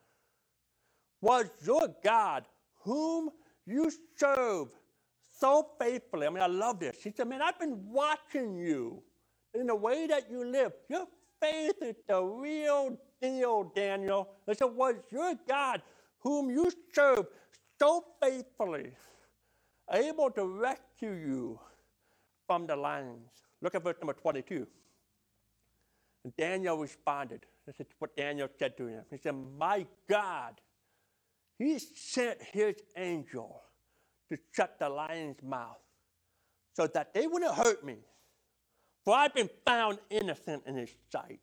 was 1.21 1.47
your 1.65 1.95
God, 2.03 2.45
whom 2.83 3.31
you 3.67 3.91
serve 4.17 4.69
so 5.39 5.69
faithfully. 5.81 6.27
I 6.27 6.31
mean, 6.31 6.43
I 6.43 6.47
love 6.47 6.81
this. 6.81 7.03
He 7.03 7.13
said, 7.17 7.29
Man, 7.29 7.43
I've 7.43 7.59
been 7.59 7.79
watching 7.91 8.57
you 8.57 9.03
in 9.55 9.67
the 9.67 9.75
way 9.75 10.07
that 10.07 10.31
you 10.31 10.45
live. 10.45 10.73
Your 10.89 11.07
faith 11.41 11.77
is 11.83 11.97
the 12.09 12.23
real 12.23 12.99
deal, 13.21 13.73
Daniel. 13.75 14.29
I 14.49 14.55
said, 14.55 14.67
Was 14.75 14.97
your 15.11 15.35
God, 15.49 15.83
whom 16.21 16.51
you 16.51 16.71
serve 16.93 17.27
so 17.79 18.05
faithfully, 18.23 18.93
able 19.93 20.31
to 20.31 20.45
rescue 20.47 21.13
you 21.13 21.61
from 22.47 22.67
the 22.67 22.77
lions? 22.77 23.31
Look 23.63 23.75
at 23.75 23.83
verse 23.83 23.97
number 24.01 24.15
22. 24.15 24.67
And 26.25 26.37
Daniel 26.37 26.77
responded. 26.79 27.47
This 27.67 27.81
is 27.81 27.87
what 27.99 28.17
Daniel 28.17 28.49
said 28.59 28.77
to 28.77 28.87
him. 28.87 29.05
He 29.11 29.17
said, 29.19 29.35
My 29.59 29.87
God 30.09 30.61
he 31.61 31.79
sent 31.79 32.41
his 32.41 32.77
angel 32.97 33.63
to 34.31 34.39
shut 34.53 34.79
the 34.79 34.89
lion's 34.89 35.43
mouth 35.43 35.77
so 36.75 36.87
that 36.87 37.13
they 37.13 37.27
wouldn't 37.27 37.55
hurt 37.55 37.85
me. 37.85 37.99
For 39.05 39.15
I've 39.15 39.35
been 39.35 39.51
found 39.67 39.99
innocent 40.09 40.63
in 40.67 40.77
his 40.77 40.91
sight. 41.13 41.41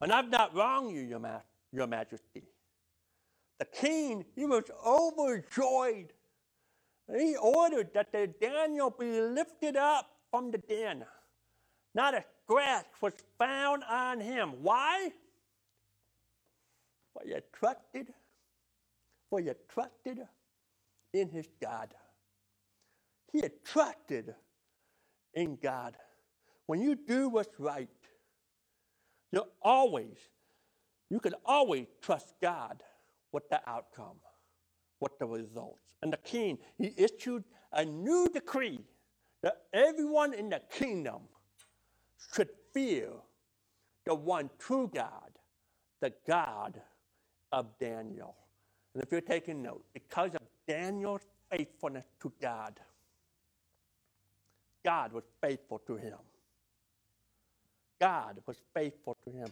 And 0.00 0.12
I've 0.12 0.28
not 0.28 0.54
wronged 0.56 0.92
you, 0.92 1.02
your, 1.02 1.20
ma- 1.20 1.40
your 1.72 1.86
majesty. 1.86 2.42
The 3.60 3.66
king, 3.66 4.24
he 4.34 4.44
was 4.44 4.64
overjoyed. 4.84 6.12
He 7.16 7.36
ordered 7.36 7.94
that 7.94 8.10
the 8.10 8.26
Daniel 8.40 8.90
be 8.90 9.20
lifted 9.20 9.76
up 9.76 10.10
from 10.32 10.50
the 10.50 10.58
den. 10.58 11.04
Not 11.94 12.14
a 12.14 12.24
scratch 12.42 12.86
was 13.00 13.12
found 13.38 13.84
on 13.88 14.18
him. 14.18 14.62
Why? 14.62 15.12
For 17.12 17.24
you 17.24 17.38
trusted 17.52 18.12
for 19.32 19.40
he 19.40 19.48
trusted 19.66 20.20
in 21.14 21.30
his 21.30 21.48
God. 21.58 21.94
He 23.32 23.40
had 23.40 23.64
trusted 23.64 24.34
in 25.32 25.56
God. 25.56 25.96
When 26.66 26.82
you 26.82 26.94
do 26.94 27.30
what's 27.30 27.58
right, 27.58 27.88
you're 29.32 29.48
always, 29.62 30.18
you 31.08 31.18
can 31.18 31.32
always 31.46 31.86
trust 32.02 32.34
God 32.42 32.82
with 33.32 33.48
the 33.48 33.58
outcome, 33.66 34.16
with 35.00 35.18
the 35.18 35.24
results. 35.24 35.94
And 36.02 36.12
the 36.12 36.18
king, 36.18 36.58
he 36.76 36.92
issued 36.98 37.44
a 37.72 37.86
new 37.86 38.28
decree 38.28 38.84
that 39.42 39.62
everyone 39.72 40.34
in 40.34 40.50
the 40.50 40.60
kingdom 40.70 41.22
should 42.34 42.50
fear 42.74 43.08
the 44.04 44.14
one 44.14 44.50
true 44.58 44.90
God, 44.94 45.30
the 46.02 46.12
God 46.28 46.78
of 47.50 47.78
Daniel. 47.80 48.36
And 48.94 49.02
if 49.02 49.10
you're 49.10 49.20
taking 49.20 49.62
note, 49.62 49.84
because 49.94 50.34
of 50.34 50.42
Daniel's 50.66 51.22
faithfulness 51.50 52.04
to 52.20 52.32
God, 52.40 52.78
God 54.84 55.12
was 55.12 55.24
faithful 55.40 55.78
to 55.86 55.96
him. 55.96 56.18
God 58.00 58.38
was 58.46 58.56
faithful 58.74 59.16
to 59.24 59.30
him. 59.30 59.48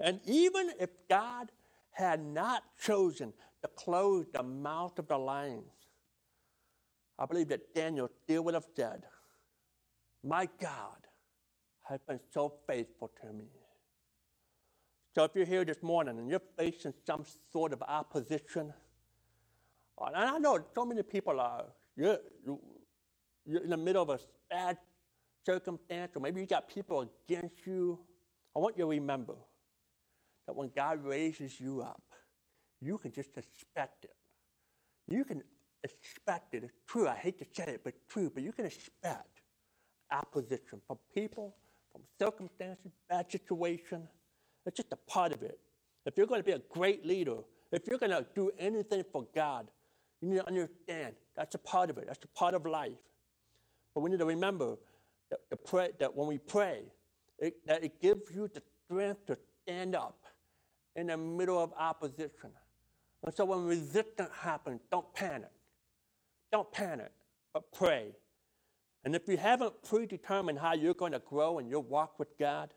And 0.00 0.20
even 0.26 0.72
if 0.80 0.90
God 1.08 1.50
had 1.92 2.24
not 2.24 2.64
chosen 2.82 3.32
to 3.62 3.68
close 3.68 4.26
the 4.32 4.42
mouth 4.42 4.98
of 4.98 5.06
the 5.06 5.16
lions, 5.16 5.70
I 7.18 7.26
believe 7.26 7.48
that 7.48 7.74
Daniel 7.74 8.10
still 8.24 8.42
would 8.44 8.54
have 8.54 8.66
said, 8.74 9.04
My 10.24 10.48
God 10.60 10.96
has 11.82 12.00
been 12.06 12.20
so 12.32 12.54
faithful 12.66 13.10
to 13.22 13.32
me. 13.32 13.61
So 15.14 15.24
if 15.24 15.34
you're 15.34 15.44
here 15.44 15.64
this 15.64 15.82
morning 15.82 16.18
and 16.18 16.28
you're 16.30 16.40
facing 16.56 16.94
some 17.06 17.24
sort 17.52 17.74
of 17.74 17.82
opposition, 17.82 18.72
uh, 20.00 20.04
and 20.06 20.16
I 20.16 20.38
know 20.38 20.58
so 20.74 20.86
many 20.86 21.02
people 21.02 21.38
are, 21.38 21.66
you're, 21.96 22.18
you're 23.44 23.62
in 23.62 23.70
the 23.70 23.76
middle 23.76 24.02
of 24.02 24.08
a 24.08 24.18
bad 24.50 24.78
circumstance, 25.44 26.12
or 26.16 26.20
maybe 26.20 26.40
you 26.40 26.46
got 26.46 26.66
people 26.68 27.10
against 27.28 27.66
you. 27.66 27.98
I 28.56 28.58
want 28.58 28.78
you 28.78 28.84
to 28.84 28.88
remember 28.88 29.34
that 30.46 30.56
when 30.56 30.70
God 30.74 31.04
raises 31.04 31.60
you 31.60 31.82
up, 31.82 32.02
you 32.80 32.96
can 32.96 33.12
just 33.12 33.36
expect 33.36 34.04
it. 34.04 34.16
You 35.08 35.24
can 35.24 35.42
expect 35.84 36.54
it. 36.54 36.64
It's 36.64 36.72
true. 36.86 37.06
I 37.06 37.16
hate 37.16 37.38
to 37.38 37.46
say 37.52 37.72
it, 37.72 37.82
but 37.84 37.94
true. 38.08 38.30
But 38.32 38.42
you 38.42 38.52
can 38.52 38.64
expect 38.64 39.42
opposition 40.10 40.80
from 40.86 40.98
people, 41.14 41.54
from 41.92 42.02
circumstances, 42.18 42.92
bad 43.08 43.30
situation. 43.30 44.08
It's 44.66 44.76
just 44.76 44.92
a 44.92 44.96
part 44.96 45.32
of 45.32 45.42
it. 45.42 45.58
If 46.06 46.16
you're 46.16 46.26
going 46.26 46.40
to 46.40 46.44
be 46.44 46.52
a 46.52 46.62
great 46.70 47.06
leader, 47.06 47.38
if 47.70 47.86
you're 47.86 47.98
going 47.98 48.10
to 48.10 48.26
do 48.34 48.50
anything 48.58 49.04
for 49.12 49.26
God, 49.34 49.68
you 50.20 50.28
need 50.28 50.36
to 50.36 50.46
understand 50.46 51.14
that's 51.36 51.54
a 51.54 51.58
part 51.58 51.90
of 51.90 51.98
it. 51.98 52.06
That's 52.06 52.24
a 52.24 52.38
part 52.38 52.54
of 52.54 52.66
life. 52.66 52.92
But 53.94 54.02
we 54.02 54.10
need 54.10 54.18
to 54.18 54.26
remember 54.26 54.76
that, 55.30 55.64
pray, 55.64 55.90
that 55.98 56.14
when 56.14 56.28
we 56.28 56.38
pray, 56.38 56.82
it, 57.38 57.54
that 57.66 57.82
it 57.82 58.00
gives 58.00 58.30
you 58.34 58.48
the 58.52 58.62
strength 58.84 59.26
to 59.26 59.36
stand 59.62 59.94
up 59.94 60.18
in 60.96 61.06
the 61.06 61.16
middle 61.16 61.62
of 61.62 61.72
opposition. 61.78 62.50
And 63.24 63.34
so 63.34 63.44
when 63.44 63.64
resistance 63.64 64.30
happens, 64.38 64.80
don't 64.90 65.12
panic. 65.14 65.50
Don't 66.50 66.70
panic, 66.70 67.12
but 67.54 67.72
pray. 67.72 68.12
And 69.04 69.16
if 69.16 69.26
you 69.26 69.36
haven't 69.36 69.82
predetermined 69.82 70.58
how 70.58 70.74
you're 70.74 70.94
going 70.94 71.12
to 71.12 71.18
grow 71.18 71.58
in 71.58 71.68
your 71.68 71.80
walk 71.80 72.18
with 72.18 72.36
God, 72.38 72.74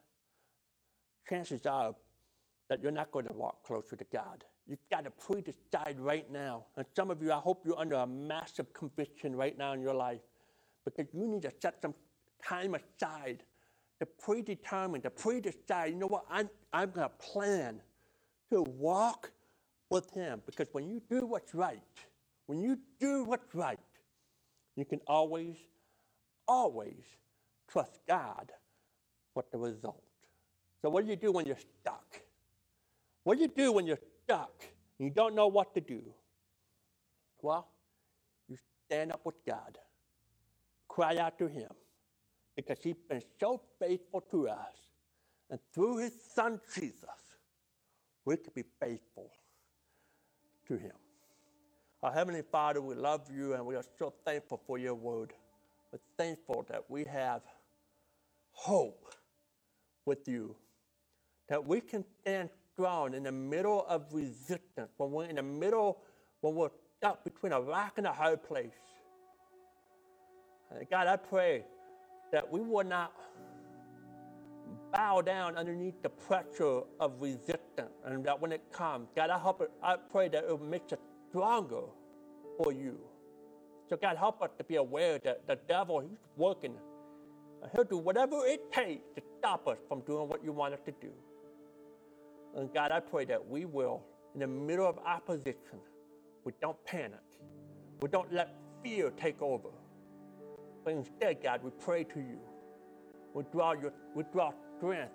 chances 1.27 1.65
are 1.65 1.95
that 2.69 2.81
you're 2.81 2.91
not 2.91 3.11
going 3.11 3.25
to 3.27 3.33
walk 3.33 3.63
closer 3.63 3.95
to 3.95 4.05
God. 4.11 4.43
You've 4.67 4.79
got 4.89 5.03
to 5.03 5.11
pre-decide 5.11 5.99
right 5.99 6.29
now. 6.31 6.65
And 6.75 6.85
some 6.95 7.11
of 7.11 7.21
you, 7.21 7.31
I 7.31 7.37
hope 7.37 7.63
you're 7.65 7.79
under 7.79 7.95
a 7.95 8.07
massive 8.07 8.73
conviction 8.73 9.35
right 9.35 9.57
now 9.57 9.73
in 9.73 9.81
your 9.81 9.93
life 9.93 10.21
because 10.83 11.05
you 11.13 11.27
need 11.27 11.43
to 11.43 11.51
set 11.61 11.81
some 11.81 11.93
time 12.43 12.75
aside 12.75 13.43
to 13.99 14.05
predetermine, 14.05 15.01
to 15.01 15.09
pre-decide, 15.09 15.93
you 15.93 15.95
know 15.95 16.07
what, 16.07 16.25
I'm, 16.29 16.49
I'm 16.73 16.89
going 16.91 17.07
to 17.07 17.15
plan 17.25 17.81
to 18.51 18.63
walk 18.63 19.31
with 19.89 20.09
Him. 20.11 20.41
Because 20.45 20.67
when 20.71 20.87
you 20.87 21.01
do 21.09 21.25
what's 21.25 21.53
right, 21.53 21.81
when 22.47 22.59
you 22.59 22.77
do 22.99 23.23
what's 23.23 23.53
right, 23.53 23.79
you 24.75 24.85
can 24.85 24.99
always, 25.07 25.55
always 26.47 27.03
trust 27.67 27.99
God 28.07 28.51
with 29.35 29.49
the 29.51 29.57
result. 29.57 30.03
So, 30.85 30.91
what 30.91 31.03
do 31.03 31.09
you 31.09 31.15
do 31.15 31.31
when 31.31 31.47
you're 31.47 31.57
stuck? 31.81 32.21
What 33.23 33.37
do 33.37 33.41
you 33.41 33.47
do 33.47 33.71
when 33.71 33.87
you're 33.87 33.97
stuck 34.23 34.63
and 34.99 35.07
you 35.07 35.11
don't 35.11 35.33
know 35.33 35.47
what 35.47 35.73
to 35.73 35.81
do? 35.81 36.03
Well, 37.41 37.67
you 38.47 38.55
stand 38.85 39.11
up 39.11 39.21
with 39.25 39.43
God, 39.47 39.79
cry 40.87 41.17
out 41.17 41.39
to 41.39 41.47
Him, 41.47 41.71
because 42.55 42.77
He's 42.83 43.01
been 43.09 43.23
so 43.39 43.63
faithful 43.79 44.21
to 44.29 44.47
us. 44.47 44.77
And 45.49 45.59
through 45.73 45.97
His 45.97 46.13
Son 46.35 46.61
Jesus, 46.75 47.39
we 48.23 48.37
can 48.37 48.53
be 48.53 48.65
faithful 48.79 49.31
to 50.67 50.77
Him. 50.77 50.93
Our 52.03 52.11
Heavenly 52.11 52.43
Father, 52.43 52.79
we 52.79 52.93
love 52.93 53.27
you 53.35 53.55
and 53.55 53.65
we 53.65 53.75
are 53.75 53.85
so 53.97 54.13
thankful 54.23 54.61
for 54.67 54.77
your 54.77 54.93
word. 54.93 55.33
We're 55.91 55.97
thankful 56.15 56.63
that 56.69 56.83
we 56.87 57.05
have 57.05 57.41
hope 58.51 59.15
with 60.05 60.27
you, 60.27 60.55
that 61.49 61.65
we 61.65 61.81
can 61.81 62.03
stand 62.21 62.49
strong 62.73 63.13
in 63.13 63.23
the 63.23 63.31
middle 63.31 63.85
of 63.87 64.05
resistance, 64.11 64.89
when 64.97 65.11
we're 65.11 65.25
in 65.25 65.35
the 65.37 65.43
middle, 65.43 65.99
when 66.41 66.55
we're 66.55 66.69
stuck 66.97 67.23
between 67.23 67.51
a 67.51 67.61
rock 67.61 67.93
and 67.97 68.07
a 68.07 68.11
hard 68.11 68.43
place. 68.43 68.71
And 70.71 70.89
God, 70.89 71.07
I 71.07 71.15
pray 71.15 71.63
that 72.31 72.51
we 72.51 72.59
will 72.59 72.83
not 72.83 73.13
bow 74.91 75.21
down 75.21 75.55
underneath 75.55 76.01
the 76.01 76.09
pressure 76.09 76.81
of 76.99 77.21
resistance, 77.21 77.91
and 78.05 78.25
that 78.25 78.39
when 78.39 78.51
it 78.51 78.61
comes, 78.71 79.07
God, 79.15 79.29
I 79.29 79.37
hope 79.37 79.61
it, 79.61 79.71
I 79.83 79.95
pray 79.95 80.27
that 80.29 80.43
it 80.43 80.49
will 80.49 80.65
make 80.65 80.91
us 80.91 80.99
stronger 81.29 81.83
for 82.61 82.71
you. 82.71 82.97
So 83.89 83.97
God, 83.97 84.17
help 84.17 84.41
us 84.41 84.49
to 84.57 84.63
be 84.63 84.77
aware 84.77 85.19
that 85.19 85.45
the 85.47 85.59
devil 85.67 85.99
he's 85.99 86.17
working. 86.35 86.75
He'll 87.73 87.83
do 87.83 87.97
whatever 87.97 88.45
it 88.45 88.71
takes 88.71 89.03
to 89.15 89.21
stop 89.39 89.67
us 89.67 89.77
from 89.87 90.01
doing 90.01 90.27
what 90.27 90.43
you 90.43 90.51
want 90.51 90.73
us 90.73 90.79
to 90.85 90.91
do. 91.01 91.11
And 92.55 92.73
God, 92.73 92.91
I 92.91 92.99
pray 92.99 93.25
that 93.25 93.45
we 93.47 93.65
will, 93.65 94.01
in 94.33 94.39
the 94.39 94.47
middle 94.47 94.87
of 94.87 94.97
opposition, 94.99 95.79
we 96.43 96.53
don't 96.61 96.77
panic. 96.85 97.19
We 98.01 98.09
don't 98.09 98.31
let 98.31 98.55
fear 98.83 99.11
take 99.11 99.41
over. 99.41 99.69
But 100.83 100.93
instead, 100.93 101.41
God, 101.43 101.63
we 101.63 101.71
pray 101.71 102.03
to 102.05 102.19
you. 102.19 102.39
We 103.33 103.43
draw, 103.51 103.73
your, 103.73 103.91
we 104.15 104.23
draw 104.31 104.51
strength 104.77 105.11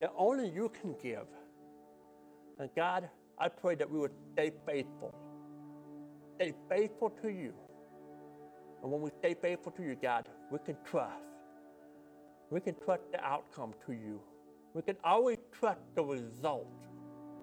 that 0.00 0.12
only 0.16 0.48
you 0.48 0.70
can 0.80 0.94
give. 1.02 1.26
And 2.58 2.70
God, 2.76 3.08
I 3.38 3.48
pray 3.48 3.74
that 3.76 3.90
we 3.90 3.98
would 3.98 4.12
stay 4.32 4.52
faithful. 4.66 5.14
Stay 6.36 6.52
faithful 6.68 7.10
to 7.22 7.28
you. 7.28 7.52
And 8.82 8.92
when 8.92 9.00
we 9.00 9.10
stay 9.18 9.34
faithful 9.34 9.72
to 9.72 9.82
you, 9.82 9.96
God, 10.00 10.28
we 10.50 10.58
can 10.64 10.76
trust. 10.84 11.30
We 12.50 12.60
can 12.60 12.76
trust 12.84 13.02
the 13.10 13.24
outcome 13.24 13.74
to 13.86 13.92
you. 13.92 14.20
We 14.74 14.82
can 14.82 14.96
always 15.02 15.35
trust 15.58 15.80
the 15.94 16.04
result 16.04 16.68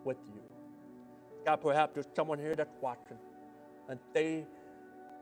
with 0.04 0.18
you. 0.34 0.42
God, 1.46 1.58
perhaps 1.58 1.94
there's 1.94 2.08
someone 2.16 2.40
here 2.40 2.56
that's 2.56 2.76
watching 2.82 3.18
and 3.90 4.00
they, 4.14 4.46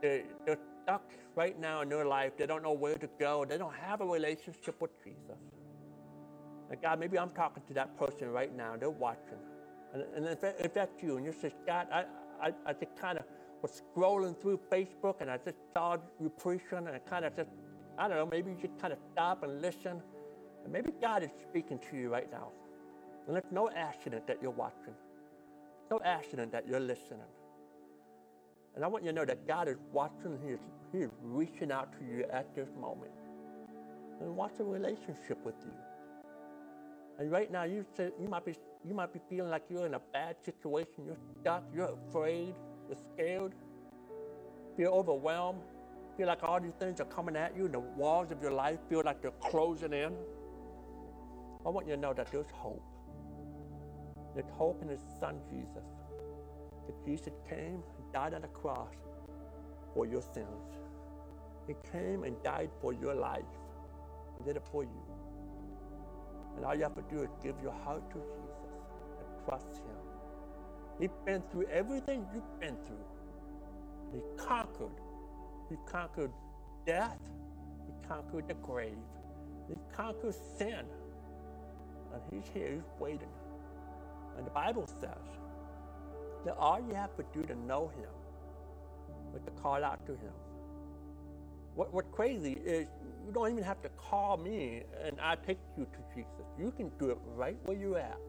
they, 0.01 0.23
they're 0.45 0.57
stuck 0.83 1.11
right 1.35 1.59
now 1.59 1.81
in 1.81 1.89
their 1.89 2.05
life. 2.05 2.33
They 2.37 2.45
don't 2.45 2.63
know 2.63 2.73
where 2.73 2.97
to 2.97 3.09
go. 3.19 3.45
They 3.47 3.57
don't 3.57 3.73
have 3.73 4.01
a 4.01 4.05
relationship 4.05 4.79
with 4.81 4.91
Jesus. 5.03 5.37
And 6.69 6.81
God, 6.81 6.99
maybe 6.99 7.17
I'm 7.17 7.31
talking 7.31 7.63
to 7.67 7.73
that 7.73 7.97
person 7.97 8.29
right 8.29 8.55
now. 8.55 8.75
They're 8.77 8.89
watching. 8.89 9.39
And, 9.93 10.03
and 10.15 10.25
if, 10.25 10.41
that, 10.41 10.55
if 10.59 10.73
that's 10.73 11.01
you 11.01 11.17
and 11.17 11.25
you're 11.25 11.33
saying, 11.33 11.53
God, 11.65 11.87
I, 11.91 12.05
I, 12.41 12.53
I 12.65 12.73
just 12.73 12.95
kind 12.99 13.17
of 13.17 13.25
was 13.61 13.81
scrolling 13.81 14.39
through 14.39 14.59
Facebook 14.71 15.21
and 15.21 15.29
I 15.29 15.37
just 15.37 15.57
saw 15.73 15.97
you 16.19 16.29
preaching 16.29 16.77
and 16.77 16.89
I 16.89 16.99
kind 16.99 17.25
of 17.25 17.35
just, 17.35 17.49
I 17.97 18.07
don't 18.07 18.17
know, 18.17 18.25
maybe 18.25 18.51
you 18.51 18.57
just 18.61 18.79
kind 18.79 18.93
of 18.93 18.99
stop 19.11 19.43
and 19.43 19.61
listen. 19.61 20.01
And 20.63 20.71
maybe 20.71 20.91
God 21.01 21.23
is 21.23 21.29
speaking 21.49 21.79
to 21.89 21.97
you 21.97 22.09
right 22.09 22.31
now. 22.31 22.51
And 23.27 23.37
it's 23.37 23.51
no 23.51 23.69
accident 23.75 24.27
that 24.27 24.39
you're 24.41 24.51
watching. 24.51 24.95
No 25.89 25.99
accident 26.03 26.51
that 26.51 26.67
you're 26.67 26.79
listening. 26.79 27.19
And 28.75 28.83
I 28.83 28.87
want 28.87 29.03
you 29.03 29.09
to 29.09 29.15
know 29.15 29.25
that 29.25 29.47
God 29.47 29.67
is 29.67 29.77
watching. 29.91 30.39
He 30.43 30.53
is, 30.53 30.59
he 30.91 30.99
is 30.99 31.11
reaching 31.21 31.71
out 31.71 31.91
to 31.93 32.05
you 32.05 32.25
at 32.31 32.55
this 32.55 32.69
moment. 32.79 33.11
And 34.21 34.35
wants 34.35 34.59
a 34.59 34.63
relationship 34.63 35.43
with 35.43 35.55
you. 35.65 35.73
And 37.19 37.31
right 37.31 37.51
now, 37.51 37.63
you, 37.63 37.85
say, 37.95 38.11
you, 38.19 38.27
might 38.27 38.45
be, 38.45 38.55
you 38.87 38.93
might 38.93 39.13
be 39.13 39.19
feeling 39.29 39.51
like 39.51 39.63
you're 39.69 39.85
in 39.85 39.95
a 39.95 40.01
bad 40.13 40.37
situation. 40.43 41.05
You're 41.05 41.17
stuck. 41.41 41.63
You're 41.75 41.95
afraid. 42.09 42.55
You're 42.87 42.97
scared. 43.13 43.53
Feel 44.77 44.91
overwhelmed. 44.91 45.61
Feel 46.17 46.27
like 46.27 46.43
all 46.43 46.59
these 46.59 46.73
things 46.79 47.01
are 47.01 47.05
coming 47.05 47.35
at 47.35 47.55
you. 47.55 47.65
And 47.65 47.73
the 47.73 47.79
walls 47.79 48.31
of 48.31 48.41
your 48.41 48.51
life 48.51 48.79
feel 48.89 49.01
like 49.03 49.21
they're 49.21 49.31
closing 49.41 49.93
in. 49.93 50.13
I 51.65 51.69
want 51.69 51.87
you 51.87 51.95
to 51.95 51.99
know 51.99 52.13
that 52.13 52.31
there's 52.31 52.49
hope. 52.51 52.83
There's 54.35 54.49
hope 54.49 54.81
in 54.81 54.89
His 54.89 55.01
Son 55.19 55.41
Jesus. 55.49 55.85
That 56.87 57.05
Jesus 57.05 57.33
came 57.49 57.83
and 57.97 58.13
died 58.13 58.33
on 58.33 58.41
the 58.41 58.49
cross 58.49 58.95
for 59.93 60.05
your 60.07 60.21
sins. 60.21 60.77
He 61.67 61.75
came 61.91 62.23
and 62.23 62.41
died 62.43 62.71
for 62.81 62.93
your 62.93 63.15
life. 63.15 63.45
He 64.37 64.43
did 64.43 64.57
it 64.57 64.63
for 64.71 64.83
you. 64.83 65.03
And 66.55 66.65
all 66.65 66.75
you 66.75 66.83
have 66.83 66.95
to 66.95 67.03
do 67.03 67.23
is 67.23 67.29
give 67.43 67.55
your 67.61 67.73
heart 67.73 68.09
to 68.11 68.17
Jesus 68.17 68.73
and 69.19 69.45
trust 69.45 69.77
Him. 69.77 69.97
He's 70.99 71.15
been 71.25 71.43
through 71.51 71.67
everything 71.67 72.27
you've 72.33 72.59
been 72.59 72.77
through. 72.85 73.05
He 74.13 74.21
conquered. 74.37 74.99
He 75.69 75.77
conquered 75.87 76.31
death. 76.85 77.19
He 77.87 78.07
conquered 78.07 78.47
the 78.47 78.55
grave. 78.55 78.97
He 79.67 79.75
conquered 79.93 80.35
sin. 80.35 80.85
And 82.13 82.21
He's 82.31 82.49
here, 82.53 82.73
He's 82.75 82.91
waiting. 82.99 83.29
And 84.37 84.45
the 84.45 84.51
Bible 84.51 84.87
says 84.87 85.25
That 86.45 86.57
all 86.57 86.79
you 86.87 86.93
have 86.95 87.15
to 87.17 87.25
do 87.33 87.43
to 87.43 87.55
know 87.55 87.89
Him 87.97 88.09
is 89.35 89.43
to 89.45 89.51
call 89.61 89.83
out 89.83 90.05
to 90.07 90.13
Him. 90.13 90.33
What, 91.75 91.93
what's 91.93 92.09
crazy 92.11 92.53
is 92.53 92.87
you 93.25 93.31
don't 93.33 93.51
even 93.51 93.63
have 93.63 93.81
to 93.83 93.89
call 93.89 94.37
me 94.37 94.83
and 95.05 95.19
I 95.21 95.35
take 95.35 95.59
you 95.77 95.85
to 95.85 96.15
Jesus. 96.15 96.45
You 96.59 96.71
can 96.71 96.91
do 96.99 97.11
it 97.11 97.17
right 97.35 97.57
where 97.65 97.77
you're 97.77 97.99
at. 97.99 98.19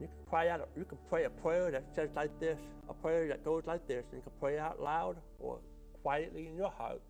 You 0.00 0.06
can 0.06 0.26
cry 0.28 0.48
out, 0.48 0.68
you 0.76 0.84
can 0.84 0.98
pray 1.08 1.24
a 1.24 1.30
prayer 1.30 1.70
that 1.70 1.84
says 1.94 2.10
like 2.16 2.38
this, 2.40 2.58
a 2.88 2.94
prayer 2.94 3.28
that 3.28 3.44
goes 3.44 3.64
like 3.66 3.86
this, 3.86 4.04
and 4.12 4.18
you 4.18 4.22
can 4.22 4.32
pray 4.40 4.58
out 4.58 4.80
loud 4.80 5.16
or 5.38 5.60
quietly 6.02 6.48
in 6.48 6.56
your 6.56 6.70
heart. 6.70 7.02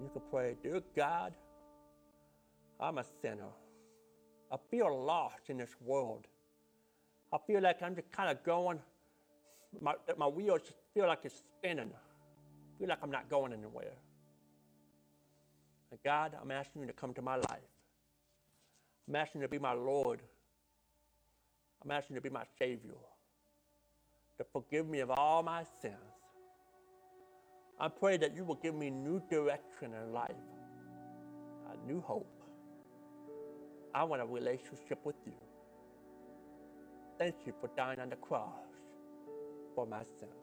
You 0.00 0.10
can 0.12 0.22
pray, 0.30 0.56
Dear 0.62 0.82
God, 0.94 1.34
I'm 2.80 2.98
a 2.98 3.04
sinner. 3.22 3.50
I 4.50 4.56
feel 4.70 5.04
lost 5.04 5.48
in 5.48 5.58
this 5.58 5.74
world. 5.80 6.26
I 7.32 7.38
feel 7.46 7.60
like 7.60 7.82
I'm 7.82 7.94
just 7.94 8.10
kind 8.12 8.30
of 8.30 8.42
going, 8.44 8.78
my, 9.80 9.94
my 10.16 10.26
wheels 10.26 10.60
feel 10.94 11.06
like 11.06 11.20
it's 11.24 11.42
spinning. 11.58 11.90
I 11.92 12.78
feel 12.78 12.88
like 12.88 12.98
I'm 13.02 13.10
not 13.10 13.28
going 13.28 13.52
anywhere. 13.52 13.92
And 15.90 16.00
God, 16.04 16.32
I'm 16.40 16.50
asking 16.50 16.82
you 16.82 16.86
to 16.86 16.92
come 16.92 17.12
to 17.14 17.22
my 17.22 17.36
life. 17.36 17.70
I'm 19.08 19.16
asking 19.16 19.40
you 19.40 19.46
to 19.46 19.50
be 19.50 19.58
my 19.58 19.72
Lord. 19.72 20.20
I'm 21.84 21.90
asking 21.90 22.14
you 22.14 22.20
to 22.20 22.28
be 22.28 22.32
my 22.32 22.44
Savior, 22.58 22.94
to 24.38 24.44
forgive 24.52 24.88
me 24.88 25.00
of 25.00 25.10
all 25.10 25.42
my 25.42 25.64
sins. 25.80 25.94
I 27.78 27.88
pray 27.88 28.16
that 28.16 28.34
you 28.34 28.44
will 28.44 28.56
give 28.56 28.74
me 28.74 28.90
new 28.90 29.20
direction 29.30 29.92
in 29.94 30.12
life, 30.12 30.30
a 31.72 31.86
new 31.86 32.00
hope. 32.00 32.35
I 33.96 34.04
want 34.04 34.20
a 34.20 34.26
relationship 34.26 34.98
with 35.04 35.16
you. 35.24 35.32
Thank 37.18 37.34
you 37.46 37.54
for 37.62 37.70
dying 37.78 37.98
on 37.98 38.10
the 38.10 38.16
cross 38.16 38.68
for 39.74 39.86
my 39.86 40.02
sins. 40.20 40.34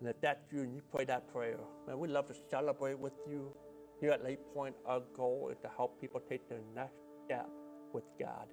And 0.00 0.08
if 0.08 0.20
that's 0.20 0.52
you 0.52 0.62
and 0.62 0.74
you 0.74 0.82
pray 0.92 1.04
that 1.04 1.32
prayer, 1.32 1.60
man, 1.86 2.00
we'd 2.00 2.10
love 2.10 2.26
to 2.26 2.34
celebrate 2.50 2.98
with 2.98 3.12
you. 3.30 3.56
Here 4.00 4.10
at 4.10 4.24
Lake 4.24 4.40
Point, 4.52 4.74
our 4.84 5.00
goal 5.16 5.48
is 5.52 5.58
to 5.62 5.70
help 5.76 6.00
people 6.00 6.20
take 6.28 6.48
their 6.48 6.58
next 6.74 6.98
step 7.24 7.48
with 7.92 8.02
God. 8.18 8.48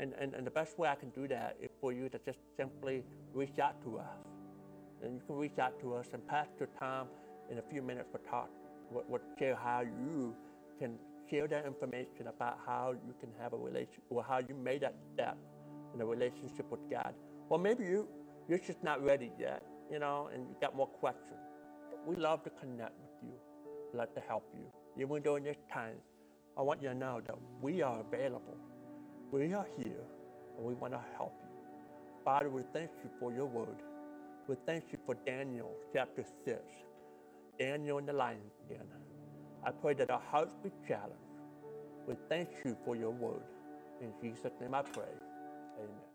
And, 0.00 0.14
and, 0.18 0.32
and 0.32 0.46
the 0.46 0.50
best 0.50 0.78
way 0.78 0.88
I 0.88 0.94
can 0.94 1.10
do 1.10 1.28
that 1.28 1.58
is 1.62 1.68
for 1.82 1.92
you 1.92 2.08
to 2.08 2.18
just 2.24 2.38
simply 2.56 3.04
reach 3.34 3.58
out 3.62 3.82
to 3.84 3.98
us. 3.98 4.26
And 5.04 5.16
you 5.16 5.20
can 5.26 5.36
reach 5.36 5.58
out 5.58 5.78
to 5.80 5.94
us, 5.96 6.06
and 6.14 6.26
Pastor 6.26 6.70
Tom, 6.80 7.08
in 7.50 7.58
a 7.58 7.62
few 7.70 7.82
minutes, 7.82 8.08
will 8.10 8.20
talk, 8.20 8.48
will, 8.90 9.04
will 9.06 9.20
share 9.38 9.54
how 9.54 9.82
you 9.82 10.34
can 10.78 10.98
share 11.30 11.48
that 11.48 11.66
information 11.66 12.28
about 12.28 12.58
how 12.66 12.94
you 13.06 13.14
can 13.20 13.30
have 13.40 13.52
a 13.52 13.56
relationship, 13.56 14.04
or 14.10 14.22
how 14.22 14.38
you 14.38 14.54
made 14.54 14.82
that 14.82 14.94
step 15.14 15.36
in 15.94 16.00
a 16.00 16.04
relationship 16.06 16.70
with 16.70 16.80
God. 16.90 17.14
Or 17.48 17.58
maybe 17.58 17.84
you, 17.84 18.08
you're 18.48 18.58
just 18.58 18.82
not 18.82 19.02
ready 19.04 19.30
yet, 19.38 19.62
you 19.90 19.98
know, 19.98 20.28
and 20.32 20.48
you 20.48 20.56
got 20.60 20.76
more 20.76 20.86
questions. 20.86 21.40
We 22.06 22.16
love 22.16 22.42
to 22.44 22.50
connect 22.50 22.92
with 23.00 23.30
you, 23.30 23.34
love 23.94 24.14
to 24.14 24.20
help 24.20 24.44
you. 24.54 24.64
Even 25.02 25.22
during 25.22 25.44
this 25.44 25.56
time, 25.72 25.96
I 26.56 26.62
want 26.62 26.82
you 26.82 26.88
to 26.88 26.94
know 26.94 27.20
that 27.26 27.36
we 27.60 27.82
are 27.82 28.00
available. 28.00 28.56
We 29.30 29.54
are 29.54 29.66
here, 29.78 30.04
and 30.56 30.66
we 30.66 30.74
want 30.74 30.92
to 30.92 31.00
help 31.16 31.34
you. 31.42 31.48
Father, 32.24 32.50
we 32.50 32.62
thank 32.72 32.90
you 33.02 33.10
for 33.18 33.32
your 33.32 33.46
word. 33.46 33.76
We 34.48 34.56
thank 34.66 34.84
you 34.92 34.98
for 35.06 35.14
Daniel 35.26 35.70
chapter 35.92 36.24
6, 36.44 36.58
Daniel 37.58 37.98
in 37.98 38.06
the 38.06 38.12
lion's 38.12 38.52
den. 38.68 39.01
I 39.64 39.70
pray 39.72 39.94
that 39.94 40.10
our 40.10 40.22
hearts 40.30 40.54
be 40.62 40.70
challenged. 40.88 41.14
We 42.06 42.14
thank 42.28 42.48
you 42.64 42.76
for 42.84 42.96
your 42.96 43.10
word. 43.10 43.42
In 44.00 44.12
Jesus' 44.22 44.52
name 44.60 44.74
I 44.74 44.82
pray. 44.82 45.04
Amen. 45.78 46.11